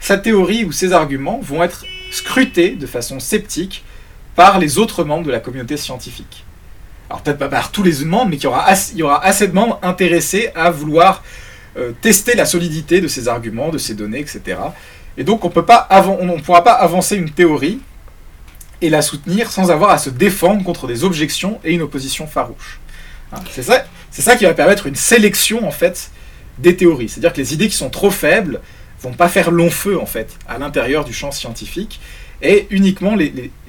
sa 0.00 0.16
théorie 0.16 0.64
ou 0.64 0.72
ses 0.72 0.92
arguments 0.92 1.40
vont 1.42 1.62
être 1.62 1.84
scrutés 2.10 2.70
de 2.70 2.86
façon 2.86 3.20
sceptique 3.20 3.84
par 4.34 4.58
les 4.58 4.78
autres 4.78 5.04
membres 5.04 5.26
de 5.26 5.32
la 5.32 5.40
communauté 5.40 5.76
scientifique. 5.76 6.44
Alors 7.10 7.22
peut-être 7.22 7.38
pas 7.38 7.48
par 7.48 7.70
tous 7.70 7.82
les 7.82 8.04
membres, 8.04 8.30
mais 8.30 8.36
il 8.36 8.44
y 8.44 8.46
aura 8.46 8.66
assez, 8.66 8.92
il 8.92 8.98
y 8.98 9.02
aura 9.02 9.24
assez 9.24 9.48
de 9.48 9.52
membres 9.52 9.78
intéressés 9.82 10.50
à 10.54 10.70
vouloir 10.70 11.22
euh, 11.78 11.92
tester 12.00 12.34
la 12.34 12.44
solidité 12.44 13.00
de 13.00 13.08
ces 13.08 13.28
arguments, 13.28 13.68
de 13.70 13.78
ces 13.78 13.94
données, 13.94 14.20
etc. 14.20 14.58
Et 15.16 15.24
donc 15.24 15.44
on 15.44 15.48
ne 15.48 16.40
pourra 16.40 16.64
pas 16.64 16.72
avancer 16.72 17.16
une 17.16 17.30
théorie 17.30 17.80
et 18.80 18.90
la 18.90 19.02
soutenir 19.02 19.50
sans 19.50 19.70
avoir 19.70 19.90
à 19.90 19.98
se 19.98 20.10
défendre 20.10 20.64
contre 20.64 20.86
des 20.86 21.04
objections 21.04 21.60
et 21.64 21.72
une 21.72 21.82
opposition 21.82 22.26
farouche. 22.26 22.80
Hein, 23.32 23.38
c'est 23.50 23.62
ça, 23.62 23.84
ça 24.10 24.36
qui 24.36 24.44
va 24.44 24.54
permettre 24.54 24.86
une 24.86 24.96
sélection 24.96 25.66
en 25.66 25.70
fait 25.70 26.10
des 26.58 26.76
théories. 26.76 27.08
C'est-à-dire 27.08 27.32
que 27.32 27.38
les 27.38 27.54
idées 27.54 27.68
qui 27.68 27.76
sont 27.76 27.90
trop 27.90 28.10
faibles 28.10 28.60
vont 29.02 29.12
pas 29.12 29.28
faire 29.28 29.50
long 29.50 29.70
feu 29.70 30.00
en 30.00 30.06
fait 30.06 30.36
à 30.48 30.58
l'intérieur 30.58 31.04
du 31.04 31.12
champ 31.12 31.30
scientifique 31.30 32.00
et 32.42 32.66
uniquement 32.70 33.16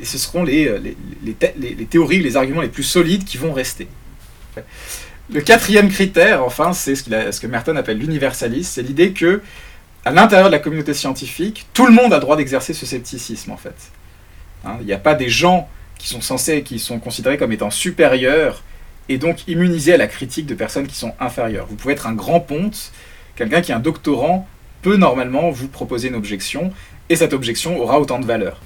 ce 0.02 0.18
seront 0.18 0.44
les, 0.44 0.80
les, 0.80 0.96
les, 1.24 1.86
théories, 1.86 2.22
les 2.22 2.38
arguments 2.38 2.62
les 2.62 2.70
plus 2.70 2.84
solides 2.84 3.24
qui 3.24 3.38
vont 3.38 3.54
rester. 3.54 3.88
Le 5.32 5.42
quatrième 5.42 5.90
critère, 5.90 6.44
enfin, 6.44 6.74
c'est 6.74 6.96
ce, 6.96 7.40
que 7.40 7.48
Merton 7.48 7.76
appelle 7.76 8.00
l'universalisme, 8.00 8.72
c'est 8.74 8.82
l'idée 8.82 9.12
que 9.12 9.42
à 10.04 10.12
l'intérieur 10.12 10.48
de 10.48 10.52
la 10.52 10.60
communauté 10.60 10.96
scientifique, 10.96 11.68
tout 11.74 11.86
le 11.86 11.92
monde 11.92 12.14
a 12.14 12.20
droit 12.20 12.36
d'exercer 12.36 12.74
ce 12.74 12.88
scepticisme 12.88 13.52
en 13.52 13.58
fait. 13.58 13.76
Hein, 14.66 14.78
il 14.80 14.88
n'y 14.88 14.94
a 14.94 14.98
pas 14.98 15.14
des 15.14 15.30
gens 15.30 15.70
qui 16.00 16.08
sont 16.08 16.22
censés, 16.22 16.64
qui 16.64 16.80
sont 16.80 17.00
considérés 17.00 17.38
comme 17.38 17.52
étant 17.52 17.70
supérieurs 17.70 18.64
et 19.08 19.20
donc 19.20 19.48
immunisés 19.48 19.94
à 19.94 19.98
la 19.98 20.08
critique 20.08 20.48
de 20.48 20.56
personnes 20.56 20.88
qui 20.88 20.96
sont 20.96 21.14
inférieures. 21.20 21.68
Vous 21.68 21.76
pouvez 21.76 21.94
être 21.94 22.08
un 22.08 22.14
grand 22.14 22.40
ponte, 22.40 22.92
quelqu'un 23.36 23.62
qui 23.62 23.72
est 23.72 23.76
un 23.76 23.80
doctorant 23.80 24.48
peut 24.82 24.98
normalement 24.98 25.52
vous 25.52 25.68
proposer 25.68 26.08
une 26.08 26.16
objection, 26.16 26.74
et 27.10 27.16
cette 27.16 27.34
objection 27.34 27.80
aura 27.80 28.00
autant 28.00 28.20
de 28.20 28.26
valeur. 28.26 28.62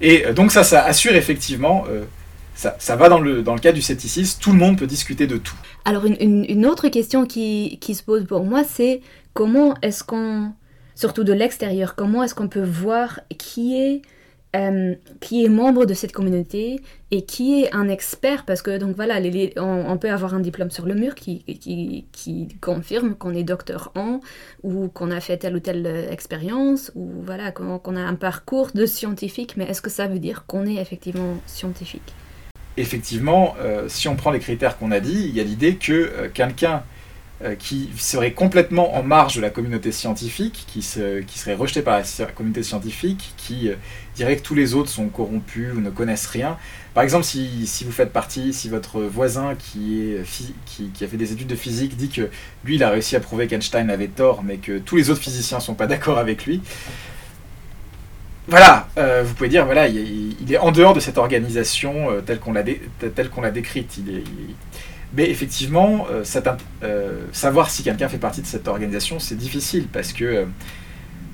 Et 0.00 0.26
euh, 0.26 0.32
donc 0.32 0.50
ça, 0.50 0.64
ça 0.64 0.84
assure 0.84 1.14
effectivement, 1.14 1.84
euh, 1.88 2.04
ça, 2.54 2.74
ça, 2.78 2.96
va 2.96 3.08
dans 3.08 3.20
le, 3.20 3.42
dans 3.42 3.54
le 3.54 3.60
cadre 3.60 3.76
du 3.76 3.82
scepticisme, 3.82 4.40
tout 4.40 4.52
le 4.52 4.58
monde 4.58 4.78
peut 4.78 4.86
discuter 4.86 5.26
de 5.26 5.36
tout. 5.36 5.54
Alors 5.84 6.06
une, 6.06 6.44
une, 6.48 6.66
autre 6.66 6.88
question 6.88 7.26
qui, 7.26 7.78
qui, 7.80 7.94
se 7.94 8.02
pose 8.02 8.24
pour 8.24 8.44
moi, 8.44 8.64
c'est 8.64 9.02
comment 9.34 9.74
est-ce 9.82 10.02
qu'on, 10.02 10.52
surtout 10.94 11.24
de 11.24 11.32
l'extérieur, 11.32 11.94
comment 11.94 12.22
est-ce 12.22 12.34
qu'on 12.34 12.48
peut 12.48 12.64
voir 12.64 13.20
qui 13.36 13.76
est 13.76 14.02
euh, 14.56 14.94
qui 15.20 15.44
est 15.44 15.48
membre 15.48 15.84
de 15.84 15.94
cette 15.94 16.12
communauté 16.12 16.80
et 17.10 17.22
qui 17.22 17.60
est 17.60 17.74
un 17.74 17.88
expert, 17.88 18.44
parce 18.44 18.62
que 18.62 18.78
donc 18.78 18.94
voilà, 18.94 19.20
on, 19.56 19.98
peut 19.98 20.10
avoir 20.10 20.32
un 20.32 20.38
diplôme 20.38 20.70
sur 20.70 20.86
le 20.86 20.94
mur 20.94 21.16
qui, 21.16 21.42
qui, 21.42 22.48
confirme 22.60 23.16
qu'on 23.16 23.34
est 23.34 23.42
docteur 23.42 23.90
en, 23.96 24.20
ou 24.62 24.86
qu'on 24.86 25.10
a 25.10 25.18
fait 25.18 25.38
telle 25.38 25.56
ou 25.56 25.60
telle 25.60 25.86
expérience, 26.08 26.92
ou 26.94 27.10
voilà, 27.24 27.50
qu'on 27.50 27.96
a 27.96 28.00
un 28.00 28.14
parcours 28.14 28.70
de 28.72 28.86
scientifique, 28.86 29.56
mais 29.56 29.64
est-ce 29.64 29.82
que 29.82 29.90
ça 29.90 30.06
veut 30.06 30.20
dire 30.20 30.46
qu'on 30.46 30.66
est 30.66 30.76
effectivement 30.76 31.36
scientifique? 31.46 32.14
Effectivement, 32.76 33.54
euh, 33.60 33.88
si 33.88 34.08
on 34.08 34.16
prend 34.16 34.32
les 34.32 34.40
critères 34.40 34.78
qu'on 34.78 34.90
a 34.90 34.98
dit, 34.98 35.26
il 35.28 35.36
y 35.36 35.40
a 35.40 35.44
l'idée 35.44 35.76
que 35.76 35.92
euh, 35.92 36.28
quelqu'un 36.32 36.82
euh, 37.44 37.54
qui 37.54 37.90
serait 37.96 38.32
complètement 38.32 38.96
en 38.96 39.04
marge 39.04 39.36
de 39.36 39.40
la 39.40 39.50
communauté 39.50 39.92
scientifique, 39.92 40.64
qui, 40.66 40.80
qui 40.80 41.38
serait 41.38 41.54
rejeté 41.54 41.82
par 41.82 42.00
la 42.00 42.26
communauté 42.26 42.64
scientifique, 42.64 43.32
qui 43.36 43.70
dirait 44.16 44.36
que 44.36 44.42
tous 44.42 44.54
les 44.54 44.74
autres 44.74 44.88
sont 44.88 45.08
corrompus 45.08 45.72
ou 45.76 45.80
ne 45.80 45.90
connaissent 45.90 46.26
rien. 46.26 46.56
Par 46.94 47.02
exemple, 47.02 47.24
si, 47.24 47.66
si 47.66 47.84
vous 47.84 47.92
faites 47.92 48.12
partie, 48.12 48.52
si 48.52 48.68
votre 48.68 49.00
voisin 49.02 49.54
qui, 49.56 50.00
est, 50.00 50.24
qui, 50.66 50.90
qui, 50.94 51.04
a 51.04 51.08
fait 51.08 51.16
des 51.16 51.32
études 51.32 51.48
de 51.48 51.56
physique 51.56 51.96
dit 51.96 52.08
que 52.08 52.28
lui, 52.64 52.76
il 52.76 52.84
a 52.84 52.90
réussi 52.90 53.14
à 53.14 53.20
prouver 53.20 53.46
qu'Einstein 53.48 53.90
avait 53.90 54.08
tort, 54.08 54.42
mais 54.44 54.56
que 54.56 54.78
tous 54.78 54.96
les 54.96 55.10
autres 55.10 55.20
physiciens 55.20 55.58
ne 55.58 55.62
sont 55.62 55.74
pas 55.74 55.88
d'accord 55.88 56.18
avec 56.18 56.46
lui, 56.46 56.60
voilà, 58.46 58.88
euh, 58.98 59.22
vous 59.24 59.34
pouvez 59.34 59.48
dire, 59.48 59.64
voilà, 59.64 59.88
il, 59.88 60.52
est 60.52 60.58
en 60.58 60.70
dehors 60.70 60.94
de 60.94 61.00
cette 61.00 61.18
organisation 61.18 62.08
telle 62.26 62.40
qu'on 62.40 62.52
l'a 62.52 63.50
décrite. 63.50 64.00
Mais 65.16 65.30
effectivement, 65.30 66.06
euh, 66.10 66.24
euh, 66.82 67.24
savoir 67.32 67.70
si 67.70 67.84
quelqu'un 67.84 68.08
fait 68.08 68.18
partie 68.18 68.42
de 68.42 68.46
cette 68.46 68.66
organisation, 68.66 69.20
c'est 69.20 69.36
difficile 69.36 69.86
parce 69.92 70.12
que 70.12 70.24
euh, 70.24 70.44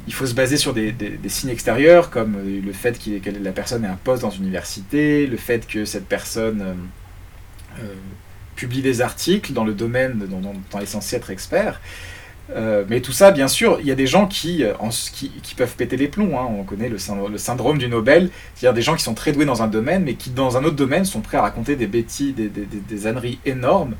il 0.07 0.13
faut 0.13 0.27
se 0.27 0.35
baser 0.35 0.59
sur 0.59 0.75
des, 0.75 0.95
signes 1.29 1.51
extérieurs 1.51 2.11
comme 2.11 2.37
le 2.45 2.73
fait 2.73 2.99
que 2.99 3.31
la 3.31 3.53
personne 3.53 3.85
ait 3.85 3.89
un 3.89 3.99
poste 4.03 4.23
dans 4.23 4.31
une 4.31 4.43
université, 4.43 5.27
le 5.27 5.37
fait 5.37 5.67
que 5.67 5.85
cette 5.85 6.07
personne 6.07 6.65
publie 8.57 8.83
des 8.83 9.03
articles 9.03 9.53
dans 9.53 9.63
le 9.63 9.73
domaine 9.73 10.19
dont, 10.19 10.41
dont 10.41 10.55
elle 10.75 10.83
est 10.83 11.13
être 11.15 11.31
expert. 11.31 11.81
Euh, 12.57 12.85
mais 12.89 13.01
tout 13.01 13.13
ça, 13.13 13.31
bien 13.31 13.49
sûr, 13.49 13.79
il 13.81 13.87
y 13.87 13.91
a 13.91 13.95
des 13.95 14.07
gens 14.07 14.27
qui, 14.27 14.65
euh, 14.65 14.73
qui, 15.13 15.55
peuvent 15.55 15.77
péter 15.77 15.97
les 15.97 16.09
plombs. 16.09 16.39
Hein. 16.39 16.49
On 16.51 16.65
connaît 16.65 16.89
le 16.89 16.99
syndrome, 16.99 17.79
du 17.79 17.89
Nobel, 17.89 18.31
c'est-à-dire 18.55 18.75
des 18.75 18.83
gens 18.83 18.97
qui 18.97 19.05
sont 19.05 19.15
très 19.15 19.33
doués 19.33 19.45
dans 19.45 19.63
un 19.63 19.69
domaine, 19.69 20.05
mais 20.05 20.15
qui, 20.15 20.31
dans 20.31 20.57
un 20.57 20.65
autre 20.65 20.77
domaine, 20.77 21.05
sont 21.05 21.21
prêts 21.21 21.37
à 21.37 21.43
raconter 21.43 21.77
des 21.77 21.87
bêtises, 21.87 22.35
des, 22.35 22.49
des, 22.49 22.67
des, 22.67 23.07
âneries 23.07 23.39
énormes, 23.45 23.95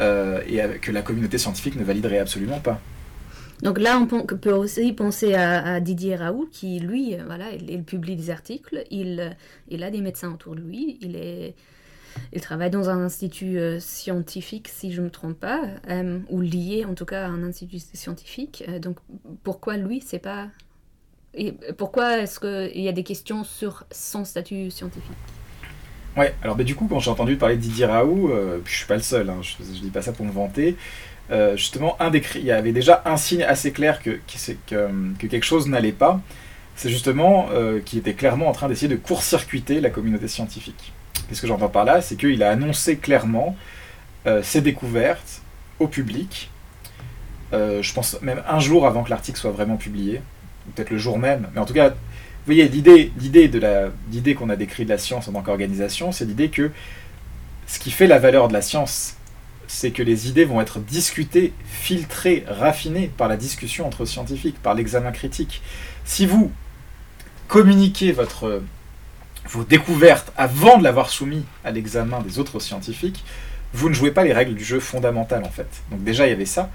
euh, 0.00 0.40
et 0.46 0.60
que 0.80 0.92
la 0.92 1.02
communauté 1.02 1.38
scientifique 1.38 1.76
ne 1.76 1.84
validerait 1.84 2.18
absolument 2.18 2.60
pas. 2.60 2.80
Donc 3.62 3.78
là, 3.78 3.98
on 3.98 4.06
peut 4.06 4.52
aussi 4.52 4.92
penser 4.92 5.34
à, 5.34 5.80
Didier 5.80 6.16
Raoult, 6.16 6.48
qui, 6.50 6.80
lui, 6.80 7.16
voilà, 7.26 7.46
il, 7.52 7.82
publie 7.82 8.16
des 8.16 8.30
articles, 8.30 8.84
il, 8.90 9.36
il 9.68 9.82
a 9.82 9.90
des 9.90 10.00
médecins 10.00 10.32
autour 10.32 10.54
de 10.54 10.60
lui, 10.60 10.98
il 11.02 11.16
est 11.16 11.54
il 12.32 12.40
travaille 12.40 12.70
dans 12.70 12.90
un 12.90 13.04
institut 13.04 13.58
euh, 13.58 13.80
scientifique, 13.80 14.68
si 14.68 14.92
je 14.92 15.00
ne 15.00 15.06
me 15.06 15.10
trompe 15.10 15.38
pas, 15.38 15.62
euh, 15.88 16.18
ou 16.28 16.40
lié 16.40 16.84
en 16.88 16.94
tout 16.94 17.04
cas 17.04 17.24
à 17.24 17.28
un 17.28 17.42
institut 17.42 17.78
scientifique. 17.78 18.64
Euh, 18.68 18.78
donc 18.78 18.98
pourquoi 19.42 19.76
lui, 19.76 20.02
c'est 20.04 20.18
pas... 20.18 20.48
Et 21.34 21.52
pourquoi 21.76 22.18
est-ce 22.18 22.40
qu'il 22.40 22.82
y 22.82 22.88
a 22.88 22.92
des 22.92 23.04
questions 23.04 23.44
sur 23.44 23.84
son 23.92 24.24
statut 24.24 24.70
scientifique? 24.70 25.12
Ouais, 26.16 26.34
alors 26.42 26.56
du 26.56 26.74
coup, 26.74 26.88
quand 26.88 26.98
j'ai 26.98 27.10
entendu 27.10 27.36
parler 27.36 27.56
de 27.56 27.60
Didier 27.60 27.86
Raoult, 27.86 28.32
je 28.64 28.70
suis 28.72 28.86
pas 28.86 28.96
le 28.96 29.02
seul, 29.02 29.30
hein, 29.30 29.38
je, 29.40 29.62
ne 29.62 29.78
dis 29.78 29.90
pas 29.90 30.02
ça 30.02 30.10
pour 30.10 30.26
me 30.26 30.32
vanter, 30.32 30.76
justement, 31.54 31.94
un 32.02 32.10
des, 32.10 32.20
il 32.34 32.44
y 32.44 32.50
avait 32.50 32.72
déjà 32.72 33.02
un 33.04 33.16
signe 33.16 33.44
assez 33.44 33.70
clair 33.70 34.02
que, 34.02 34.18
que 34.66 35.26
quelque 35.28 35.44
chose 35.44 35.68
n'allait 35.68 35.92
pas, 35.92 36.20
c'est 36.74 36.90
justement 36.90 37.48
qu'il 37.84 38.00
était 38.00 38.14
clairement 38.14 38.48
en 38.48 38.52
train 38.52 38.68
d'essayer 38.68 38.88
de 38.88 38.96
court-circuiter 38.96 39.80
la 39.80 39.90
communauté 39.90 40.26
scientifique. 40.26 40.92
Qu'est-ce 41.30 41.42
que 41.42 41.46
j'entends 41.46 41.68
par 41.68 41.84
là 41.84 42.02
C'est 42.02 42.16
qu'il 42.16 42.42
a 42.42 42.50
annoncé 42.50 42.96
clairement 42.96 43.56
euh, 44.26 44.42
ses 44.42 44.60
découvertes 44.60 45.42
au 45.78 45.86
public. 45.86 46.50
Euh, 47.52 47.82
je 47.82 47.94
pense 47.94 48.20
même 48.20 48.42
un 48.48 48.58
jour 48.58 48.84
avant 48.84 49.04
que 49.04 49.10
l'article 49.10 49.38
soit 49.38 49.52
vraiment 49.52 49.76
publié, 49.76 50.22
peut-être 50.74 50.90
le 50.90 50.98
jour 50.98 51.20
même. 51.20 51.48
Mais 51.54 51.60
en 51.60 51.66
tout 51.66 51.72
cas, 51.72 51.90
vous 51.90 51.96
voyez, 52.46 52.66
l'idée, 52.66 53.12
de 53.16 53.92
l'idée 54.10 54.34
qu'on 54.34 54.50
a 54.50 54.56
décrit 54.56 54.84
de 54.84 54.88
la 54.88 54.98
science 54.98 55.28
en 55.28 55.32
tant 55.32 55.42
qu'organisation, 55.42 56.10
c'est 56.10 56.24
l'idée 56.24 56.48
que 56.48 56.72
ce 57.68 57.78
qui 57.78 57.92
fait 57.92 58.08
la 58.08 58.18
valeur 58.18 58.48
de 58.48 58.52
la 58.52 58.60
science, 58.60 59.14
c'est 59.68 59.92
que 59.92 60.02
les 60.02 60.28
idées 60.28 60.44
vont 60.44 60.60
être 60.60 60.80
discutées, 60.80 61.52
filtrées, 61.64 62.44
raffinées 62.48 63.08
par 63.16 63.28
la 63.28 63.36
discussion 63.36 63.86
entre 63.86 64.04
scientifiques, 64.04 64.60
par 64.60 64.74
l'examen 64.74 65.12
critique. 65.12 65.62
Si 66.04 66.26
vous 66.26 66.50
communiquez 67.46 68.10
votre 68.10 68.62
vos 69.48 69.64
découvertes 69.64 70.32
avant 70.36 70.78
de 70.78 70.84
l'avoir 70.84 71.10
soumis 71.10 71.44
à 71.64 71.70
l'examen 71.70 72.20
des 72.20 72.38
autres 72.38 72.60
scientifiques, 72.60 73.24
vous 73.72 73.88
ne 73.88 73.94
jouez 73.94 74.10
pas 74.10 74.24
les 74.24 74.32
règles 74.32 74.54
du 74.54 74.64
jeu 74.64 74.80
fondamentales 74.80 75.44
en 75.44 75.50
fait. 75.50 75.68
Donc 75.90 76.02
déjà 76.04 76.26
il 76.26 76.30
y 76.30 76.32
avait 76.32 76.44
ça, 76.44 76.70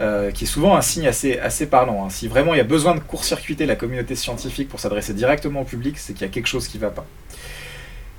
euh, 0.00 0.30
qui 0.30 0.44
est 0.44 0.46
souvent 0.46 0.76
un 0.76 0.82
signe 0.82 1.06
assez, 1.06 1.38
assez 1.38 1.66
parlant. 1.66 2.04
Hein. 2.04 2.10
Si 2.10 2.28
vraiment 2.28 2.54
il 2.54 2.58
y 2.58 2.60
a 2.60 2.64
besoin 2.64 2.94
de 2.94 3.00
court-circuiter 3.00 3.66
la 3.66 3.76
communauté 3.76 4.14
scientifique 4.14 4.68
pour 4.68 4.80
s'adresser 4.80 5.14
directement 5.14 5.62
au 5.62 5.64
public, 5.64 5.98
c'est 5.98 6.12
qu'il 6.12 6.22
y 6.22 6.30
a 6.30 6.32
quelque 6.32 6.48
chose 6.48 6.68
qui 6.68 6.78
ne 6.78 6.82
va 6.82 6.90
pas. 6.90 7.06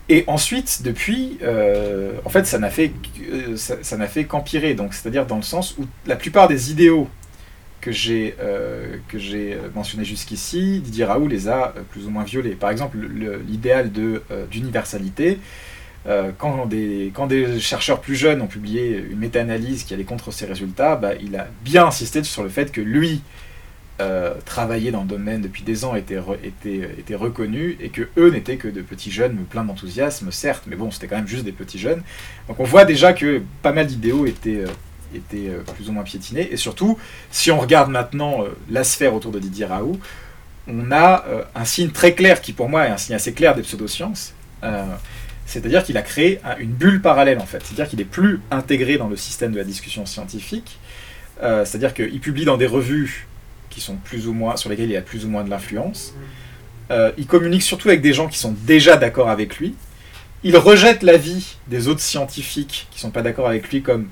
Et 0.09 0.23
ensuite, 0.27 0.83
depuis, 0.83 1.37
euh, 1.43 2.13
en 2.23 2.29
fait, 2.29 2.45
ça 2.45 2.59
n'a 2.59 2.69
fait, 2.69 2.93
euh, 3.29 3.57
ça 3.57 3.97
n'a 3.97 4.07
fait 4.07 4.23
qu'empirer. 4.23 4.73
Donc, 4.73 4.93
c'est-à-dire 4.93 5.25
dans 5.25 5.35
le 5.35 5.41
sens 5.41 5.75
où 5.77 5.85
la 6.05 6.15
plupart 6.15 6.47
des 6.47 6.71
idéaux 6.71 7.09
que 7.81 7.91
j'ai 7.91 8.35
euh, 8.39 8.97
euh, 9.13 9.69
mentionné 9.73 10.03
jusqu'ici, 10.03 10.79
Didier 10.79 11.05
Raoult 11.05 11.27
les 11.27 11.47
a 11.47 11.73
euh, 11.77 11.81
plus 11.89 12.05
ou 12.05 12.09
moins 12.09 12.23
violés. 12.23 12.51
Par 12.51 12.69
exemple, 12.69 12.97
l'idéal 13.47 13.91
de 13.91 14.21
d'universalité, 14.51 15.39
quand, 16.37 16.67
des, 16.67 17.11
quand 17.13 17.27
des 17.27 17.59
chercheurs 17.59 17.99
plus 17.99 18.15
jeunes 18.15 18.41
ont 18.41 18.47
publié 18.47 19.05
une 19.11 19.19
méta-analyse 19.19 19.83
qui 19.83 19.93
allait 19.93 20.05
contre 20.05 20.31
ces 20.31 20.45
résultats, 20.45 20.95
bah, 20.95 21.11
il 21.21 21.35
a 21.35 21.47
bien 21.63 21.87
insisté 21.87 22.23
sur 22.23 22.43
le 22.43 22.49
fait 22.49 22.71
que 22.71 22.79
lui 22.79 23.21
travaillait 24.45 24.91
dans 24.91 25.01
le 25.01 25.07
domaine 25.07 25.41
depuis 25.41 25.63
des 25.63 25.83
ans, 25.83 25.95
était, 25.95 26.19
était, 26.43 26.89
était 26.97 27.15
reconnu, 27.15 27.75
et 27.81 27.89
que 27.89 28.03
eux 28.17 28.29
n'étaient 28.29 28.55
que 28.55 28.69
de 28.69 28.81
petits 28.81 29.11
jeunes 29.11 29.35
plein 29.49 29.65
d'enthousiasme, 29.65 30.31
certes, 30.31 30.63
mais 30.67 30.77
bon, 30.77 30.91
c'était 30.91 31.07
quand 31.07 31.17
même 31.17 31.27
juste 31.27 31.43
des 31.43 31.51
petits 31.51 31.79
jeunes. 31.79 32.01
Donc 32.47 32.59
on 32.61 32.63
voit 32.63 32.85
déjà 32.85 33.11
que 33.11 33.41
pas 33.61 33.73
mal 33.73 33.87
d'idéaux 33.87 34.25
étaient 34.25 34.63
était 35.15 35.49
euh, 35.49 35.61
plus 35.75 35.89
ou 35.89 35.91
moins 35.91 36.03
piétiné. 36.03 36.51
Et 36.51 36.57
surtout, 36.57 36.97
si 37.31 37.51
on 37.51 37.59
regarde 37.59 37.89
maintenant 37.89 38.43
euh, 38.43 38.49
la 38.69 38.83
sphère 38.83 39.13
autour 39.13 39.31
de 39.31 39.39
Didier 39.39 39.65
Raoult, 39.65 39.99
on 40.67 40.91
a 40.91 41.25
euh, 41.27 41.43
un 41.55 41.65
signe 41.65 41.89
très 41.89 42.13
clair 42.13 42.41
qui 42.41 42.53
pour 42.53 42.69
moi 42.69 42.85
est 42.87 42.91
un 42.91 42.97
signe 42.97 43.15
assez 43.15 43.33
clair 43.33 43.55
des 43.55 43.61
pseudosciences. 43.61 44.33
c'est-à-dire 45.45 45.83
qu'il 45.83 45.97
a 45.97 46.01
créé 46.01 46.41
une 46.59 46.71
bulle 46.71 47.01
parallèle 47.01 47.39
en 47.39 47.45
fait. 47.45 47.63
C'est-à-dire 47.63 47.87
qu'il 47.87 48.01
est 48.01 48.05
plus 48.05 48.41
intégré 48.51 48.97
dans 48.97 49.07
le 49.07 49.15
système 49.15 49.53
de 49.53 49.57
la 49.57 49.63
discussion 49.63 50.05
scientifique. 50.05 50.77
c'est-à-dire 51.39 51.93
qu'il 51.93 52.19
publie 52.19 52.43
dans 52.43 52.57
des 52.57 52.67
revues 52.67 53.27
qui 53.69 53.79
sont 53.79 53.95
plus 53.95 54.27
ou 54.27 54.33
moins 54.33 54.57
sur 54.57 54.69
lesquelles 54.69 54.89
il 54.89 54.97
a 54.97 55.01
plus 55.01 55.23
ou 55.23 55.29
moins 55.29 55.45
de 55.45 55.49
l'influence. 55.49 56.13
il 57.17 57.27
communique 57.27 57.63
surtout 57.63 57.87
avec 57.87 58.01
des 58.01 58.13
gens 58.13 58.27
qui 58.27 58.39
sont 58.39 58.55
déjà 58.65 58.97
d'accord 58.97 59.29
avec 59.29 59.57
lui. 59.57 59.73
Il 60.43 60.55
rejette 60.57 61.01
l'avis 61.01 61.55
des 61.67 61.87
autres 61.87 62.01
scientifiques 62.01 62.87
qui 62.91 62.99
sont 62.99 63.09
pas 63.09 63.21
d'accord 63.21 63.47
avec 63.47 63.69
lui, 63.69 63.81
comme 63.81 64.07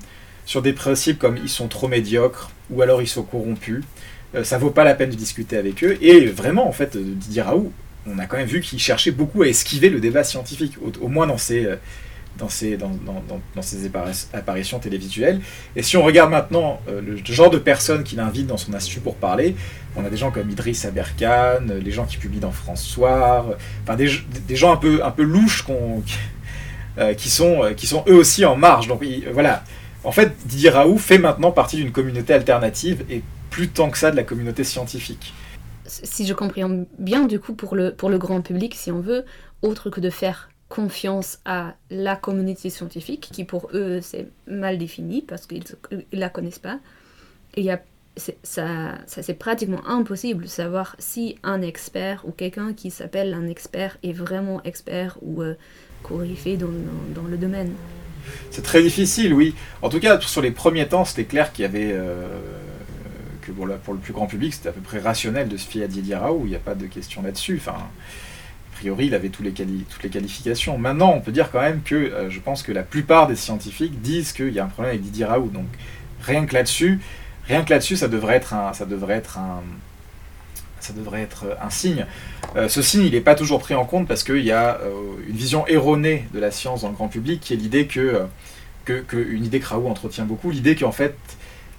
sur 0.46 0.62
des 0.62 0.72
principes 0.72 1.18
comme 1.18 1.36
ils 1.36 1.50
sont 1.50 1.68
trop 1.68 1.88
médiocres 1.88 2.50
ou 2.70 2.80
alors 2.80 3.02
ils 3.02 3.08
sont 3.08 3.24
corrompus. 3.24 3.84
Euh, 4.34 4.44
ça 4.44 4.58
vaut 4.58 4.70
pas 4.70 4.84
la 4.84 4.94
peine 4.94 5.10
de 5.10 5.16
discuter 5.16 5.56
avec 5.56 5.84
eux. 5.84 5.98
Et 6.00 6.26
vraiment, 6.26 6.66
en 6.66 6.72
fait, 6.72 6.96
Didier 6.96 7.42
Raoult, 7.42 7.72
on 8.08 8.18
a 8.18 8.26
quand 8.26 8.36
même 8.36 8.46
vu 8.46 8.60
qu'il 8.60 8.78
cherchait 8.78 9.10
beaucoup 9.10 9.42
à 9.42 9.48
esquiver 9.48 9.90
le 9.90 10.00
débat 10.00 10.24
scientifique, 10.24 10.74
au, 11.00 11.08
moins 11.08 11.26
dans 11.26 11.38
ses, 11.38 11.66
euh, 11.66 11.76
dans 12.38 12.48
ses, 12.48 12.76
dans, 12.76 12.90
dans, 13.54 13.62
ses 13.62 13.90
apparitions 14.32 14.78
télévisuelles. 14.78 15.40
Et 15.74 15.82
si 15.82 15.96
on 15.96 16.04
regarde 16.04 16.30
maintenant 16.30 16.80
euh, 16.88 17.00
le 17.00 17.16
genre 17.24 17.50
de 17.50 17.58
personnes 17.58 18.04
qu'il 18.04 18.20
invite 18.20 18.46
dans 18.46 18.56
son 18.56 18.74
institut 18.74 19.00
pour 19.00 19.16
parler, 19.16 19.56
on 19.96 20.04
a 20.04 20.10
des 20.10 20.16
gens 20.16 20.30
comme 20.30 20.48
Idriss 20.50 20.84
Aberkan, 20.84 21.66
les 21.82 21.90
gens 21.90 22.04
qui 22.04 22.18
publient 22.18 22.38
dans 22.38 22.52
François, 22.52 23.46
enfin 23.82 23.96
des, 23.96 24.10
des, 24.46 24.56
gens 24.56 24.72
un 24.72 24.76
peu, 24.76 25.02
un 25.02 25.10
peu 25.10 25.22
louches 25.22 25.64
qui, 27.16 27.30
sont, 27.30 27.74
qui 27.74 27.86
sont 27.86 28.04
eux 28.06 28.14
aussi 28.14 28.44
en 28.44 28.56
marge. 28.56 28.88
Donc 28.88 29.02
voilà, 29.32 29.64
en 30.06 30.12
fait, 30.12 30.36
Didier 30.46 30.70
Raoult 30.70 30.98
fait 30.98 31.18
maintenant 31.18 31.50
partie 31.50 31.76
d'une 31.76 31.90
communauté 31.90 32.32
alternative 32.32 33.04
et 33.10 33.22
plus 33.50 33.68
tant 33.68 33.90
que 33.90 33.98
ça 33.98 34.12
de 34.12 34.16
la 34.16 34.22
communauté 34.22 34.62
scientifique. 34.62 35.34
Si 35.86 36.26
je 36.26 36.32
comprends 36.32 36.84
bien, 36.98 37.24
du 37.24 37.40
coup, 37.40 37.54
pour 37.54 37.74
le, 37.74 37.92
pour 37.92 38.08
le 38.08 38.16
grand 38.16 38.40
public, 38.40 38.74
si 38.74 38.92
on 38.92 39.00
veut, 39.00 39.24
autre 39.62 39.90
que 39.90 40.00
de 40.00 40.10
faire 40.10 40.48
confiance 40.68 41.38
à 41.44 41.74
la 41.90 42.14
communauté 42.16 42.70
scientifique, 42.70 43.28
qui 43.32 43.44
pour 43.44 43.68
eux 43.72 44.00
c'est 44.00 44.28
mal 44.46 44.78
défini 44.78 45.22
parce 45.22 45.46
qu'ils 45.46 45.64
ne 45.92 46.00
la 46.12 46.28
connaissent 46.28 46.58
pas, 46.58 46.78
et 47.54 47.62
y 47.62 47.70
a, 47.70 47.80
ça, 48.42 48.98
c'est 49.06 49.38
pratiquement 49.38 49.86
impossible 49.86 50.44
de 50.44 50.48
savoir 50.48 50.94
si 50.98 51.36
un 51.42 51.62
expert 51.62 52.22
ou 52.26 52.30
quelqu'un 52.30 52.74
qui 52.74 52.90
s'appelle 52.90 53.34
un 53.34 53.48
expert 53.48 53.98
est 54.02 54.12
vraiment 54.12 54.62
expert 54.62 55.18
ou 55.22 55.42
euh, 55.42 55.54
corrigé 56.02 56.56
dans, 56.56 56.70
dans 57.14 57.28
le 57.28 57.36
domaine. 57.36 57.72
C'est 58.50 58.62
très 58.62 58.82
difficile, 58.82 59.34
oui. 59.34 59.54
En 59.82 59.88
tout 59.88 60.00
cas, 60.00 60.20
sur 60.20 60.42
les 60.42 60.50
premiers 60.50 60.86
temps, 60.86 61.04
c'était 61.04 61.24
clair 61.24 61.52
qu'il 61.52 61.62
y 61.62 61.66
avait. 61.66 61.92
Euh, 61.92 62.26
que 63.42 63.52
pour, 63.52 63.66
le 63.66 64.00
plus 64.00 64.12
grand 64.12 64.26
public, 64.26 64.54
c'était 64.54 64.70
à 64.70 64.72
peu 64.72 64.80
près 64.80 64.98
rationnel 64.98 65.48
de 65.48 65.56
se 65.56 65.68
fier 65.68 65.84
à 65.84 65.86
Didier 65.86 66.16
Raoult, 66.16 66.42
il 66.46 66.50
n'y 66.50 66.56
a 66.56 66.60
pas 66.60 66.74
de 66.74 66.86
question 66.86 67.22
là-dessus. 67.22 67.60
Enfin, 67.60 67.78
priori, 68.76 69.06
il 69.06 69.14
avait 69.14 69.28
toutes 69.28 69.46
les 69.46 70.10
qualifications. 70.10 70.78
Maintenant, 70.78 71.12
on 71.14 71.20
peut 71.20 71.32
dire 71.32 71.50
quand 71.50 71.60
même 71.60 71.82
que 71.82 72.26
je 72.28 72.40
pense 72.40 72.62
que 72.62 72.72
la 72.72 72.82
plupart 72.82 73.26
des 73.26 73.36
scientifiques 73.36 74.00
disent 74.02 74.32
qu'il 74.32 74.50
y 74.50 74.58
a 74.58 74.64
un 74.64 74.68
problème 74.68 74.94
avec 74.94 75.02
Didier 75.02 75.24
Raoult. 75.24 75.50
Donc, 75.50 75.68
rien 76.22 76.44
que 76.44 76.54
là-dessus, 76.54 77.00
rien 77.46 77.62
que 77.62 77.70
là-dessus, 77.70 77.96
ça 77.96 78.08
devrait 78.08 78.36
être 78.36 78.52
un, 78.52 78.72
ça 80.86 80.92
devrait 80.92 81.22
être 81.22 81.56
un 81.60 81.70
signe. 81.70 82.06
Euh, 82.54 82.68
ce 82.68 82.80
signe, 82.80 83.02
il 83.02 83.12
n'est 83.12 83.20
pas 83.20 83.34
toujours 83.34 83.60
pris 83.60 83.74
en 83.74 83.84
compte 83.84 84.06
parce 84.06 84.22
qu'il 84.22 84.44
y 84.44 84.52
a 84.52 84.78
euh, 84.80 84.92
une 85.28 85.36
vision 85.36 85.66
erronée 85.66 86.28
de 86.32 86.38
la 86.38 86.50
science 86.50 86.82
dans 86.82 86.88
le 86.88 86.94
grand 86.94 87.08
public 87.08 87.40
qui 87.40 87.54
est 87.54 87.56
l'idée 87.56 87.86
que, 87.86 88.00
euh, 88.88 89.02
que, 89.06 89.16
une 89.16 89.44
idée 89.44 89.58
que 89.58 89.66
Raoult 89.66 89.88
entretient 89.88 90.24
beaucoup, 90.24 90.50
l'idée 90.50 90.76
qu'en 90.76 90.92
fait, 90.92 91.16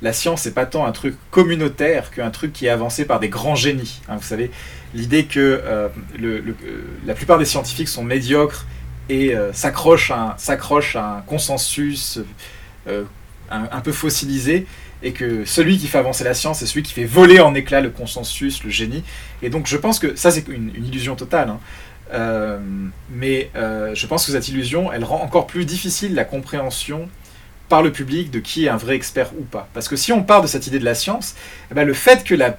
la 0.02 0.12
science, 0.12 0.42
c'est 0.42 0.54
pas 0.54 0.66
tant 0.66 0.86
un 0.86 0.92
truc 0.92 1.16
communautaire 1.32 2.12
qu'un 2.12 2.30
truc 2.32 2.52
qui 2.52 2.66
est 2.66 2.70
avancé 2.70 3.06
par 3.06 3.20
des 3.20 3.30
grands 3.30 3.56
génies. 3.56 4.02
Hein. 4.10 4.18
vous 4.18 4.28
savez, 4.28 4.52
l'idée 4.94 5.26
que 5.26 5.90
la 7.06 7.14
plupart 7.16 7.40
des 7.40 7.46
scientifiques 7.46 7.88
sont 7.88 8.04
médiocres 8.04 8.68
et 9.10 9.34
s'accrochent 9.54 10.12
à, 10.12 10.38
un 10.96 11.22
consensus 11.26 12.20
un, 13.50 13.82
peu 13.82 13.92
fossilisé, 13.92 14.68
et 15.04 15.12
que 15.12 15.46
celui 15.46 15.78
qui 15.78 15.88
fait 15.88 15.98
avancer 15.98 16.24
la 16.24 16.34
science, 16.34 16.60
c'est 16.60 16.66
celui 16.66 16.84
qui 16.84 16.94
fait 16.94 17.06
voler 17.06 17.40
en 17.40 17.54
éclats 17.54 17.82
le 17.82 17.90
consensus, 17.90 18.64
le 18.64 18.70
génie. 18.70 19.04
Et 19.42 19.50
donc 19.50 19.68
je 19.68 19.78
pense 19.78 20.00
que 20.00 20.16
ça 20.16 20.32
c'est 20.32 20.48
une, 20.48 20.72
illusion 20.76 21.16
totale. 21.16 21.50
Hein. 21.50 21.60
Euh, 22.14 22.60
mais 23.12 23.52
euh, 23.56 23.94
je 23.94 24.08
pense 24.08 24.26
que 24.26 24.32
cette 24.32 24.48
illusion, 24.48 24.92
elle 24.92 25.04
rend 25.04 25.22
encore 25.22 25.46
plus 25.48 25.66
difficile 25.66 26.16
la 26.16 26.24
compréhension 26.24 27.10
par 27.70 27.82
le 27.82 27.92
public 27.92 28.32
de 28.32 28.40
qui 28.40 28.66
est 28.66 28.70
un 28.70 28.78
vrai 28.78 28.96
expert 28.96 29.32
ou 29.38 29.44
pas. 29.44 29.68
Parce 29.74 29.88
que 29.88 29.96
si 29.96 30.14
on 30.14 30.24
part 30.24 30.42
de 30.42 30.48
cette 30.48 30.68
idée 30.68 30.80
de 30.80 30.86
la 30.86 30.96
science, 30.96 31.36
eh 31.70 31.74
ben, 31.74 31.86
le 31.86 31.94
fait 31.94 32.24
que 32.24 32.34
la, 32.34 32.58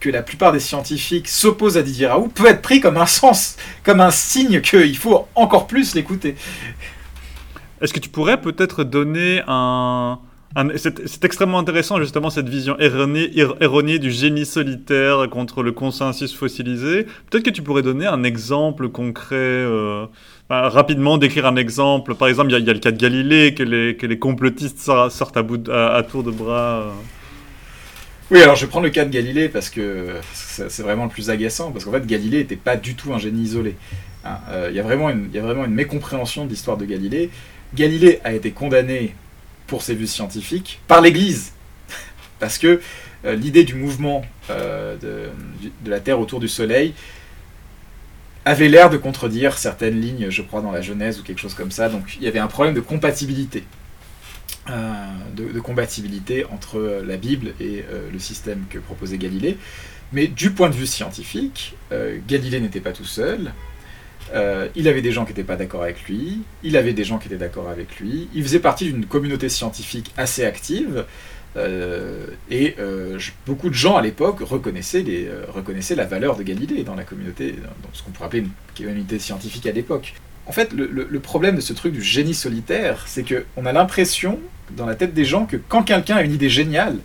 que 0.00 0.10
la 0.10 0.22
plupart 0.22 0.52
des 0.52 0.60
scientifiques 0.60 1.28
s'opposent 1.28 1.78
à 1.78 1.82
Didier 1.82 2.06
Raoult 2.06 2.28
peut 2.28 2.46
être 2.46 2.62
pris 2.62 2.80
comme 2.80 2.98
un 2.98 3.06
sens, 3.06 3.56
comme 3.82 4.00
un 4.00 4.10
signe 4.10 4.60
qu'il 4.60 4.96
faut 4.96 5.26
encore 5.34 5.66
plus 5.66 5.94
l'écouter. 5.94 6.36
Est-ce 7.80 7.92
que 7.92 8.00
tu 8.00 8.08
pourrais 8.08 8.40
peut-être 8.40 8.84
donner 8.84 9.42
un, 9.46 10.18
c'est 10.76 11.24
extrêmement 11.24 11.58
intéressant 11.58 12.00
justement 12.00 12.30
cette 12.30 12.48
vision 12.48 12.78
erronée, 12.78 13.98
du 13.98 14.10
génie 14.10 14.46
solitaire 14.46 15.28
contre 15.30 15.62
le 15.62 15.72
consensus 15.72 16.34
fossilisé. 16.34 17.04
Peut-être 17.28 17.44
que 17.44 17.50
tu 17.50 17.62
pourrais 17.62 17.82
donner 17.82 18.06
un 18.06 18.24
exemple 18.24 18.88
concret, 18.88 19.36
euh, 19.36 20.06
rapidement 20.48 21.18
décrire 21.18 21.46
un 21.46 21.56
exemple. 21.56 22.14
Par 22.14 22.28
exemple, 22.28 22.50
il 22.52 22.64
y, 22.64 22.70
a 22.70 22.72
le 22.72 22.78
cas 22.78 22.90
de 22.90 22.96
Galilée, 22.96 23.54
que 23.54 23.62
les, 23.62 23.96
que 23.96 24.06
complotistes 24.14 24.78
sortent 24.78 25.36
à, 25.36 25.42
bout 25.42 25.68
à, 25.68 26.02
tour 26.02 26.22
de 26.22 26.30
bras. 26.30 26.80
Euh. 26.80 26.90
Oui, 28.30 28.42
alors 28.42 28.56
je 28.56 28.66
prendre 28.66 28.86
le 28.86 28.90
cas 28.90 29.04
de 29.04 29.10
Galilée 29.10 29.48
parce 29.48 29.70
que 29.70 30.14
c'est 30.32 30.82
vraiment 30.82 31.04
le 31.04 31.10
plus 31.10 31.30
agaçant, 31.30 31.70
parce 31.70 31.84
qu'en 31.84 31.92
fait 31.92 32.06
Galilée 32.06 32.38
n'était 32.38 32.56
pas 32.56 32.76
du 32.76 32.94
tout 32.94 33.12
un 33.12 33.18
génie 33.18 33.42
isolé. 33.42 33.76
Hein. 34.24 34.38
Euh, 34.50 34.66
il 34.70 34.72
y, 34.72 34.76
y 34.78 34.80
a 34.80 34.82
vraiment 34.82 35.10
une 35.64 35.74
mécompréhension 35.74 36.44
de 36.44 36.50
l'histoire 36.50 36.76
de 36.76 36.86
Galilée. 36.86 37.30
Galilée 37.74 38.20
a 38.24 38.32
été 38.32 38.52
condamné 38.52 39.14
pour 39.66 39.82
ses 39.82 39.94
vues 39.94 40.06
scientifiques 40.06 40.80
par 40.88 41.00
l'Église. 41.00 41.52
Parce 42.38 42.58
que 42.58 42.80
euh, 43.24 43.34
l'idée 43.34 43.64
du 43.64 43.74
mouvement 43.74 44.22
euh, 44.50 44.96
de, 44.96 45.90
la 45.90 46.00
Terre 46.00 46.20
autour 46.20 46.40
du 46.40 46.48
Soleil 46.48 46.94
avait 48.44 48.68
l'air 48.68 48.90
de 48.90 48.96
contredire 48.96 49.58
certaines 49.58 50.00
lignes, 50.00 50.30
je 50.30 50.42
crois, 50.42 50.60
dans 50.60 50.70
la 50.70 50.80
Genèse 50.80 51.18
ou 51.18 51.22
quelque 51.22 51.40
chose 51.40 51.54
comme 51.54 51.70
ça. 51.70 51.88
Donc 51.88 52.16
il 52.16 52.22
y 52.22 52.28
avait 52.28 52.38
un 52.38 52.46
problème 52.46 52.74
de 52.74 52.80
compatibilité. 52.80 53.64
Euh, 54.68 55.06
de, 55.36 55.60
compatibilité 55.60 56.44
entre 56.46 57.02
la 57.06 57.16
Bible 57.16 57.54
et 57.60 57.84
le 58.12 58.18
système 58.18 58.64
que 58.68 58.78
proposait 58.78 59.18
Galilée. 59.18 59.58
Mais 60.12 60.26
du 60.28 60.50
point 60.50 60.70
de 60.70 60.74
vue 60.74 60.86
scientifique, 60.86 61.74
Galilée 62.28 62.60
n'était 62.60 62.80
pas 62.80 62.92
tout 62.92 63.04
seul. 63.04 63.52
Euh, 64.34 64.68
il 64.74 64.88
avait 64.88 65.02
des 65.02 65.12
gens 65.12 65.24
qui 65.24 65.30
n'étaient 65.30 65.44
pas 65.44 65.56
d'accord 65.56 65.82
avec 65.82 66.02
lui, 66.08 66.40
il 66.62 66.76
avait 66.76 66.92
des 66.92 67.04
gens 67.04 67.18
qui 67.18 67.28
étaient 67.28 67.36
d'accord 67.36 67.68
avec 67.68 68.00
lui, 68.00 68.28
il 68.34 68.42
faisait 68.42 68.58
partie 68.58 68.86
d'une 68.86 69.06
communauté 69.06 69.48
scientifique 69.48 70.12
assez 70.16 70.44
active, 70.44 71.04
euh, 71.56 72.26
et 72.50 72.74
euh, 72.78 73.18
beaucoup 73.46 73.68
de 73.68 73.74
gens 73.74 73.96
à 73.96 74.02
l'époque 74.02 74.40
reconnaissaient, 74.40 75.04
la 75.94 76.04
valeur 76.04 76.36
de 76.36 76.42
Galilée 76.42 76.82
dans 76.82 76.94
la 76.94 77.04
communauté, 77.04 77.52
dans 77.52 77.88
ce 77.92 78.02
qu'on 78.02 78.10
pourrait 78.10 78.26
appeler 78.26 78.42
une 78.42 78.84
communauté 78.84 79.18
scientifique 79.18 79.66
à 79.66 79.72
l'époque. 79.72 80.14
En 80.46 80.52
fait, 80.52 80.72
le, 80.72 80.86
le, 80.86 81.20
problème 81.20 81.56
de 81.56 81.60
ce 81.60 81.72
truc 81.72 81.92
du 81.92 82.02
génie 82.02 82.34
solitaire, 82.34 83.04
c'est 83.06 83.24
qu'on 83.24 83.66
a 83.66 83.72
l'impression, 83.72 84.38
dans 84.76 84.86
la 84.86 84.94
tête 84.94 85.12
des 85.12 85.24
gens, 85.24 85.44
que 85.46 85.56
quand 85.56 85.82
quelqu'un 85.82 86.16
a 86.16 86.22
une 86.22 86.32
idée 86.32 86.50
géniale, 86.50 86.98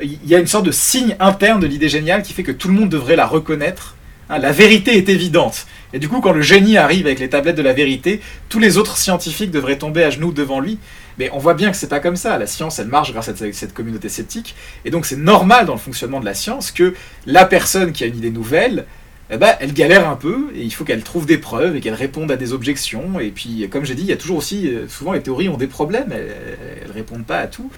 il 0.00 0.26
y 0.26 0.34
a 0.34 0.38
une 0.38 0.46
sorte 0.46 0.64
de 0.64 0.70
signe 0.70 1.16
interne 1.20 1.60
de 1.60 1.66
l'idée 1.66 1.88
géniale 1.88 2.22
qui 2.22 2.32
fait 2.32 2.44
que 2.44 2.52
tout 2.52 2.68
le 2.68 2.74
monde 2.74 2.88
devrait 2.88 3.16
la 3.16 3.26
reconnaître 3.26 3.96
Hein, 4.30 4.38
la 4.38 4.52
vérité 4.52 4.96
est 4.96 5.08
évidente. 5.08 5.66
Et 5.92 5.98
du 5.98 6.08
coup, 6.08 6.20
quand 6.20 6.32
le 6.32 6.42
génie 6.42 6.76
arrive 6.76 7.06
avec 7.06 7.18
les 7.18 7.30
tablettes 7.30 7.56
de 7.56 7.62
la 7.62 7.72
vérité, 7.72 8.20
tous 8.48 8.58
les 8.58 8.76
autres 8.76 8.96
scientifiques 8.96 9.50
devraient 9.50 9.78
tomber 9.78 10.04
à 10.04 10.10
genoux 10.10 10.32
devant 10.32 10.60
lui. 10.60 10.78
Mais 11.18 11.30
on 11.32 11.38
voit 11.38 11.54
bien 11.54 11.70
que 11.70 11.76
c'est 11.76 11.88
pas 11.88 12.00
comme 12.00 12.16
ça. 12.16 12.38
La 12.38 12.46
science, 12.46 12.78
elle 12.78 12.88
marche 12.88 13.12
grâce 13.12 13.28
à 13.28 13.34
cette 13.34 13.74
communauté 13.74 14.08
sceptique. 14.08 14.54
Et 14.84 14.90
donc, 14.90 15.06
c'est 15.06 15.16
normal 15.16 15.66
dans 15.66 15.72
le 15.72 15.78
fonctionnement 15.78 16.20
de 16.20 16.26
la 16.26 16.34
science 16.34 16.70
que 16.70 16.94
la 17.26 17.44
personne 17.44 17.92
qui 17.92 18.04
a 18.04 18.06
une 18.06 18.16
idée 18.16 18.30
nouvelle, 18.30 18.84
eh 19.30 19.36
ben, 19.36 19.56
elle 19.60 19.72
galère 19.72 20.08
un 20.08 20.16
peu 20.16 20.48
et 20.54 20.62
il 20.62 20.70
faut 20.72 20.84
qu'elle 20.84 21.02
trouve 21.02 21.26
des 21.26 21.38
preuves 21.38 21.76
et 21.76 21.80
qu'elle 21.80 21.94
réponde 21.94 22.30
à 22.30 22.36
des 22.36 22.52
objections. 22.52 23.18
Et 23.20 23.30
puis, 23.30 23.68
comme 23.70 23.84
j'ai 23.84 23.94
dit, 23.94 24.02
il 24.02 24.08
y 24.08 24.12
a 24.12 24.16
toujours 24.16 24.38
aussi, 24.38 24.68
euh, 24.68 24.88
souvent 24.88 25.12
les 25.12 25.20
théories 25.20 25.48
ont 25.48 25.56
des 25.56 25.66
problèmes, 25.66 26.12
elles, 26.12 26.34
elles 26.84 26.92
répondent 26.92 27.26
pas 27.26 27.38
à 27.38 27.46
tout. 27.46 27.70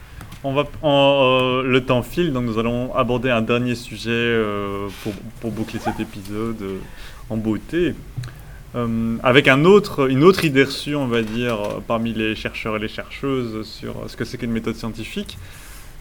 On 0.43 0.55
va, 0.55 0.65
euh, 0.85 1.63
le 1.63 1.85
temps 1.85 2.03
file, 2.03 2.33
donc 2.33 2.45
nous 2.45 2.59
allons 2.59 2.95
aborder 2.95 3.29
un 3.29 3.43
dernier 3.43 3.75
sujet 3.75 4.11
euh, 4.11 4.89
pour, 5.41 5.51
boucler 5.51 5.79
cet 5.79 6.01
épisode 6.01 6.63
euh, 6.63 6.79
en 7.29 7.37
beauté. 7.37 7.95
avec 9.23 9.49
un 9.49 9.65
autre, 9.65 10.09
une 10.09 10.25
autre 10.25 10.45
idée 10.45 10.65
reçue, 10.65 10.97
on 10.97 11.09
va 11.09 11.21
dire, 11.21 11.59
parmi 11.87 12.15
les 12.15 12.35
chercheurs 12.35 12.77
et 12.77 12.79
les 12.79 12.89
chercheuses 12.89 13.67
sur 13.67 14.09
ce 14.09 14.17
que 14.17 14.25
c'est 14.25 14.39
qu'une 14.39 14.53
méthode 14.53 14.77
scientifique 14.77 15.37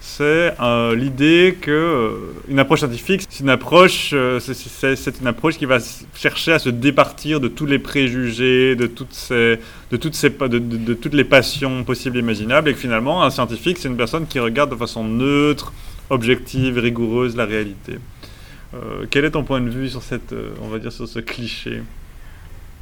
c'est 0.01 0.53
euh, 0.61 0.95
l'idée 0.95 1.57
que 1.59 1.71
euh, 1.71 2.33
une 2.47 2.59
approche 2.59 2.79
scientifique, 2.79 3.23
c'est 3.29 3.41
une 3.41 3.49
approche, 3.49 4.11
euh, 4.13 4.39
c'est 4.39 5.19
une 5.19 5.27
approche 5.27 5.57
qui 5.57 5.65
va 5.65 5.79
chercher 6.15 6.53
à 6.53 6.59
se 6.59 6.69
départir 6.69 7.41
de 7.41 7.49
tous 7.49 7.65
les 7.65 7.79
préjugés, 7.79 8.77
de 8.77 8.87
toutes 8.87 9.13
ces, 9.13 9.59
de 9.91 9.97
toutes 9.97 10.15
ces, 10.15 10.29
de, 10.29 10.93
toutes 10.93 11.13
les 11.13 11.25
passions 11.25 11.83
possibles 11.83 12.15
et 12.15 12.21
imaginables, 12.21 12.69
et 12.69 12.73
que 12.73 12.79
finalement, 12.79 13.23
un 13.23 13.29
scientifique, 13.29 13.77
c'est 13.77 13.89
une 13.89 13.97
personne 13.97 14.25
qui 14.25 14.39
regarde 14.39 14.71
de 14.71 14.75
façon 14.77 15.03
neutre, 15.03 15.73
objective, 16.09 16.77
rigoureuse 16.77 17.35
la 17.35 17.45
réalité. 17.45 17.99
quel 19.11 19.25
est 19.25 19.31
ton 19.31 19.43
point 19.43 19.61
de 19.61 19.69
vue 19.69 19.89
sur 19.89 20.01
cette, 20.01 20.33
on 20.61 20.69
va 20.69 20.79
dire, 20.79 20.93
sur 20.93 21.07
ce 21.07 21.19
cliché? 21.19 21.81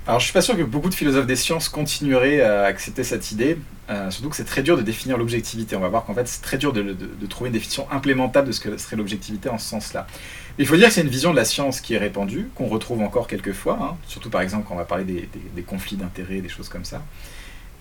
Alors 0.08 0.22
je 0.22 0.26
suis 0.26 0.34
pas 0.34 0.41
sûr 0.41 0.55
que 0.55 0.64
beaucoup 0.64 0.89
de 0.89 0.95
philosophes 0.95 1.28
des 1.28 1.36
sciences 1.36 1.68
continueraient 1.68 2.39
à 2.39 2.64
accepter 2.64 3.03
cette 3.03 3.34
idée, 3.34 3.58
euh, 3.89 4.10
surtout 4.10 4.30
que 4.30 4.38
c'est 4.38 4.45
très 4.45 4.64
dur 4.64 4.78
de 4.78 4.82
définir 4.82 5.18
l'objectivité. 5.18 5.76
On 5.76 5.82
va 5.82 5.89
voir 5.89 6.05
qu'en 6.05 6.14
fait 6.14 6.26
c'est 6.30 6.41
très 6.41 6.58
dur 6.58 6.72
de, 6.72 6.95
trouver 7.28 7.49
une 7.49 7.53
définition 7.53 7.91
implémentable 7.91 8.47
de 8.47 8.53
ce 8.53 8.62
que 8.62 8.78
serait 8.78 8.95
l'objectivité 8.95 9.49
en 9.49 9.58
ce 9.58 9.68
sens-là. 9.68 10.08
Il 10.60 10.66
faut 10.66 10.78
dire 10.78 10.88
que 10.88 10.93
c'est 10.93 11.01
une 11.01 11.10
vision 11.10 11.32
de 11.32 11.36
la 11.36 11.43
science 11.43 11.82
qui 11.82 11.93
est 11.93 11.97
répandue, 11.97 12.47
qu'on 12.55 12.68
retrouve 12.68 13.01
encore 13.01 13.28
quelques 13.28 13.51
fois, 13.51 13.78
hein, 13.82 13.97
surtout 14.08 14.30
par 14.30 14.41
exemple 14.41 14.66
quand 14.66 14.76
on 14.76 14.78
va 14.78 14.86
parler 14.86 15.03
des, 15.03 15.62
conflits 15.64 15.97
d'intérêts, 15.97 16.39
des 16.39 16.49
choses 16.49 16.70
comme 16.70 16.86
ça. 16.86 17.03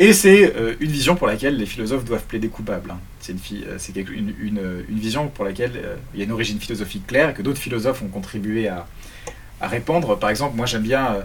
Et 0.01 0.13
c'est 0.13 0.55
euh, 0.57 0.75
une 0.81 0.91
vision 0.91 1.15
pour 1.15 1.29
laquelle 1.29 1.57
les 1.57 1.65
philosophes 1.65 2.05
doivent 2.05 2.25
plaider 2.25 2.49
coupables. 2.49 2.91
Hein. 2.91 2.99
C'est 3.21 3.33
une, 3.33 4.35
une, 4.41 4.83
vision 4.91 5.29
pour 5.29 5.45
laquelle 5.45 5.73
euh, 5.77 5.97
il 6.13 6.19
y 6.19 6.23
a 6.23 6.27
une 6.27 6.33
origine 6.33 6.59
philosophique 6.59 7.07
claire 7.07 7.31
et 7.31 7.35
que 7.35 7.43
d'autres 7.43 7.61
philosophes 7.61 8.03
ont 8.03 8.09
contribué 8.09 8.67
à 8.67 8.85
répandre. 9.63 10.19
Par 10.19 10.29
exemple, 10.29 10.57
moi 10.57 10.67
j'aime 10.67 10.83
bien 10.83 11.25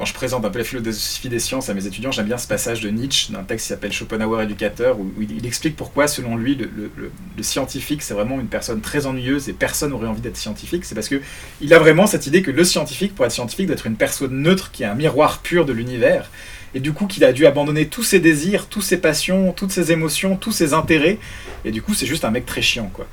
quand 0.00 0.06
je 0.06 0.14
présente 0.14 0.46
un 0.46 0.48
peu 0.48 0.56
la 0.56 0.64
philosophie 0.64 1.28
des 1.28 1.38
sciences 1.38 1.68
à 1.68 1.74
mes 1.74 1.86
étudiants, 1.86 2.10
j'aime 2.10 2.24
bien 2.24 2.38
ce 2.38 2.48
passage 2.48 2.80
de 2.80 2.88
Nietzsche, 2.88 3.34
d'un 3.34 3.42
texte 3.42 3.66
qui 3.66 3.68
s'appelle 3.68 3.92
Schopenhauer 3.92 4.40
éducateur, 4.40 4.98
où, 4.98 5.12
il, 5.20 5.44
explique 5.44 5.76
pourquoi, 5.76 6.08
selon 6.08 6.38
lui, 6.38 6.54
le, 6.56 7.42
scientifique, 7.42 8.00
c'est 8.00 8.14
vraiment 8.14 8.40
une 8.40 8.46
personne 8.46 8.80
très 8.80 9.04
ennuyeuse 9.04 9.50
et 9.50 9.52
personne 9.52 9.90
n'aurait 9.90 10.06
envie 10.06 10.22
d'être 10.22 10.38
scientifique. 10.38 10.86
C'est 10.86 10.94
parce 10.94 11.10
que 11.10 11.20
il 11.60 11.74
a 11.74 11.78
vraiment 11.78 12.06
cette 12.06 12.26
idée 12.26 12.40
que 12.40 12.50
le 12.50 12.64
scientifique, 12.64 13.14
pour 13.14 13.26
être 13.26 13.32
scientifique, 13.32 13.66
doit 13.66 13.76
être 13.76 13.86
une 13.86 13.96
personne 13.96 14.40
neutre 14.40 14.70
qui 14.70 14.84
est 14.84 14.86
un 14.86 14.94
miroir 14.94 15.40
pur 15.42 15.66
de 15.66 15.74
l'univers. 15.74 16.30
Et 16.74 16.80
du 16.80 16.94
coup, 16.94 17.06
qu'il 17.06 17.22
a 17.22 17.34
dû 17.34 17.44
abandonner 17.44 17.86
tous 17.86 18.02
ses 18.02 18.20
désirs, 18.20 18.68
toutes 18.68 18.84
ses 18.84 18.96
passions, 18.96 19.52
toutes 19.52 19.72
ses 19.72 19.92
émotions, 19.92 20.34
tous 20.34 20.52
ses 20.52 20.72
intérêts. 20.72 21.18
Et 21.66 21.72
du 21.72 21.82
coup, 21.82 21.92
c'est 21.92 22.06
juste 22.06 22.24
un 22.24 22.30
mec 22.30 22.46
très 22.46 22.62
chiant, 22.62 22.90
quoi. 22.90 23.06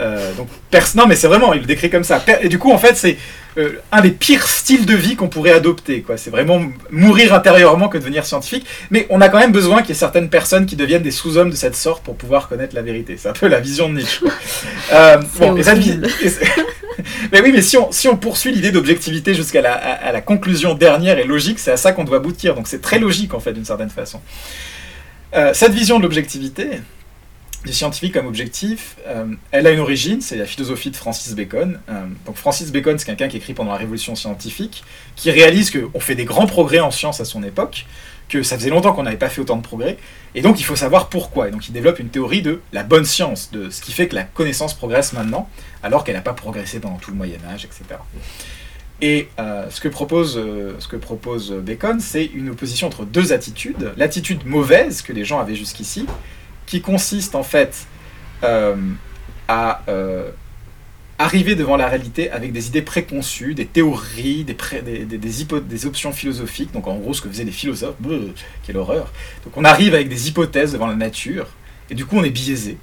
Euh, 0.00 0.32
donc, 0.34 0.48
non, 0.96 1.06
mais 1.06 1.14
c'est 1.14 1.28
vraiment, 1.28 1.52
il 1.52 1.60
le 1.60 1.66
décrit 1.66 1.90
comme 1.90 2.02
ça. 2.02 2.24
Et 2.40 2.48
du 2.48 2.58
coup, 2.58 2.72
en 2.72 2.78
fait, 2.78 2.96
c'est 2.96 3.16
euh, 3.56 3.80
un 3.92 4.00
des 4.00 4.10
pires 4.10 4.48
styles 4.48 4.86
de 4.86 4.94
vie 4.94 5.16
qu'on 5.16 5.28
pourrait 5.28 5.52
adopter. 5.52 6.02
Quoi. 6.02 6.16
C'est 6.16 6.30
vraiment 6.30 6.62
mourir 6.90 7.32
intérieurement 7.34 7.88
que 7.88 7.98
devenir 7.98 8.26
scientifique. 8.26 8.66
Mais 8.90 9.06
on 9.10 9.20
a 9.20 9.28
quand 9.28 9.38
même 9.38 9.52
besoin 9.52 9.82
qu'il 9.82 9.90
y 9.90 9.92
ait 9.92 9.94
certaines 9.94 10.28
personnes 10.28 10.66
qui 10.66 10.76
deviennent 10.76 11.02
des 11.02 11.10
sous-hommes 11.10 11.50
de 11.50 11.56
cette 11.56 11.76
sorte 11.76 12.02
pour 12.02 12.16
pouvoir 12.16 12.48
connaître 12.48 12.74
la 12.74 12.82
vérité. 12.82 13.16
C'est 13.18 13.28
un 13.28 13.32
peu 13.32 13.46
la 13.46 13.60
vision 13.60 13.88
de 13.88 13.94
Nietzsche. 13.94 14.24
Euh, 14.92 15.16
bon, 15.38 15.54
mais 17.32 17.40
oui, 17.40 17.52
mais 17.52 17.62
si 17.62 17.76
on, 17.76 17.90
si 17.90 18.06
on 18.08 18.16
poursuit 18.16 18.52
l'idée 18.52 18.70
d'objectivité 18.70 19.34
jusqu'à 19.34 19.60
la, 19.62 19.72
à, 19.72 20.12
la 20.12 20.20
conclusion 20.20 20.74
dernière 20.74 21.18
et 21.18 21.24
logique, 21.24 21.58
c'est 21.58 21.72
à 21.72 21.76
ça 21.76 21.92
qu'on 21.92 22.04
doit 22.04 22.18
aboutir. 22.18 22.54
Donc 22.54 22.68
c'est 22.68 22.80
très 22.80 22.98
logique 22.98 23.34
en 23.34 23.40
fait 23.40 23.52
d'une 23.52 23.64
certaine 23.64 23.90
façon. 23.90 24.20
Euh, 25.34 25.52
cette 25.54 25.72
vision 25.72 25.98
de 25.98 26.02
l'objectivité, 26.02 26.80
du 27.64 27.72
scientifique 27.72 28.12
comme 28.12 28.26
objectif, 28.26 28.96
euh, 29.06 29.26
elle 29.50 29.66
a 29.66 29.70
une 29.70 29.80
origine, 29.80 30.20
c'est 30.20 30.36
la 30.36 30.44
philosophie 30.44 30.90
de 30.90 30.96
Francis 30.96 31.34
Bacon. 31.34 31.78
Euh, 31.88 32.04
donc 32.26 32.36
Francis 32.36 32.70
Bacon, 32.70 32.98
c'est 32.98 33.06
quelqu'un 33.06 33.28
qui 33.28 33.38
écrit 33.38 33.54
pendant 33.54 33.72
la 33.72 33.78
Révolution 33.78 34.14
scientifique, 34.14 34.84
qui 35.16 35.30
réalise 35.30 35.70
qu'on 35.70 36.00
fait 36.00 36.14
des 36.14 36.26
grands 36.26 36.46
progrès 36.46 36.80
en 36.80 36.90
science 36.90 37.20
à 37.20 37.24
son 37.24 37.42
époque, 37.42 37.86
que 38.28 38.42
ça 38.42 38.58
faisait 38.58 38.70
longtemps 38.70 38.92
qu'on 38.92 39.04
n'avait 39.04 39.16
pas 39.16 39.30
fait 39.30 39.40
autant 39.40 39.56
de 39.56 39.62
progrès, 39.62 39.96
et 40.34 40.42
donc 40.42 40.60
il 40.60 40.64
faut 40.64 40.76
savoir 40.76 41.08
pourquoi. 41.08 41.48
Et 41.48 41.50
donc 41.50 41.66
il 41.68 41.72
développe 41.72 41.98
une 41.98 42.10
théorie 42.10 42.42
de 42.42 42.60
la 42.72 42.82
bonne 42.82 43.04
science, 43.04 43.50
de 43.50 43.70
ce 43.70 43.80
qui 43.80 43.92
fait 43.92 44.08
que 44.08 44.14
la 44.14 44.24
connaissance 44.24 44.74
progresse 44.74 45.14
maintenant, 45.14 45.48
alors 45.82 46.04
qu'elle 46.04 46.16
n'a 46.16 46.22
pas 46.22 46.34
progressé 46.34 46.80
pendant 46.80 46.96
tout 46.96 47.10
le 47.10 47.16
Moyen 47.16 47.38
Âge, 47.48 47.64
etc. 47.64 47.82
Et 49.00 49.28
euh, 49.38 49.68
ce, 49.70 49.80
que 49.80 49.88
propose, 49.88 50.34
ce 50.78 50.88
que 50.88 50.96
propose 50.96 51.50
Bacon, 51.50 51.98
c'est 52.00 52.24
une 52.24 52.50
opposition 52.50 52.86
entre 52.86 53.04
deux 53.04 53.32
attitudes. 53.32 53.92
L'attitude 53.96 54.46
mauvaise 54.46 55.02
que 55.02 55.12
les 55.12 55.24
gens 55.24 55.40
avaient 55.40 55.56
jusqu'ici, 55.56 56.06
qui 56.66 56.80
consiste 56.80 57.34
en 57.34 57.42
fait 57.42 57.86
euh, 58.42 58.76
à 59.48 59.82
euh, 59.88 60.30
arriver 61.18 61.54
devant 61.54 61.76
la 61.76 61.88
réalité 61.88 62.30
avec 62.30 62.52
des 62.52 62.68
idées 62.68 62.82
préconçues, 62.82 63.54
des 63.54 63.66
théories, 63.66 64.44
des, 64.44 65.04
des, 65.04 65.86
options 65.86 66.12
philosophiques, 66.12 66.72
donc 66.72 66.86
en 66.86 66.96
gros 66.96 67.14
ce 67.14 67.20
que 67.20 67.28
faisaient 67.28 67.44
les 67.44 67.52
philosophes, 67.52 67.94
quelle 68.66 68.76
horreur. 68.76 69.12
Donc 69.44 69.56
on 69.56 69.64
arrive 69.64 69.94
avec 69.94 70.08
des 70.08 70.28
hypothèses 70.28 70.72
devant 70.72 70.86
la 70.86 70.96
nature, 70.96 71.46
et 71.90 71.94
du 71.94 72.04
coup 72.04 72.16
on 72.16 72.24
est 72.24 72.30
biaisé. 72.30 72.78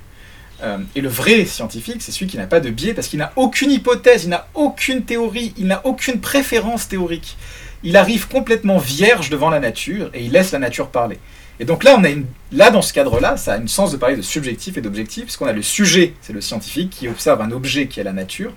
Euh, 0.64 0.78
et 0.96 1.02
le 1.02 1.10
vrai 1.10 1.46
scientifique, 1.46 2.02
c'est 2.02 2.12
celui 2.12 2.28
qui 2.28 2.38
n'a 2.38 2.46
pas 2.46 2.60
de 2.60 2.70
biais 2.70 2.94
parce 2.94 3.08
qu'il 3.08 3.20
n'a 3.20 3.34
aucune 3.36 3.72
hypothèse, 3.72 4.26
il 4.26 4.30
n'a 4.30 4.48
aucune 4.54 5.04
théorie, 5.04 5.54
il 5.58 5.68
n'a 5.68 5.86
aucune 5.86 6.22
préférence 6.22 6.88
théorique. 6.88 7.38
Il 7.84 7.98
arrive 7.98 8.28
complètement 8.28 8.78
vierge 8.78 9.32
devant 9.32 9.50
la 9.50 9.60
nature 9.60 10.12
et 10.14 10.24
il 10.24 10.32
laisse 10.32 10.52
la 10.52 10.60
nature 10.60 10.90
parler. 10.90 11.18
Et 11.62 11.66
donc 11.66 11.84
là, 11.84 11.96
on 11.96 12.04
a 12.04 12.10
là 12.52 12.72
dans 12.72 12.82
ce 12.82 12.92
cadre-là, 12.92 13.38
ça 13.38 13.54
a 13.54 13.58
une 13.58 13.68
sens 13.68 13.92
de 13.92 13.98
parler 13.98 14.16
de 14.16 14.24
subjectif 14.24 14.78
et 14.78 14.82
d'objectif, 14.82 15.26
puisqu'on 15.26 15.46
a 15.46 15.54
le 15.54 15.62
sujet, 15.62 16.16
c'est 16.20 16.34
le 16.34 16.42
scientifique, 16.42 16.90
qui 16.90 17.08
observe 17.08 17.40
un 17.40 17.52
objet 17.52 17.86
qui 17.86 18.00
est 18.00 18.04
la 18.04 18.14
nature. 18.14 18.52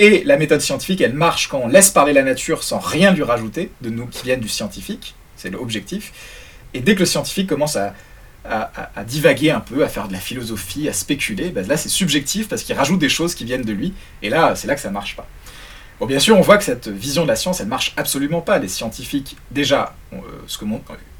Et 0.00 0.24
la 0.24 0.36
méthode 0.36 0.60
scientifique, 0.60 1.00
elle 1.02 1.12
marche 1.12 1.46
quand 1.46 1.60
on 1.62 1.68
laisse 1.68 1.90
parler 1.90 2.12
la 2.12 2.24
nature 2.24 2.64
sans 2.64 2.80
rien 2.80 3.12
lui 3.12 3.22
rajouter, 3.22 3.70
de 3.80 3.90
nous 3.90 4.08
qui 4.08 4.24
viennent 4.24 4.40
du 4.40 4.48
scientifique, 4.48 5.14
c'est 5.36 5.50
l'objectif. 5.50 6.12
Et 6.74 6.80
dès 6.80 6.96
que 6.96 7.00
le 7.00 7.06
scientifique 7.06 7.48
commence 7.48 7.76
à, 7.76 7.94
divaguer 9.06 9.52
un 9.52 9.60
peu, 9.60 9.84
à 9.84 9.88
faire 9.88 10.08
de 10.08 10.12
la 10.12 10.18
philosophie, 10.18 10.88
à 10.88 10.92
spéculer, 10.92 11.50
ben 11.50 11.64
là 11.68 11.76
c'est 11.76 11.88
subjectif 11.88 12.48
parce 12.48 12.64
qu'il 12.64 12.74
rajoute 12.74 12.98
des 12.98 13.08
choses 13.08 13.36
qui 13.36 13.44
viennent 13.44 13.62
de 13.62 13.72
lui, 13.72 13.94
et 14.20 14.30
là 14.30 14.56
c'est 14.56 14.66
là 14.66 14.74
que 14.74 14.80
ça 14.80 14.90
marche 14.90 15.14
pas. 15.14 15.28
Bon, 16.00 16.06
bien 16.06 16.18
sûr, 16.18 16.36
on 16.36 16.40
voit 16.40 16.58
que 16.58 16.64
cette 16.64 16.88
vision 16.88 17.22
de 17.22 17.28
la 17.28 17.36
science, 17.36 17.60
elle 17.60 17.68
marche 17.68 17.92
absolument 17.96 18.40
pas. 18.40 18.58
Les 18.58 18.66
scientifiques, 18.66 19.36
déjà, 19.52 19.94
euh, 20.12 20.16
ce 20.48 20.58
que 20.58 20.64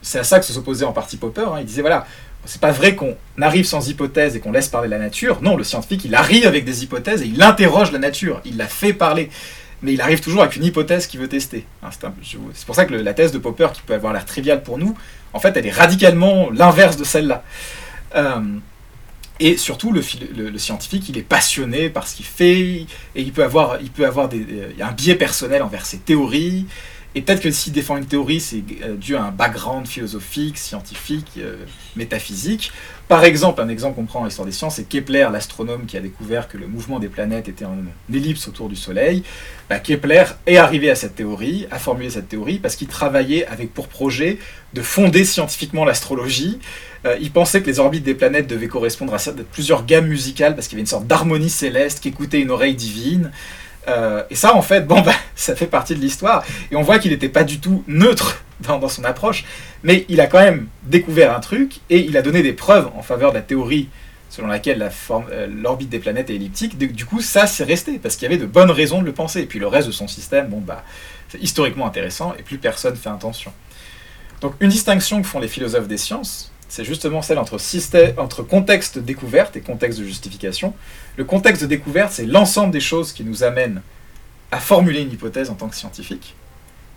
c'est 0.03 0.18
à 0.18 0.24
ça 0.24 0.38
que 0.38 0.44
s'opposait 0.44 0.84
en 0.84 0.92
partie 0.92 1.16
Popper. 1.16 1.46
Hein. 1.46 1.59
Il 1.61 1.64
disait 1.64 1.80
voilà, 1.80 2.07
c'est 2.44 2.61
pas 2.61 2.72
vrai 2.72 2.94
qu'on 2.94 3.16
arrive 3.40 3.64
sans 3.64 3.88
hypothèse 3.88 4.36
et 4.36 4.40
qu'on 4.40 4.53
laisse 4.53 4.68
parler 4.68 4.88
la 4.88 4.98
nature. 4.98 5.40
Non, 5.42 5.57
le 5.57 5.64
scientifique, 5.64 6.05
il 6.05 6.14
arrive 6.14 6.46
avec 6.46 6.64
des 6.64 6.82
hypothèses 6.82 7.22
et 7.22 7.26
il 7.26 7.42
interroge 7.42 7.92
la 7.92 7.98
nature. 7.98 8.40
Il 8.44 8.57
la 8.57 8.66
fait 8.66 8.92
parler. 8.92 9.30
Mais 9.82 9.94
il 9.94 10.00
arrive 10.00 10.20
toujours 10.20 10.42
avec 10.42 10.55
une 10.57 10.64
hypothèse 10.64 11.07
qu'il 11.07 11.18
veut 11.18 11.28
tester. 11.28 11.66
Hein, 11.82 11.90
c'est 12.22 12.66
pour 12.66 12.74
ça 12.74 12.84
que 12.84 12.94
la 12.94 13.14
thèse 13.14 13.32
de 13.32 13.38
Popper, 13.38 13.68
qui 13.74 13.82
peut 13.82 13.94
avoir 13.94 14.12
l'air 14.12 14.24
triviale 14.24 14.62
pour 14.62 14.78
nous, 14.78 14.96
en 15.32 15.40
fait, 15.40 15.57
elle 15.57 15.66
est 15.66 15.72
radicalement 15.72 16.50
l'inverse 16.50 16.96
de 16.96 17.03
celle-là. 17.03 17.42
Euh, 18.14 18.40
et 19.40 19.57
surtout, 19.57 19.92
le, 19.92 20.03
scientifique, 20.57 21.09
il 21.09 21.18
est 21.18 21.22
passionné 21.22 21.88
par 21.90 22.07
ce 22.07 22.14
qu'il 22.14 22.26
fait, 22.26 22.61
et 22.61 22.86
il 23.16 23.32
peut 23.32 23.42
avoir, 23.42 23.72
a 23.72 23.78
un 24.86 24.92
biais 24.92 25.16
personnel 25.16 25.62
envers 25.62 25.84
ses 25.84 25.98
théories, 25.98 26.66
et 27.15 27.21
peut-être 27.21 27.43
que 27.43 27.51
s'il 27.51 27.73
défend 27.73 27.99
une 27.99 28.07
théorie, 28.07 28.41
c'est 28.41 28.63
euh, 28.83 28.97
dû 28.97 29.17
à 29.17 29.25
un 29.25 29.31
background 29.31 29.87
philosophique, 29.87 30.57
scientifique, 30.57 31.33
euh, 31.37 31.57
métaphysique. 31.95 32.73
Par 33.07 33.25
exemple, 33.25 33.61
un 33.61 33.69
exemple 33.69 33.97
qu'on 33.97 34.07
prend 34.07 34.21
en 34.23 34.27
histoire 34.27 34.47
des 34.47 34.53
sciences, 34.53 34.77
c'est 34.77 34.89
Kepler, 34.89 35.29
l'astronome 35.31 35.85
qui 35.85 35.99
a 35.99 36.01
découvert 36.01 36.49
que 36.49 36.57
le 36.57 36.67
mouvement 36.67 36.99
des 36.99 37.09
planètes 37.09 37.49
était 37.49 37.67
en 37.67 37.77
ellipse 38.11 38.49
autour 38.49 38.71
du 38.71 38.77
Soleil. 38.77 39.23
Bah, 39.69 39.79
Kepler 39.79 40.25
est 40.47 40.57
arrivé 40.57 40.89
à 40.89 40.95
cette 40.95 41.15
théorie, 41.15 41.67
a 41.71 41.79
formulé 41.79 42.09
cette 42.09 42.31
théorie, 42.31 42.59
parce 42.59 42.77
qu'il 42.77 42.89
travaillait 42.89 43.45
avec 43.47 43.75
pour 43.75 43.89
projet 43.89 44.39
de 44.73 44.81
fonder 44.81 45.27
scientifiquement 45.27 45.85
l'astrologie. 45.85 46.59
Euh, 47.05 47.19
il 47.21 47.31
pensait 47.31 47.61
que 47.61 47.67
les 47.67 47.79
orbites 47.79 48.05
des 48.05 48.15
planètes 48.15 48.47
devaient 48.47 48.69
correspondre 48.69 49.13
à 49.13 49.19
plusieurs 49.51 49.85
gammes 49.85 50.07
musicales, 50.07 50.55
parce 50.55 50.67
qu'il 50.67 50.77
y 50.77 50.79
avait 50.79 50.85
une 50.85 50.87
sorte 50.87 51.07
d'harmonie 51.07 51.51
céleste 51.51 52.01
qui 52.01 52.09
écoutait 52.09 52.41
une 52.41 52.51
oreille 52.51 52.75
divine. 52.75 53.31
Euh, 53.89 54.22
et 54.30 54.35
ça, 54.35 54.55
en 54.55 54.62
fait, 54.62 54.87
bon, 54.87 55.01
bah, 55.05 55.14
ça 55.35 55.57
fait 55.57 55.66
partie 55.66 55.95
de 55.95 56.01
l'histoire. 56.01 56.45
Et 56.70 56.76
on 56.76 56.83
voit 56.83 56.99
qu'il 56.99 57.11
n'était 57.11 57.28
pas 57.28 57.45
du 57.45 57.61
tout 57.61 57.85
neutre 57.87 58.45
dans, 58.61 58.89
son 58.89 59.05
approche, 59.05 59.45
mais 59.83 60.05
il 60.09 60.20
a 60.20 60.26
quand 60.26 60.41
même 60.41 60.68
découvert 60.85 61.35
un 61.35 61.41
truc 61.41 61.80
et 61.91 61.99
il 61.99 62.16
a 62.16 62.22
donné 62.22 62.43
des 62.43 62.53
preuves 62.53 62.91
en 62.97 63.03
faveur 63.03 63.30
de 63.30 63.37
la 63.37 63.43
théorie 63.43 63.89
selon 64.28 64.49
laquelle 64.49 64.89
euh, 65.11 65.47
l'orbite 65.47 65.91
des 65.91 65.99
planètes 65.99 66.30
est 66.30 66.37
elliptique. 66.37 66.78
Du 66.78 67.05
coup, 67.05 67.20
ça, 67.20 67.47
c'est 67.47 67.64
resté 67.64 67.99
parce 67.99 68.16
qu'il 68.16 68.22
y 68.22 68.33
avait 68.33 68.41
de 68.41 68.47
bonnes 68.47 68.70
raisons 68.70 69.01
de 69.01 69.07
le 69.07 69.12
penser. 69.12 69.41
Et 69.41 69.47
puis 69.47 69.59
le 69.59 69.66
reste 69.66 69.89
de 69.89 69.93
son 69.93 70.09
système, 70.09 70.49
bon, 70.49 70.61
bah, 70.61 70.85
c'est 71.28 71.43
historiquement 71.43 71.87
intéressant 71.87 72.35
et 72.39 72.43
plus 72.43 72.59
personne 72.59 72.97
fait 72.97 73.11
attention. 73.11 73.53
Donc, 74.41 74.55
une 74.61 74.70
distinction 74.70 75.20
que 75.20 75.26
font 75.26 75.39
les 75.39 75.49
philosophes 75.49 75.87
des 75.87 75.99
sciences, 75.99 76.51
c'est 76.73 76.87
justement 76.87 77.20
celle 77.20 77.39
entre, 77.39 78.43
contexte 78.43 78.97
de 78.97 79.03
découverte 79.03 79.59
et 79.59 79.61
contexte 79.61 79.99
de 79.99 80.07
justification. 80.07 80.73
Le 81.18 81.25
contexte 81.25 81.61
de 81.61 81.66
découverte, 81.66 82.12
c'est 82.12 82.25
l'ensemble 82.25 82.73
des 82.73 82.81
choses 82.81 83.12
qui 83.12 83.25
nous 83.25 83.45
amènent 83.45 83.83
à 84.51 84.59
formuler 84.59 85.03
une 85.03 85.12
hypothèse 85.12 85.51
en 85.51 85.55
tant 85.55 85.68
que 85.68 85.77
scientifique. 85.77 86.35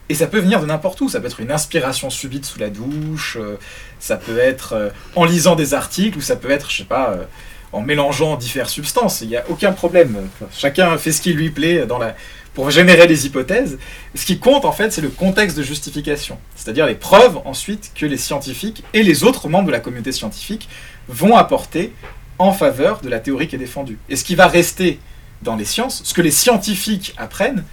Et 0.07 0.15
ça 0.15 0.27
peut 0.27 0.39
venir 0.39 0.61
de 0.61 0.65
n'importe 0.65 1.01
où. 1.01 1.09
Ça 1.09 1.19
peut 1.19 1.27
être 1.27 1.41
une 1.41 1.51
inspiration 1.51 2.09
subite 2.09 2.45
sous 2.45 2.57
la 2.57 2.69
douche, 2.69 3.35
euh, 3.37 3.57
ça 3.99 4.15
peut 4.15 4.37
être 4.37 4.71
euh, 4.71 4.89
en 5.17 5.25
lisant 5.25 5.57
des 5.57 5.73
articles, 5.73 6.17
ou 6.17 6.21
ça 6.21 6.37
peut 6.37 6.51
être, 6.51 6.71
je 6.71 6.77
sais 6.77 6.83
pas, 6.85 7.09
euh, 7.09 7.25
en 7.73 7.81
mélangeant 7.81 8.37
diverses 8.37 8.71
substances. 8.71 9.19
Il 9.19 9.27
n'y 9.27 9.35
a 9.35 9.43
aucun 9.49 9.73
problème. 9.73 10.29
Chacun 10.53 10.97
fait 10.97 11.11
ce 11.11 11.19
qui 11.19 11.33
lui 11.33 11.49
plaît 11.49 11.85
dans 11.85 11.97
la, 11.97 12.15
pour 12.55 12.71
générer 12.71 13.05
des 13.05 13.27
hypothèses. 13.27 13.77
Ce 14.15 14.25
qui 14.25 14.39
compte 14.39 14.65
en 14.65 14.71
fait, 14.71 14.91
c'est 14.91 15.01
le 15.01 15.09
contexte 15.09 15.55
de 15.57 15.61
justification, 15.61 16.39
c'est-à-dire 16.55 16.87
les 16.87 16.95
preuves 16.95 17.37
ensuite 17.45 17.91
que 17.93 18.07
les 18.07 18.17
scientifiques 18.17 18.83
et 18.93 19.03
les 19.03 19.23
autres 19.23 19.47
membres 19.49 19.67
de 19.67 19.71
la 19.71 19.79
communauté 19.81 20.11
scientifique 20.11 20.67
vont 21.07 21.35
apporter 21.35 21.93
en 22.39 22.51
faveur 22.51 23.01
de 23.01 23.09
la 23.09 23.19
théorie 23.19 23.47
qui 23.47 23.55
est 23.55 23.59
défendue. 23.59 23.99
Et 24.09 24.15
ce 24.15 24.23
qui 24.23 24.35
va 24.35 24.47
rester 24.47 24.99
dans 25.43 25.55
les 25.55 25.65
sciences, 25.65 26.01
ce 26.03 26.13
que 26.13 26.21
les 26.21 26.31
scientifiques 26.31 27.13
apprennent, 27.17 27.63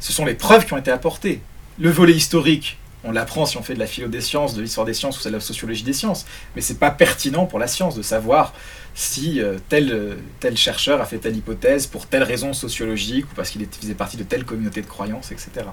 ce 0.00 0.12
sont 0.12 0.26
les 0.26 0.34
preuves 0.34 0.66
qui 0.66 0.74
ont 0.74 0.78
été 0.78 0.90
apportées. 0.90 1.40
Le 1.78 1.90
volet 1.90 2.12
historique, 2.12 2.78
on 3.06 3.12
l'apprend 3.12 3.46
si 3.46 3.56
on 3.56 3.62
fait 3.62 3.74
de 3.74 3.78
la 3.78 3.86
philo 3.86 4.08
des 4.08 4.20
sciences, 4.20 4.54
de 4.54 4.62
l'histoire 4.62 4.86
des 4.86 4.94
sciences 4.94 5.20
ou 5.20 5.28
de 5.28 5.32
la 5.32 5.40
sociologie 5.40 5.82
des 5.82 5.92
sciences, 5.92 6.26
mais 6.54 6.62
c'est 6.62 6.78
pas 6.78 6.90
pertinent 6.90 7.46
pour 7.46 7.58
la 7.58 7.66
science 7.66 7.94
de 7.94 8.02
savoir 8.02 8.52
si 8.94 9.40
euh, 9.40 9.58
tel, 9.68 9.92
euh, 9.92 10.14
tel 10.40 10.56
chercheur 10.56 11.00
a 11.00 11.04
fait 11.04 11.18
telle 11.18 11.36
hypothèse 11.36 11.86
pour 11.86 12.06
telle 12.06 12.22
raison 12.22 12.52
sociologique 12.52 13.26
ou 13.30 13.34
parce 13.34 13.50
qu'il 13.50 13.66
faisait 13.66 13.94
partie 13.94 14.16
de 14.16 14.24
telle 14.24 14.44
communauté 14.44 14.80
de 14.80 14.86
croyances, 14.86 15.32
etc. 15.32 15.66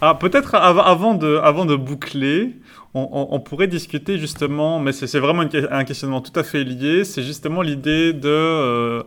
Ah, 0.00 0.14
peut-être 0.14 0.54
avant 0.54 1.14
de, 1.14 1.38
avant 1.42 1.64
de 1.64 1.76
boucler, 1.76 2.56
on, 2.92 3.40
pourrait 3.40 3.68
discuter 3.68 4.18
justement, 4.18 4.78
mais 4.78 4.92
c'est 4.92 5.18
vraiment 5.18 5.44
un 5.70 5.84
questionnement 5.84 6.20
tout 6.20 6.38
à 6.38 6.42
fait 6.42 6.62
lié, 6.62 7.04
c'est 7.04 7.22
justement 7.22 7.62
l'idée 7.62 8.12
de... 8.12 8.28
Euh, 8.28 9.02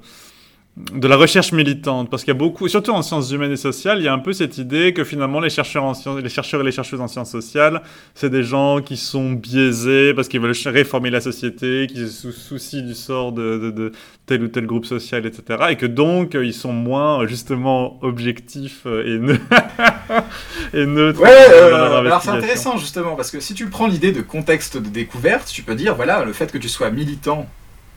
de 0.78 1.07
la 1.07 1.15
recherche 1.15 1.53
militante, 1.53 2.07
parce 2.07 2.23
qu'il 2.23 2.32
y 2.32 2.38
a 2.38 2.39
beaucoup, 2.39 2.67
surtout 2.67 2.91
en 2.91 3.01
sciences 3.01 3.32
humaines 3.32 3.51
et 3.51 3.57
sociales, 3.57 3.97
il 3.97 4.05
y 4.05 4.07
a 4.07 4.13
un 4.13 4.19
peu 4.19 4.32
cette 4.32 4.59
idée 4.59 4.93
que 4.93 5.03
finalement 5.03 5.39
les 5.39 5.49
chercheurs, 5.49 5.84
en 5.84 5.95
sciences, 5.95 6.21
les 6.21 6.30
chercheurs 6.30 6.61
et 6.61 6.63
les 6.63 6.71
chercheuses 6.71 7.01
en 7.01 7.07
sciences 7.07 7.32
sociales, 7.32 7.82
c'est 8.13 8.30
des 8.30 8.43
gens 8.43 8.82
qui 8.82 8.95
sont 8.95 9.32
biaisés 9.32 10.13
parce 10.13 10.28
qu'ils 10.28 10.39
veulent 10.39 10.53
réformer 10.67 11.09
la 11.09 11.19
société, 11.19 11.88
qui 11.88 12.07
se 12.07 12.32
soucient 12.32 12.86
du 12.86 12.93
sort 12.93 13.32
de, 13.32 13.71
de, 13.71 13.91
tel 14.28 14.43
ou 14.43 14.49
tel 14.49 14.67
groupe 14.67 14.86
social, 14.86 15.25
etc. 15.25 15.65
Et 15.71 15.78
que 15.78 15.88
donc 15.88 16.36
ils 16.36 16.53
sont 16.53 16.73
moins 16.73 17.25
justement 17.25 17.97
objectifs 18.03 18.86
et, 18.86 19.19
et 20.78 20.86
neutres. 20.86 21.21
Ouais, 21.21 21.47
euh, 21.53 22.01
alors 22.01 22.21
c'est 22.21 22.30
intéressant 22.30 22.78
justement, 22.78 23.15
parce 23.15 23.32
que 23.32 23.39
si 23.39 23.55
tu 23.55 23.65
prends 23.65 23.88
l'idée 23.88 24.11
de 24.11 24.21
contexte 24.21 24.78
de 24.78 24.89
découverte, 24.89 25.47
tu 25.51 25.63
peux 25.63 25.75
dire, 25.75 25.95
voilà, 25.95 26.23
le 26.23 26.34
fait 26.34 26.51
que 26.51 26.59
tu 26.59 26.69
sois 26.69 26.91
militant 26.91 27.47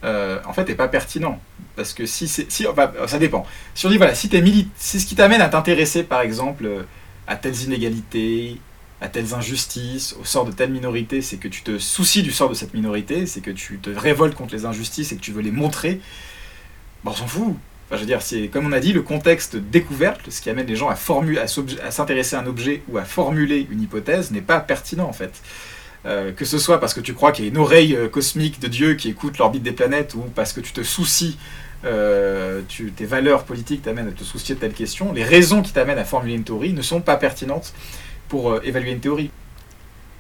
euh, 0.05 0.39
en 0.47 0.53
fait, 0.53 0.69
n'est 0.69 0.75
pas 0.75 0.89
pertinent. 0.89 1.41
Parce 1.77 1.93
que 1.93 2.07
si 2.07 2.29
c'est. 2.29 2.51
Si, 2.51 2.67
ça 3.07 3.19
dépend. 3.19 3.47
Si 3.75 3.87
on 3.87 3.91
dit, 3.91 3.97
voilà, 3.97 4.15
si 4.15 4.29
es 4.33 4.67
c'est 4.77 4.99
ce 4.99 5.07
qui 5.07 5.15
t'amène 5.15 5.41
à 5.41 5.49
t'intéresser, 5.49 6.03
par 6.03 6.21
exemple, 6.21 6.67
euh, 6.67 6.83
à 7.27 7.37
telles 7.37 7.63
inégalités, 7.63 8.61
à 9.01 9.09
telles 9.09 9.35
injustices, 9.35 10.15
au 10.21 10.25
sort 10.25 10.45
de 10.45 10.53
telle 10.53 10.71
minorité, 10.71 11.23
c'est 11.23 11.37
que 11.37 11.49
tu 11.49 11.63
te 11.63 11.79
soucies 11.79 12.23
du 12.23 12.33
sort 12.33 12.49
de 12.49 12.55
cette 12.55 12.75
minorité, 12.75 13.27
c'est 13.27 13.41
que 13.41 13.51
tu 13.51 13.79
te 13.79 13.91
révoltes 13.91 14.35
contre 14.35 14.55
les 14.55 14.67
injustices 14.67 15.13
et 15.13 15.17
que 15.17 15.23
tu 15.23 15.33
veux 15.33 15.43
les 15.43 15.53
montrer, 15.53 16.01
bon, 17.05 17.13
on 17.13 17.15
s'en 17.15 17.27
fout. 17.27 17.57
Enfin, 17.87 17.97
je 17.97 18.01
veux 18.01 18.07
dire, 18.07 18.23
c'est 18.23 18.49
comme 18.49 18.67
on 18.67 18.73
a 18.73 18.81
dit, 18.81 18.93
le 18.93 19.03
contexte 19.03 19.57
découverte, 19.57 20.31
ce 20.31 20.41
qui 20.41 20.51
amène 20.51 20.67
les 20.67 20.77
gens 20.77 20.89
à, 20.89 20.95
à 20.95 21.91
s'intéresser 21.91 22.37
à 22.37 22.41
un 22.41 22.47
objet 22.47 22.83
ou 22.89 22.99
à 22.99 23.05
formuler 23.05 23.67
une 23.71 23.83
hypothèse, 23.83 24.31
n'est 24.31 24.43
pas 24.43 24.61
pertinent 24.61 25.09
en 25.09 25.13
fait. 25.13 25.43
Euh, 26.07 26.33
que 26.33 26.47
ce 26.47 26.59
soit 26.59 26.81
parce 26.81 26.95
que 26.95 27.01
tu 27.01 27.13
crois 27.13 27.31
qu'il 27.31 27.45
y 27.45 27.49
a 27.49 27.51
une 27.51 27.59
oreille 27.59 27.95
euh, 27.95 28.09
cosmique 28.09 28.59
de 28.59 28.69
Dieu 28.69 28.95
qui 28.95 29.11
écoute 29.11 29.37
l'orbite 29.37 29.63
des 29.63 29.73
planètes 29.73 30.15
ou 30.15 30.23
parce 30.35 30.55
que 30.55 30.61
tu 30.61 30.73
te 30.73 30.83
soucies, 30.83 31.37
euh, 31.85 32.63
tes 32.97 33.05
valeurs 33.05 33.45
politiques 33.45 33.83
t'amènent 33.83 34.09
à 34.09 34.13
te 34.13 34.25
soucier 34.25 34.55
de 34.55 34.61
telle 34.61 34.73
question, 34.73 35.13
les 35.13 35.25
raisons 35.25 35.61
qui 35.61 35.73
t'amènent 35.73 35.99
à 35.99 36.05
formuler 36.05 36.37
une 36.37 36.45
théorie 36.45 36.73
ne 36.73 36.81
sont 36.81 37.03
pas 37.03 37.17
pertinentes 37.17 37.75
pour 38.29 38.63
évaluer 38.65 38.93
une 38.93 39.01
théorie. 39.01 39.31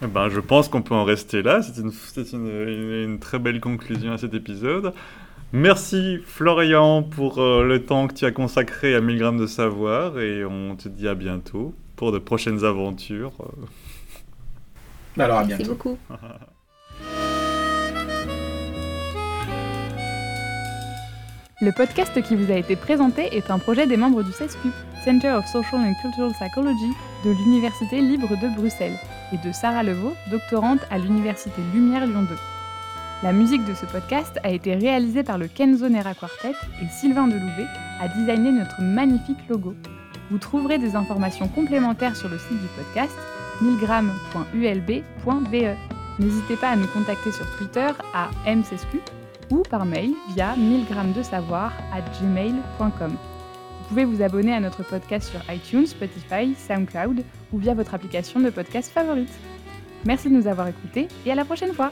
Eh 0.03 0.07
ben, 0.07 0.28
je 0.28 0.41
pense 0.41 0.68
qu'on 0.68 0.83
peut 0.83 0.95
en 0.95 1.05
rester 1.05 1.43
là. 1.43 1.61
C'est 1.62 1.81
une, 1.81 1.93
une, 2.33 2.93
une, 2.93 3.18
très 3.18 3.39
belle 3.39 3.61
conclusion 3.61 4.12
à 4.12 4.18
cet 4.18 4.35
épisode. 4.35 4.93
Merci 5.53 6.18
Florian 6.26 7.03
pour 7.03 7.41
le 7.41 7.78
temps 7.85 8.07
que 8.07 8.14
tu 8.14 8.24
as 8.24 8.31
consacré 8.31 8.95
à 8.95 9.01
1000 9.01 9.18
grammes 9.18 9.39
de 9.39 9.47
savoir 9.47 10.18
et 10.18 10.45
on 10.45 10.76
te 10.76 10.89
dit 10.89 11.09
à 11.09 11.14
bientôt 11.14 11.74
pour 11.97 12.12
de 12.12 12.18
prochaines 12.18 12.64
aventures. 12.64 13.33
Alors 15.18 15.38
à 15.38 15.44
bientôt. 15.44 15.64
Merci 15.64 15.68
beaucoup. 15.68 15.98
Le 21.62 21.72
podcast 21.72 22.22
qui 22.22 22.36
vous 22.36 22.50
a 22.50 22.56
été 22.56 22.74
présenté 22.74 23.36
est 23.36 23.50
un 23.50 23.58
projet 23.58 23.86
des 23.86 23.98
membres 23.98 24.22
du 24.22 24.32
CESCU, 24.32 24.70
Center 25.04 25.32
of 25.32 25.44
Social 25.44 25.82
and 25.82 25.92
Cultural 26.00 26.32
Psychology, 26.32 26.90
de 27.22 27.32
l'Université 27.32 28.00
libre 28.00 28.30
de 28.30 28.48
Bruxelles, 28.56 28.96
et 29.34 29.36
de 29.46 29.52
Sarah 29.52 29.82
Levaux, 29.82 30.14
doctorante 30.30 30.80
à 30.90 30.96
l'Université 30.96 31.61
Lumière 31.74 32.06
Lyon 32.06 32.22
2. 32.22 32.28
La 33.22 33.32
musique 33.32 33.66
de 33.66 33.74
ce 33.74 33.84
podcast 33.84 34.38
a 34.42 34.48
été 34.48 34.74
réalisée 34.74 35.22
par 35.22 35.36
le 35.36 35.48
Kenzo 35.48 35.90
Nera 35.90 36.14
Quartet 36.14 36.54
et 36.82 36.88
Sylvain 36.88 37.26
Delouvet 37.26 37.66
a 38.00 38.08
designé 38.08 38.52
notre 38.52 38.80
magnifique 38.80 39.46
logo. 39.50 39.74
Vous 40.30 40.38
trouverez 40.38 40.78
des 40.78 40.96
informations 40.96 41.46
complémentaires 41.48 42.16
sur 42.16 42.30
le 42.30 42.38
site 42.38 42.58
du 42.58 42.68
podcast 42.74 43.18
milgram.ulb.be. 43.62 45.76
N'hésitez 46.18 46.56
pas 46.56 46.70
à 46.70 46.76
nous 46.76 46.86
contacter 46.88 47.32
sur 47.32 47.46
Twitter 47.56 47.88
à 48.14 48.30
mcescu 48.46 49.00
ou 49.50 49.62
par 49.62 49.84
mail 49.84 50.12
via 50.34 50.54
1000 50.56 50.86
de 51.14 51.22
savoir 51.22 51.72
à 51.92 52.00
gmail.com. 52.00 53.11
Vous 53.11 53.88
pouvez 53.88 54.04
vous 54.04 54.22
abonner 54.22 54.54
à 54.54 54.61
notre 54.61 54.84
podcast 54.84 55.30
sur 55.30 55.40
iTunes, 55.52 55.86
Spotify, 55.86 56.54
SoundCloud 56.54 57.24
ou 57.52 57.58
via 57.58 57.74
votre 57.74 57.94
application 57.94 58.40
de 58.40 58.50
podcast 58.50 58.92
favorite. 58.92 59.32
Merci 60.04 60.28
de 60.28 60.34
nous 60.34 60.46
avoir 60.46 60.68
écoutés 60.68 61.08
et 61.26 61.32
à 61.32 61.34
la 61.34 61.44
prochaine 61.44 61.72
fois 61.72 61.90